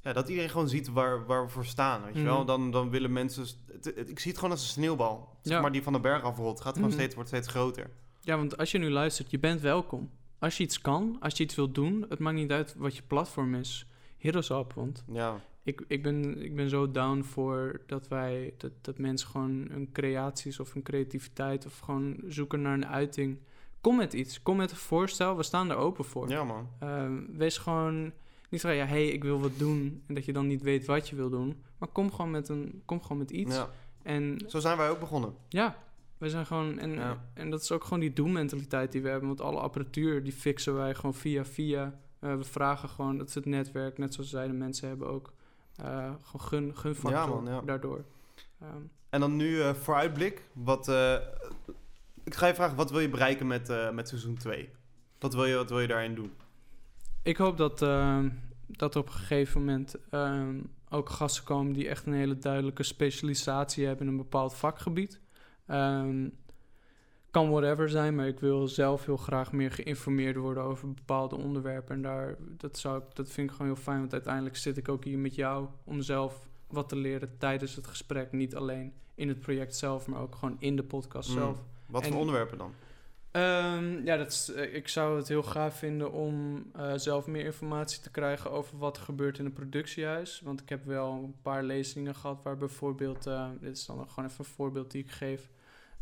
Ja, 0.00 0.12
dat 0.12 0.28
iedereen 0.28 0.50
gewoon 0.50 0.68
ziet 0.68 0.88
waar, 0.88 1.26
waar 1.26 1.44
we 1.44 1.50
voor 1.50 1.64
staan. 1.64 2.04
Weet 2.04 2.14
je 2.14 2.20
Mhm. 2.20 2.28
wel? 2.28 2.44
Dan, 2.44 2.70
dan 2.70 2.90
willen 2.90 3.12
mensen. 3.12 3.46
Het, 3.72 3.84
het- 3.84 4.10
ik 4.10 4.18
zie 4.18 4.30
het 4.30 4.38
gewoon 4.40 4.54
als 4.54 4.62
een 4.62 4.68
sneeuwbal. 4.68 5.36
Zeg 5.42 5.52
Ja. 5.54 5.60
maar 5.60 5.72
die 5.72 5.82
van 5.82 5.92
de 5.92 6.00
berg 6.00 6.22
afrolt. 6.22 6.52
Het 6.54 6.60
gaat 6.64 6.74
gewoon 6.74 6.88
Mhm. 6.88 6.98
steeds, 6.98 7.14
wordt 7.14 7.28
steeds 7.28 7.48
groter. 7.48 7.90
Ja, 8.20 8.36
want 8.36 8.56
als 8.56 8.70
je 8.70 8.78
nu 8.78 8.90
luistert, 8.90 9.30
je 9.30 9.38
bent 9.38 9.60
welkom. 9.60 10.10
Als 10.44 10.56
je 10.56 10.62
iets 10.62 10.80
kan, 10.80 11.16
als 11.20 11.36
je 11.36 11.42
iets 11.44 11.54
wilt 11.54 11.74
doen, 11.74 12.06
het 12.08 12.18
maakt 12.18 12.36
niet 12.36 12.50
uit 12.50 12.74
wat 12.78 12.96
je 12.96 13.02
platform 13.02 13.54
is. 13.54 13.86
Hit 14.18 14.34
us 14.34 14.50
up, 14.50 14.72
want 14.72 15.04
Ja, 15.12 15.40
ik, 15.62 15.84
ik, 15.88 16.02
ben, 16.02 16.42
ik 16.42 16.54
ben 16.56 16.68
zo 16.68 16.90
down 16.90 17.22
voor 17.22 17.80
dat 17.86 18.08
wij, 18.08 18.54
dat, 18.56 18.72
dat 18.80 18.98
mensen 18.98 19.28
gewoon 19.28 19.66
hun 19.70 19.88
creaties 19.92 20.60
of 20.60 20.72
hun 20.72 20.82
creativiteit 20.82 21.66
of 21.66 21.78
gewoon 21.78 22.16
zoeken 22.28 22.62
naar 22.62 22.74
een 22.74 22.86
uiting. 22.86 23.38
Kom 23.80 23.96
met 23.96 24.12
iets, 24.12 24.42
kom 24.42 24.56
met 24.56 24.70
een 24.70 24.76
voorstel, 24.76 25.36
we 25.36 25.42
staan 25.42 25.70
er 25.70 25.76
open 25.76 26.04
voor. 26.04 26.28
ja 26.28 26.44
man. 26.44 26.68
Ehm, 26.78 27.22
wees 27.36 27.58
gewoon 27.58 28.12
niet 28.50 28.60
van, 28.60 28.74
ja, 28.74 28.84
hey, 28.86 29.08
ik 29.08 29.22
wil 29.22 29.40
wat 29.40 29.58
doen 29.58 30.02
en 30.06 30.14
dat 30.14 30.24
je 30.24 30.32
dan 30.32 30.46
niet 30.46 30.62
weet 30.62 30.86
wat 30.86 31.08
je 31.08 31.16
wil 31.16 31.30
doen. 31.30 31.62
Maar 31.78 31.88
kom 31.88 32.12
gewoon 32.12 32.30
met, 32.30 32.48
een, 32.48 32.82
kom 32.84 33.02
gewoon 33.02 33.18
met 33.18 33.30
iets. 33.30 33.54
Ja. 33.54 33.70
En 34.02 34.40
Zo 34.46 34.58
zijn 34.58 34.76
wij 34.76 34.90
ook 34.90 35.00
begonnen. 35.00 35.34
ja, 35.48 35.76
we 36.18 36.28
zijn 36.30 36.46
gewoon. 36.46 36.78
En, 36.78 36.90
Ja. 36.92 37.24
en 37.34 37.50
dat 37.50 37.60
is 37.62 37.72
ook 37.72 37.84
gewoon 37.84 38.00
die 38.00 38.12
doelmentaliteit 38.12 38.92
die 38.92 39.02
we 39.02 39.08
hebben. 39.08 39.28
Want 39.28 39.40
alle 39.40 39.60
apparatuur 39.60 40.22
die 40.22 40.32
fixen 40.32 40.74
wij 40.74 40.94
gewoon 40.94 41.14
via 41.14 41.44
via. 41.44 42.00
Eh, 42.18 42.36
we 42.36 42.44
vragen 42.44 42.88
gewoon, 42.88 43.18
dat 43.18 43.28
is 43.28 43.34
het 43.34 43.46
netwerk, 43.46 43.98
net 43.98 44.14
zoals 44.14 44.30
zij 44.30 44.46
de 44.46 44.52
mensen 44.52 44.88
hebben 44.88 45.08
ook. 45.08 45.32
eh, 45.76 46.12
gewoon 46.22 46.46
gun, 46.48 46.76
gunfactor 46.76 47.20
Ja, 47.20 47.26
man, 47.26 47.44
ja. 47.46 47.60
daardoor. 47.60 48.04
Ehm, 48.60 48.80
En 49.10 49.20
dan 49.20 49.36
nu 49.36 49.60
eh, 49.60 49.74
vooruitblik. 49.74 50.42
Wat, 50.52 50.88
ik 52.24 52.34
ga 52.34 52.46
je 52.46 52.54
vragen, 52.54 52.76
wat 52.76 52.90
wil 52.90 53.00
je 53.00 53.08
bereiken 53.08 53.46
met, 53.46 53.92
met 53.92 54.08
seizoen 54.08 54.36
2? 54.36 54.68
Wat 55.18 55.34
wil, 55.34 55.44
je, 55.44 55.54
wat 55.54 55.68
wil 55.70 55.80
je 55.80 55.86
daarin 55.86 56.14
doen? 56.14 56.32
ik 57.22 57.36
hoop 57.36 57.56
dat, 57.56 57.82
ehm, 57.82 58.28
dat 58.66 58.94
er 58.94 59.00
op 59.00 59.06
een 59.06 59.12
gegeven 59.12 59.60
moment 59.60 59.94
ehm, 60.10 60.60
ook 60.88 61.08
gasten 61.08 61.44
komen 61.44 61.72
die 61.72 61.88
echt 61.88 62.06
een 62.06 62.12
hele 62.12 62.38
duidelijke 62.38 62.82
specialisatie 62.82 63.86
hebben 63.86 64.06
in 64.06 64.12
een 64.12 64.18
bepaald 64.18 64.54
vakgebied. 64.54 65.20
Ehm, 65.66 66.28
kan 67.30 67.50
whatever 67.50 67.88
zijn, 67.88 68.14
maar 68.14 68.26
ik 68.26 68.40
wil 68.40 68.68
zelf 68.68 69.04
heel 69.04 69.16
graag 69.16 69.52
meer 69.52 69.70
geïnformeerd 69.70 70.36
worden 70.36 70.62
over 70.62 70.94
bepaalde 70.94 71.36
onderwerpen. 71.36 71.94
En 71.94 72.02
daar, 72.02 72.36
dat, 72.40 72.78
zou 72.78 72.98
ik, 72.98 73.04
dat 73.14 73.30
vind 73.30 73.50
ik 73.50 73.56
gewoon 73.56 73.72
heel 73.72 73.82
fijn, 73.82 73.98
want 73.98 74.12
uiteindelijk 74.12 74.56
zit 74.56 74.76
ik 74.76 74.88
ook 74.88 75.04
hier 75.04 75.18
met 75.18 75.34
jou 75.34 75.66
om 75.84 76.02
zelf 76.02 76.48
wat 76.66 76.88
te 76.88 76.96
leren 76.96 77.38
tijdens 77.38 77.76
het 77.76 77.86
gesprek. 77.86 78.32
Niet 78.32 78.54
alleen 78.56 78.92
in 79.14 79.28
het 79.28 79.40
project 79.40 79.76
zelf, 79.76 80.06
maar 80.06 80.20
ook 80.20 80.34
gewoon 80.34 80.56
in 80.58 80.76
de 80.76 80.84
podcast 80.84 81.28
Mm. 81.28 81.34
zelf. 81.34 81.62
Wat 81.86 82.02
En- 82.02 82.10
voor 82.10 82.20
onderwerpen 82.20 82.58
dan? 82.58 82.72
Ehm, 83.34 84.04
ja, 84.04 84.16
dat 84.16 84.30
is, 84.32 84.52
eh, 84.52 84.74
ik 84.74 84.88
zou 84.88 85.16
het 85.16 85.28
heel 85.28 85.42
gaaf 85.42 85.78
vinden 85.78 86.12
om 86.12 86.64
eh, 86.74 86.92
zelf 86.96 87.26
meer 87.26 87.44
informatie 87.44 88.00
te 88.00 88.10
krijgen 88.10 88.50
over 88.50 88.78
wat 88.78 88.96
er 88.96 89.02
gebeurt 89.02 89.38
in 89.38 89.44
een 89.44 89.52
productiehuis. 89.52 90.40
Want 90.44 90.60
ik 90.60 90.68
heb 90.68 90.84
wel 90.84 91.12
een 91.12 91.34
paar 91.42 91.62
lezingen 91.62 92.14
gehad 92.14 92.42
waar 92.42 92.56
bijvoorbeeld, 92.56 93.26
eh, 93.26 93.50
dit 93.60 93.76
is 93.76 93.86
dan 93.86 94.08
gewoon 94.08 94.24
even 94.30 94.44
een 94.44 94.50
voorbeeld 94.54 94.90
die 94.90 95.02
ik 95.02 95.10
geef. 95.10 95.50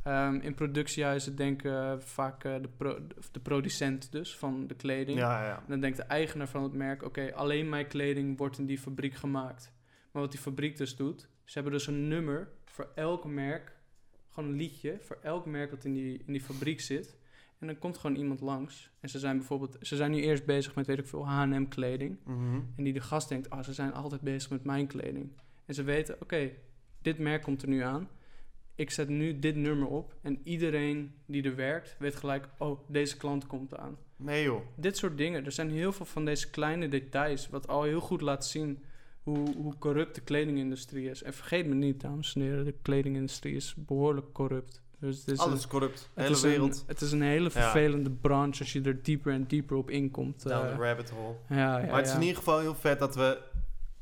Ehm, 0.02 0.34
in 0.34 0.54
productiehuizen 0.54 1.36
denken 1.36 2.02
vaak 2.02 2.42
de, 2.42 2.68
pro- 2.76 3.06
de 3.32 3.40
producent 3.40 4.12
dus 4.12 4.36
van 4.36 4.66
de 4.66 4.74
kleding. 4.74 5.18
Ja, 5.18 5.44
ja. 5.44 5.56
En 5.56 5.64
dan 5.68 5.80
denkt 5.80 5.96
de 5.96 6.02
eigenaar 6.02 6.48
van 6.48 6.62
het 6.62 6.72
merk, 6.72 7.02
oké, 7.02 7.34
alleen 7.34 7.68
mijn 7.68 7.86
kleding 7.86 8.38
wordt 8.38 8.58
in 8.58 8.66
die 8.66 8.78
fabriek 8.78 9.14
gemaakt. 9.14 9.72
Maar 10.10 10.22
wat 10.22 10.30
die 10.30 10.40
fabriek 10.40 10.76
dus 10.76 10.96
doet, 10.96 11.20
ze 11.44 11.52
hebben 11.54 11.72
dus 11.72 11.86
een 11.86 12.08
nummer 12.08 12.48
voor 12.64 12.88
elk 12.94 13.24
merk, 13.24 13.72
gewoon 14.30 14.48
een 14.50 14.56
liedje 14.56 14.98
voor 15.00 15.18
elk 15.22 15.46
merk 15.46 15.70
dat 15.70 15.84
in 15.84 15.92
die, 15.92 16.22
in 16.26 16.32
die 16.32 16.42
fabriek 16.42 16.80
zit. 16.80 17.20
En 17.62 17.68
dan 17.68 17.78
komt 17.78 17.98
gewoon 17.98 18.16
iemand 18.16 18.40
langs. 18.40 18.90
En 19.00 19.08
ze 19.08 19.18
zijn 19.18 19.36
bijvoorbeeld, 19.36 19.76
ze 19.80 19.96
zijn 19.96 20.10
nu 20.10 20.20
eerst 20.20 20.44
bezig 20.44 20.74
met, 20.74 20.86
weet 20.86 20.98
ik 20.98 21.06
veel, 21.06 21.26
H&M 21.26 21.68
kleding. 21.68 22.18
Mhm. 22.24 22.60
En 22.76 22.84
die 22.84 22.92
de 22.92 23.00
gast 23.00 23.28
denkt, 23.28 23.50
ah, 23.50 23.62
ze 23.62 23.72
zijn 23.72 23.92
altijd 23.92 24.20
bezig 24.20 24.50
met 24.50 24.64
mijn 24.64 24.86
kleding. 24.86 25.32
En 25.66 25.74
ze 25.74 25.82
weten, 25.82 26.16
oké, 26.20 26.50
dit 27.02 27.18
merk 27.18 27.42
komt 27.42 27.62
er 27.62 27.68
nu 27.68 27.80
aan. 27.80 28.08
Ik 28.74 28.90
zet 28.90 29.08
nu 29.08 29.38
dit 29.38 29.56
nummer 29.56 29.88
op. 29.88 30.16
En 30.22 30.40
iedereen 30.44 31.14
die 31.26 31.42
er 31.42 31.56
werkt, 31.56 31.96
weet 31.98 32.16
gelijk, 32.16 32.48
oh, 32.58 32.80
deze 32.88 33.16
klant 33.16 33.46
komt 33.46 33.76
aan. 33.76 33.96
Nee 34.16 34.42
joh. 34.42 34.62
Dit 34.76 34.96
soort 34.96 35.18
dingen. 35.18 35.44
Er 35.44 35.52
zijn 35.52 35.70
heel 35.70 35.92
veel 35.92 36.06
van 36.06 36.24
deze 36.24 36.50
kleine 36.50 36.88
details. 36.88 37.48
Wat 37.48 37.68
al 37.68 37.82
heel 37.82 38.00
goed 38.00 38.20
laat 38.20 38.46
zien 38.46 38.84
hoe, 39.22 39.54
hoe 39.56 39.78
corrupt 39.78 40.14
de 40.14 40.20
kledingindustrie 40.20 41.10
is. 41.10 41.22
En 41.22 41.34
vergeet 41.34 41.66
me 41.66 41.74
niet, 41.74 42.00
dames 42.00 42.34
en 42.34 42.40
heren. 42.40 42.64
De 42.64 42.74
kledingindustrie 42.82 43.54
is 43.54 43.74
behoorlijk 43.74 44.32
corrupt. 44.32 44.82
Dus 45.06 45.18
het 45.18 45.28
is 45.28 45.38
Alles 45.38 45.62
een, 45.62 45.68
corrupt. 45.68 46.10
De 46.14 46.20
hele 46.22 46.34
is 46.34 46.42
een, 46.42 46.50
wereld. 46.50 46.84
het 46.86 47.00
is 47.00 47.12
een 47.12 47.22
hele 47.22 47.44
Ja. 47.44 47.50
vervelende 47.50 48.10
branche 48.10 48.60
als 48.60 48.72
je 48.72 48.82
er 48.82 49.02
dieper 49.02 49.32
en 49.32 49.44
dieper 49.46 49.76
op 49.76 49.90
inkomt. 49.90 50.42
Down 50.42 50.66
eh. 50.66 50.76
the 50.76 50.82
rabbit 50.82 51.10
hole. 51.10 51.34
ja, 51.48 51.78
ja, 51.78 51.86
maar 51.86 51.96
het 51.96 52.06
is 52.06 52.14
in 52.14 52.20
ieder 52.20 52.36
geval 52.36 52.58
heel 52.58 52.74
vet 52.74 52.98
dat 52.98 53.14
we... 53.14 53.38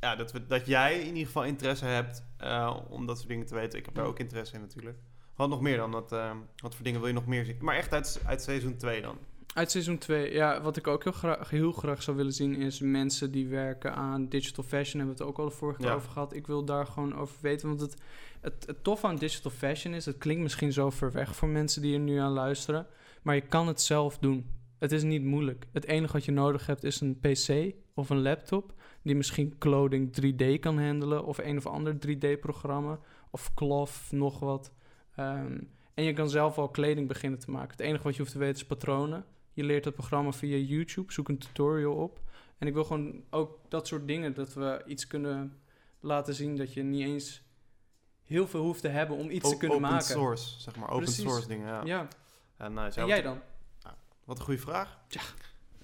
Ja, 0.01 0.17
dat, 0.17 0.33
we, 0.33 0.47
dat 0.47 0.67
jij 0.67 1.01
in 1.01 1.07
ieder 1.07 1.27
geval 1.27 1.45
interesse 1.45 1.85
hebt 1.85 2.25
eh, 2.37 2.77
om 2.89 3.07
dat 3.07 3.17
soort 3.17 3.29
dingen 3.29 3.47
te 3.47 3.55
weten. 3.55 3.79
Ik 3.79 3.85
heb 3.85 3.95
daar 3.95 4.05
ook 4.05 4.19
interesse 4.19 4.55
in 4.55 4.61
natuurlijk. 4.61 4.99
Wat 5.37 5.49
nog 5.49 5.61
meer 5.61 5.77
dan? 5.77 5.91
Wat, 5.91 6.13
eh, 6.13 6.31
wat 6.57 6.75
voor 6.75 6.85
dingen 6.85 7.01
wil 7.01 7.09
je 7.09 7.15
nog 7.15 7.27
meer 7.27 7.45
zien? 7.45 7.57
Maar 7.61 7.77
echt 7.77 7.93
uit, 7.93 8.21
uit 8.27 8.43
seizoen 8.43 8.77
2 8.77 9.03
dan? 9.03 9.19
Uit 9.55 9.71
seizoen 9.71 9.99
2, 9.99 10.33
ja, 10.33 10.61
wat 10.63 10.77
ik 10.77 10.87
ook 10.87 11.03
heel 11.05 11.13
graag, 11.13 11.51
heel 11.51 11.73
graag 11.73 12.03
zou 12.03 12.17
willen 12.17 12.33
zien 12.33 12.55
is 12.55 12.81
mensen 12.81 13.31
die 13.31 13.49
werken 13.49 13.95
aan 13.95 14.29
digital 14.29 14.65
fashion. 14.65 14.99
Hebben 14.99 15.17
we 15.17 15.23
het 15.23 15.31
ook 15.33 15.39
al 15.39 15.45
de 15.45 15.51
vorige 15.57 15.79
keer 15.79 15.89
Ja. 15.89 15.95
over 15.95 16.11
gehad. 16.11 16.35
Ik 16.35 16.47
wil 16.47 16.65
daar 16.65 16.87
gewoon 16.87 17.15
over 17.17 17.37
weten, 17.41 17.69
want 17.69 17.81
het, 17.81 17.97
het, 18.41 18.67
het 18.67 18.85
tof 18.85 19.05
aan 19.05 19.17
digital 19.17 19.51
fashion 19.51 19.95
is, 19.95 20.07
het 20.07 20.19
klinkt 20.19 20.43
misschien 20.43 20.73
zo 20.73 20.91
ver 20.91 21.13
weg 21.13 21.37
voor 21.37 21.49
mensen 21.49 21.83
die 21.83 21.95
er 21.95 22.01
nu 22.01 22.17
aan 22.19 22.33
luisteren, 22.33 22.87
maar 23.23 23.35
je 23.35 23.41
kan 23.41 23.67
het 23.67 23.81
zelf 23.81 24.19
doen. 24.19 24.51
Het 24.79 24.93
is 24.93 25.03
niet 25.03 25.25
moeilijk. 25.25 25.67
Het 25.73 25.85
enige 25.87 26.13
wat 26.13 26.25
je 26.25 26.33
nodig 26.33 26.67
hebt 26.67 26.85
is 26.85 27.01
een 27.01 27.19
PC 27.21 27.75
of 27.95 28.11
een 28.11 28.23
laptop 28.23 28.75
die 29.03 29.15
misschien 29.17 29.59
clothing 29.59 30.17
3D 30.23 30.61
kan 30.61 30.79
handelen 30.85 31.25
of 31.25 31.39
een 31.39 31.57
of 31.57 31.67
ander 31.67 31.95
3D-programma 32.07 32.99
of 33.31 33.55
Cloth, 33.55 33.93
nog 34.11 34.39
wat. 34.39 34.73
Ehm, 35.17 35.59
en 35.95 36.05
je 36.05 36.13
kan 36.13 36.31
zelf 36.31 36.59
al 36.59 36.69
kleding 36.69 37.09
beginnen 37.09 37.39
te 37.39 37.51
maken. 37.51 37.71
Het 37.71 37.81
enige 37.81 38.03
wat 38.03 38.13
je 38.13 38.21
hoeft 38.21 38.33
te 38.33 38.39
weten 38.39 38.55
is 38.57 38.67
patronen. 38.67 39.25
Je 39.61 39.67
leert 39.67 39.85
het 39.85 39.95
programma 39.95 40.33
via 40.33 40.57
YouTube, 40.57 41.13
zoek 41.13 41.29
een 41.29 41.39
tutorial 41.39 41.95
op. 41.95 42.21
En 42.59 42.67
ik 42.67 42.75
wil 42.75 42.85
gewoon 42.85 43.25
ook 43.31 43.59
dat 43.69 43.87
soort 43.87 44.07
dingen, 44.07 44.35
dat 44.35 44.55
we 44.55 44.83
iets 44.87 45.07
kunnen 45.07 45.61
laten 46.01 46.35
zien 46.35 46.57
dat 46.57 46.73
je 46.75 46.83
niet 46.83 47.07
eens 47.07 47.43
heel 48.25 48.49
veel 48.49 48.63
hoeft 48.63 48.81
te 48.81 48.89
hebben 48.89 49.17
om 49.17 49.31
iets 49.31 49.49
te 49.51 49.57
kunnen 49.57 49.77
open 49.77 49.91
maken. 49.91 50.07
source, 50.07 50.61
zeg 50.61 50.77
maar. 50.77 50.89
Open 50.91 51.05
Precies. 51.05 51.23
source 51.25 51.49
dingen, 51.49 51.67
ja. 51.67 52.09
Ja, 52.59 52.69
nice. 52.69 53.01
en 53.01 53.07
Ja, 53.07 53.15
jij 53.15 53.23
dan? 53.23 53.41
wat 54.25 54.39
een 54.39 54.45
goede 54.45 54.61
vraag. 54.61 54.99
Ja. 55.09 55.21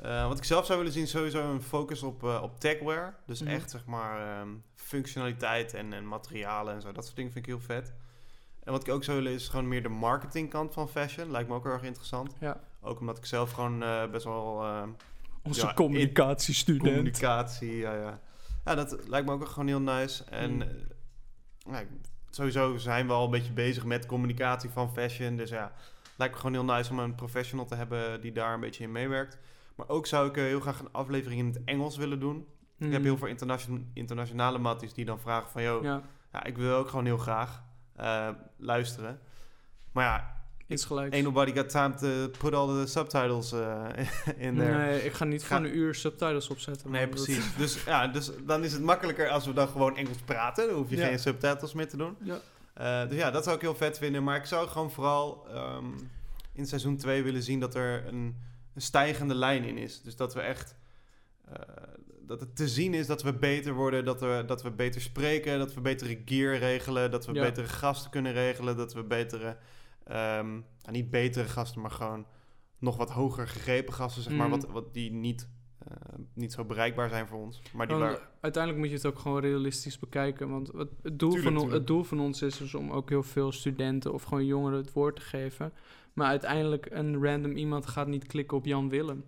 Eh, 0.02 0.28
wat 0.28 0.38
ik 0.38 0.44
zelf 0.44 0.66
zou 0.66 0.78
willen 0.78 0.92
zien, 0.92 1.06
sowieso 1.06 1.50
een 1.52 1.62
focus 1.62 2.02
op, 2.02 2.24
eh, 2.24 2.40
op 2.42 2.60
techwear. 2.60 3.18
Dus 3.26 3.40
Mhm. 3.40 3.50
echt, 3.50 3.70
zeg 3.70 3.84
maar, 3.84 4.40
ehm, 4.40 4.48
functionaliteit 4.74 5.74
en, 5.74 5.92
en 5.92 6.08
materialen 6.08 6.74
en 6.74 6.80
zo. 6.80 6.92
Dat 6.92 7.04
soort 7.04 7.16
dingen 7.16 7.32
vind 7.32 7.46
ik 7.46 7.52
heel 7.52 7.60
vet. 7.60 7.94
En 8.66 8.72
wat 8.72 8.86
ik 8.86 8.92
ook 8.94 9.04
zou 9.04 9.16
willen 9.16 9.32
is 9.32 9.48
gewoon 9.48 9.68
meer 9.68 9.82
de 9.82 9.88
marketingkant 9.88 10.72
van 10.72 10.88
fashion. 10.88 11.30
Lijkt 11.30 11.48
me 11.48 11.54
ook 11.54 11.62
heel 11.64 11.72
erg 11.72 11.82
interessant. 11.82 12.34
Ja. 12.40 12.60
Ook 12.80 13.00
omdat 13.00 13.18
ik 13.18 13.26
zelf 13.26 13.50
gewoon 13.52 13.82
eh, 13.82 14.10
best 14.10 14.24
wel... 14.24 14.62
ehm, 14.64 14.88
Onze 15.42 15.66
Ja, 15.66 15.74
communicatiestudent. 15.74 16.84
communicatie, 16.94 17.76
ja, 17.76 17.94
ja. 17.94 18.20
Ja, 18.64 18.74
dat 18.74 19.08
lijkt 19.08 19.26
me 19.26 19.32
ook 19.32 19.46
gewoon 19.48 19.66
heel 19.68 19.80
nice. 19.80 20.24
En 20.24 20.54
Mm. 20.54 20.60
eh, 20.62 20.68
ja, 21.72 21.82
sowieso 22.30 22.76
zijn 22.76 23.06
we 23.06 23.12
al 23.12 23.24
een 23.24 23.30
beetje 23.30 23.52
bezig 23.52 23.84
met 23.84 24.06
communicatie 24.06 24.70
van 24.70 24.92
fashion. 24.92 25.36
Dus 25.36 25.50
ja, 25.50 25.72
lijkt 26.16 26.34
me 26.34 26.40
gewoon 26.40 26.66
heel 26.66 26.74
nice 26.76 26.90
om 26.90 26.98
een 26.98 27.14
professional 27.14 27.66
te 27.66 27.74
hebben 27.74 28.20
die 28.20 28.32
daar 28.32 28.54
een 28.54 28.60
beetje 28.60 28.84
in 28.84 28.92
meewerkt. 28.92 29.38
Maar 29.74 29.88
ook 29.88 30.06
zou 30.06 30.28
ik 30.28 30.36
eh, 30.36 30.42
heel 30.42 30.60
graag 30.60 30.80
een 30.80 30.92
aflevering 30.92 31.40
in 31.40 31.46
het 31.46 31.64
Engels 31.64 31.96
willen 31.96 32.20
doen. 32.20 32.46
Ik 32.78 32.92
heb 32.92 33.02
heel 33.02 33.16
veel 33.16 33.28
internation- 33.28 33.90
internationale 33.94 34.58
matties 34.58 34.94
die 34.94 35.04
dan 35.04 35.20
vragen 35.20 35.50
van... 35.50 35.62
Ja. 35.62 35.78
Mm. 35.96 36.02
Ja, 36.32 36.44
ik 36.44 36.56
wil 36.56 36.76
ook 36.76 36.88
gewoon 36.88 37.04
heel 37.04 37.18
graag 37.18 37.62
eh, 37.96 38.28
luisteren. 38.56 39.18
Maar 39.92 40.04
ja, 40.04 40.36
iets 40.66 40.84
gelijk. 40.84 41.12
ain't 41.12 41.24
nobody 41.24 41.52
got 41.54 41.68
time 41.68 41.94
to 41.94 42.38
put 42.38 42.54
all 42.54 42.82
the 42.82 42.90
subtitles 42.90 43.52
eh, 43.52 43.84
in 44.46 44.56
there. 44.56 44.76
Nee, 44.78 45.04
ik 45.04 45.12
ga 45.12 45.24
niet 45.24 45.42
Ga- 45.42 45.56
voor 45.56 45.66
een 45.66 45.76
uur 45.76 45.94
subtitles 45.94 46.48
opzetten. 46.48 46.90
Nee. 46.90 47.00
Dat- 47.00 47.10
precies. 47.10 47.56
Dus, 47.58 47.84
ja, 47.84 48.06
dus 48.06 48.30
dan 48.46 48.64
is 48.64 48.72
het 48.72 48.82
makkelijker 48.82 49.28
als 49.28 49.46
we 49.46 49.52
dan 49.52 49.68
gewoon 49.68 49.96
Engels 49.96 50.18
praten. 50.24 50.66
Dan 50.66 50.76
hoef 50.76 50.90
je 50.90 50.96
Ja. 50.96 51.06
geen 51.06 51.18
subtitles 51.18 51.72
meer 51.72 51.88
te 51.88 51.96
doen. 51.96 52.16
Ja. 52.22 52.38
Eh, 52.74 53.08
dus 53.08 53.18
ja, 53.18 53.30
dat 53.30 53.44
zou 53.44 53.56
ik 53.56 53.62
heel 53.62 53.74
vet 53.74 53.98
vinden. 53.98 54.24
Maar 54.24 54.36
ik 54.36 54.44
zou 54.44 54.68
gewoon 54.68 54.90
vooral 54.90 55.46
ehm, 55.52 55.84
in 56.52 56.66
seizoen 56.66 56.96
2 56.96 57.22
willen 57.22 57.42
zien 57.42 57.60
dat 57.60 57.74
er 57.74 58.06
een, 58.06 58.36
een 58.74 58.80
stijgende 58.82 59.34
lijn 59.34 59.64
in 59.64 59.78
is. 59.78 60.02
Dus 60.02 60.16
dat 60.16 60.34
we 60.34 60.40
echt... 60.40 60.74
dat 62.26 62.40
het 62.40 62.56
te 62.56 62.68
zien 62.68 62.94
is 62.94 63.06
dat 63.06 63.22
we 63.22 63.34
beter 63.34 63.74
worden, 63.74 64.04
dat 64.04 64.20
we, 64.20 64.42
dat 64.46 64.62
we 64.62 64.70
beter 64.70 65.00
spreken, 65.00 65.58
dat 65.58 65.74
we 65.74 65.80
betere 65.80 66.22
gear 66.24 66.56
regelen, 66.56 67.10
dat 67.10 67.26
we 67.26 67.32
Ja. 67.32 67.42
betere 67.42 67.66
gasten 67.66 68.10
kunnen 68.10 68.32
regelen, 68.32 68.76
dat 68.76 68.94
we 68.94 69.02
betere, 69.04 69.56
ehm, 70.04 70.50
nou, 70.52 70.90
niet 70.90 71.10
betere 71.10 71.48
gasten, 71.48 71.80
maar 71.80 71.90
gewoon 71.90 72.26
nog 72.78 72.96
wat 72.96 73.10
hoger 73.10 73.48
gegrepen 73.48 73.94
gasten, 73.94 74.22
zeg 74.22 74.32
maar, 74.32 74.46
Mm. 74.46 74.52
wat, 74.52 74.66
wat 74.70 74.94
die 74.94 75.12
niet, 75.12 75.48
eh, 75.88 75.96
niet 76.34 76.52
zo 76.52 76.64
bereikbaar 76.64 77.08
zijn 77.08 77.26
voor 77.26 77.38
ons. 77.38 77.62
Maar 77.74 77.86
die 77.86 77.96
waar, 77.96 78.28
uiteindelijk 78.40 78.82
moet 78.82 78.90
je 78.92 78.96
het 78.96 79.06
ook 79.14 79.18
gewoon 79.22 79.40
realistisch 79.40 79.98
bekijken. 79.98 80.48
Want 80.50 80.66
het, 80.72 80.90
het, 81.02 81.18
doel 81.18 81.30
Tuurlijk, 81.30 81.42
van, 81.42 81.52
tuurlijk. 81.54 81.72
het 81.78 81.86
doel 81.86 82.02
van 82.04 82.20
ons 82.20 82.42
is 82.42 82.56
dus 82.58 82.74
om 82.74 82.90
ook 82.90 83.08
heel 83.08 83.22
veel 83.22 83.52
studenten 83.52 84.12
of 84.12 84.22
gewoon 84.22 84.44
jongeren 84.46 84.78
het 84.78 84.92
woord 84.92 85.16
te 85.16 85.22
geven. 85.22 85.72
Maar 86.12 86.26
uiteindelijk 86.28 86.86
een 86.90 87.22
random 87.24 87.56
iemand 87.56 87.86
gaat 87.86 88.06
niet 88.06 88.26
klikken 88.26 88.56
op 88.56 88.64
Jan 88.64 88.88
Willem. 88.88 89.24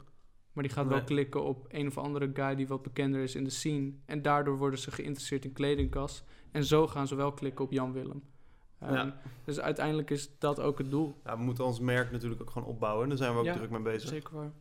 Maar 0.58 0.66
die 0.66 0.76
gaat 0.76 0.86
wel 0.88 1.04
klikken 1.04 1.44
op 1.44 1.66
een 1.68 1.86
of 1.86 1.98
andere 1.98 2.30
guy 2.34 2.54
die 2.54 2.68
wat 2.68 2.82
bekender 2.82 3.22
is 3.22 3.34
in 3.34 3.44
de 3.44 3.50
scene. 3.50 3.92
En 4.06 4.22
daardoor 4.22 4.56
worden 4.56 4.78
ze 4.78 4.90
geïnteresseerd 4.90 5.44
in 5.44 5.52
kledingkast. 5.52 6.24
En 6.50 6.64
zo 6.64 6.86
gaan 6.86 7.06
ze 7.06 7.14
wel 7.14 7.32
klikken 7.32 7.64
op 7.64 7.72
Jan 7.72 7.92
Willem. 7.92 8.22
Ehm, 8.78 8.92
Ja. 8.94 9.16
Dus 9.44 9.60
uiteindelijk 9.60 10.10
is 10.10 10.38
dat 10.38 10.60
ook 10.60 10.78
het 10.78 10.90
doel. 10.90 11.14
ja, 11.24 11.36
we 11.36 11.42
moeten 11.42 11.64
ons 11.64 11.80
merk 11.80 12.10
natuurlijk 12.12 12.40
ook 12.40 12.50
gewoon 12.50 12.68
opbouwen. 12.68 13.08
Daar 13.08 13.18
zijn 13.18 13.32
we 13.32 13.38
ook 13.38 13.44
Ja, 13.44 13.54
druk 13.54 13.70
mee 13.70 13.82
bezig. 13.82 14.08
Zeker 14.08 14.34
waar. 14.34 14.52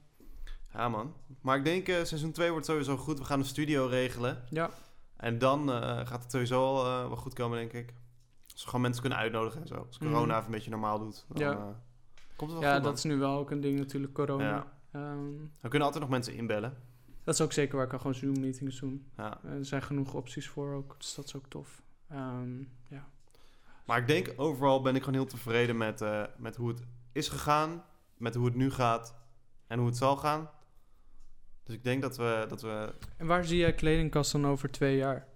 Ja, 0.74 0.90
man. 0.90 1.14
Maar 1.42 1.58
ik 1.58 1.64
denk, 1.66 1.88
eh, 1.88 1.96
seizoen 2.04 2.32
2 2.32 2.52
wordt 2.52 2.66
sowieso 2.66 2.98
goed. 2.98 3.18
We 3.20 3.26
gaan 3.26 3.40
een 3.40 3.46
studio 3.46 3.86
regelen. 3.86 4.44
Ja, 4.50 4.70
En 5.16 5.38
dan 5.38 5.72
eh, 5.72 5.80
gaat 6.08 6.22
het 6.24 6.32
sowieso 6.32 6.64
al, 6.66 6.86
eh, 6.86 7.08
wel 7.08 7.16
goed 7.18 7.34
komen, 7.34 7.58
denk 7.58 7.74
ik. 7.74 7.94
Als 8.52 8.62
we 8.62 8.66
gewoon 8.66 8.82
mensen 8.82 9.02
kunnen 9.02 9.20
uitnodigen 9.20 9.62
en 9.62 9.68
zo. 9.68 9.76
Als 9.88 9.98
corona 9.98 10.20
Mhm. 10.26 10.32
even 10.32 10.46
een 10.46 10.52
beetje 10.52 10.70
normaal 10.72 11.00
doet, 11.00 11.26
dan 11.28 11.42
Ja. 11.42 11.82
komt 12.36 12.52
het 12.52 12.60
wel 12.60 12.70
ja 12.70 12.74
goed, 12.76 12.82
man. 12.84 12.92
dat 12.92 12.98
is 12.98 13.04
nu 13.04 13.18
wel 13.18 13.38
ook 13.38 13.52
een 13.52 13.62
ding 13.62 13.78
natuurlijk, 13.80 14.14
corona. 14.14 14.44
Ja. 14.50 14.76
Ehm, 14.98 15.32
We 15.62 15.68
kunnen 15.70 15.82
altijd 15.88 16.04
nog 16.04 16.10
mensen 16.14 16.34
inbellen. 16.34 16.78
dat 17.24 17.34
is 17.34 17.42
ook 17.42 17.52
zeker 17.54 17.76
waar 17.76 17.84
ik 17.84 17.90
kan 17.90 18.00
gewoon 18.00 18.16
Zoom-meetings 18.16 18.80
doen. 18.80 19.10
Ja. 19.18 19.44
Er 19.44 19.66
zijn 19.66 19.82
genoeg 19.82 20.14
opties 20.14 20.48
voor 20.48 20.74
ook, 20.74 20.96
dus 20.98 21.16
dat 21.16 21.26
is 21.26 21.36
ook 21.36 21.48
tof. 21.48 21.82
Ehm, 22.10 22.60
ja. 22.90 23.08
Maar 23.86 23.98
ik 24.00 24.08
denk, 24.08 24.34
overal 24.36 24.82
ben 24.82 24.96
ik 24.96 25.04
gewoon 25.04 25.20
heel 25.20 25.30
tevreden 25.30 25.78
met, 25.78 26.02
eh, 26.02 26.24
met 26.38 26.56
hoe 26.56 26.68
het 26.70 26.82
is 27.12 27.30
gegaan. 27.30 27.84
Met 28.18 28.36
hoe 28.36 28.46
het 28.46 28.56
nu 28.56 28.72
gaat. 28.72 29.16
En 29.68 29.78
hoe 29.78 29.88
het 29.88 29.98
zal 29.98 30.18
gaan. 30.18 30.50
Dus 31.64 31.76
ik 31.76 31.84
denk 31.84 32.02
dat 32.02 32.18
we, 32.18 32.46
dat 32.50 32.62
we 32.62 32.94
En 33.18 33.28
waar 33.28 33.46
zie 33.46 33.58
jij 33.58 33.74
kledingkast 33.74 34.32
dan 34.32 34.48
over 34.48 34.72
twee 34.72 34.98
jaar? 34.98 35.28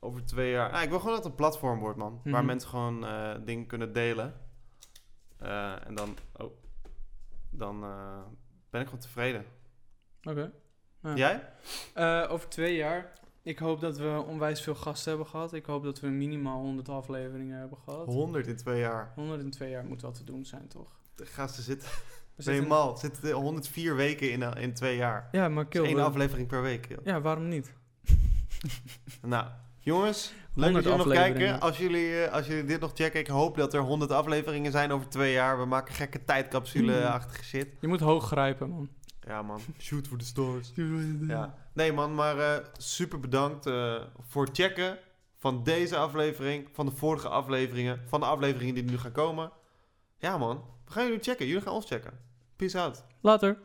over 0.00 0.24
twee 0.24 0.50
jaar... 0.50 0.70
Ah, 0.72 0.82
ik 0.82 0.88
wil 0.88 0.98
gewoon 0.98 1.14
dat 1.14 1.22
het 1.24 1.32
een 1.32 1.38
platform 1.38 1.78
wordt, 1.78 1.98
man. 1.98 2.20
Waar 2.24 2.32
Mhm. 2.34 2.46
mensen 2.46 2.68
gewoon 2.68 3.06
eh, 3.06 3.34
dingen 3.44 3.66
kunnen 3.66 3.92
delen. 3.92 4.34
Eh, 5.36 5.86
en 5.86 5.94
dan... 5.94 6.16
Oh, 6.36 6.52
dan 7.50 7.82
eh, 7.84 8.20
ben 8.70 8.80
ik 8.80 8.86
gewoon 8.86 9.02
tevreden. 9.02 9.44
Oké. 10.22 10.50
Ja. 11.02 11.14
Jij? 11.16 11.52
Eh, 11.94 12.26
over 12.32 12.48
twee 12.48 12.76
jaar. 12.76 13.12
Ik 13.42 13.58
hoop 13.58 13.80
dat 13.80 13.98
we 13.98 14.24
onwijs 14.26 14.60
veel 14.62 14.74
gasten 14.74 15.08
hebben 15.10 15.28
gehad. 15.28 15.52
Ik 15.52 15.66
hoop 15.66 15.84
dat 15.84 16.00
we 16.00 16.08
minimaal 16.08 16.60
100 16.60 16.88
afleveringen 16.88 17.58
hebben 17.58 17.78
gehad. 17.78 18.06
100 18.06 18.46
in 18.46 18.56
twee 18.56 18.78
jaar. 18.80 19.12
100 19.14 19.40
in 19.40 19.50
twee 19.50 19.70
jaar 19.70 19.84
moet 19.84 20.02
wel 20.02 20.12
te 20.12 20.24
doen 20.24 20.44
zijn, 20.44 20.68
toch? 20.68 20.98
De 21.14 21.26
gasten 21.26 21.62
zitten... 21.62 21.88
Je 22.36 22.42
zitten-? 22.42 22.96
Zitten 22.98 23.32
104 23.32 23.96
weken 23.96 24.30
in, 24.30 24.42
eh, 24.42 24.62
in 24.62 24.74
twee 24.74 24.96
jaar. 24.96 25.28
Ja, 25.32 25.48
maar 25.48 25.66
kill. 25.66 25.84
één 25.84 25.94
we- 25.94 26.02
aflevering 26.02 26.48
per 26.48 26.62
week. 26.62 26.88
joh. 26.88 26.98
Ja, 27.04 27.20
waarom 27.20 27.48
niet? 27.48 27.72
Nou, 29.22 29.46
jongens, 29.88 30.32
leuk 30.54 30.72
100 30.72 30.84
dat 30.84 30.94
jullie 30.94 31.06
nog 31.06 31.14
kijken. 31.14 31.60
Als 31.60 31.78
jullie, 31.78 32.22
eh, 32.22 32.32
als 32.32 32.46
jullie 32.46 32.64
dit 32.64 32.80
nog 32.80 32.90
checken, 32.94 33.20
ik 33.20 33.26
hoop 33.26 33.56
dat 33.56 33.74
er 33.74 33.80
100 33.80 34.10
afleveringen 34.10 34.72
zijn 34.72 34.92
over 34.92 35.08
twee 35.08 35.32
jaar. 35.32 35.58
We 35.58 35.64
maken 35.64 35.94
gekke 35.94 36.24
tijdcapsule-achtige 36.24 37.44
shit. 37.44 37.68
Je 37.80 37.88
moet 37.88 38.00
hoog 38.00 38.26
grijpen, 38.26 38.68
man. 38.68 38.88
Ja, 39.26 39.42
man. 39.42 39.60
Shoot 39.78 40.08
for 40.08 40.18
the 40.18 40.24
stars. 40.24 40.72
Ja. 41.26 41.54
Nee, 41.72 41.92
man, 41.92 42.14
maar 42.14 42.38
eh, 42.38 42.64
super 42.76 43.20
bedankt 43.20 43.66
eh, 43.66 43.94
voor 44.28 44.44
het 44.44 44.56
checken 44.56 44.98
van 45.38 45.62
deze 45.62 45.96
aflevering, 45.96 46.68
van 46.72 46.86
de 46.86 46.92
vorige 46.92 47.28
afleveringen, 47.28 48.00
van 48.06 48.20
de 48.20 48.26
afleveringen 48.26 48.74
die 48.74 48.84
nu 48.84 48.98
gaan 48.98 49.12
komen. 49.12 49.50
Ja, 50.18 50.38
man. 50.38 50.64
We 50.84 50.92
gaan 50.92 51.04
jullie 51.04 51.22
checken. 51.22 51.46
Jullie 51.46 51.62
gaan 51.62 51.72
ons 51.72 51.86
checken. 51.86 52.12
Peace 52.56 52.80
out. 52.80 53.04
Later. 53.20 53.58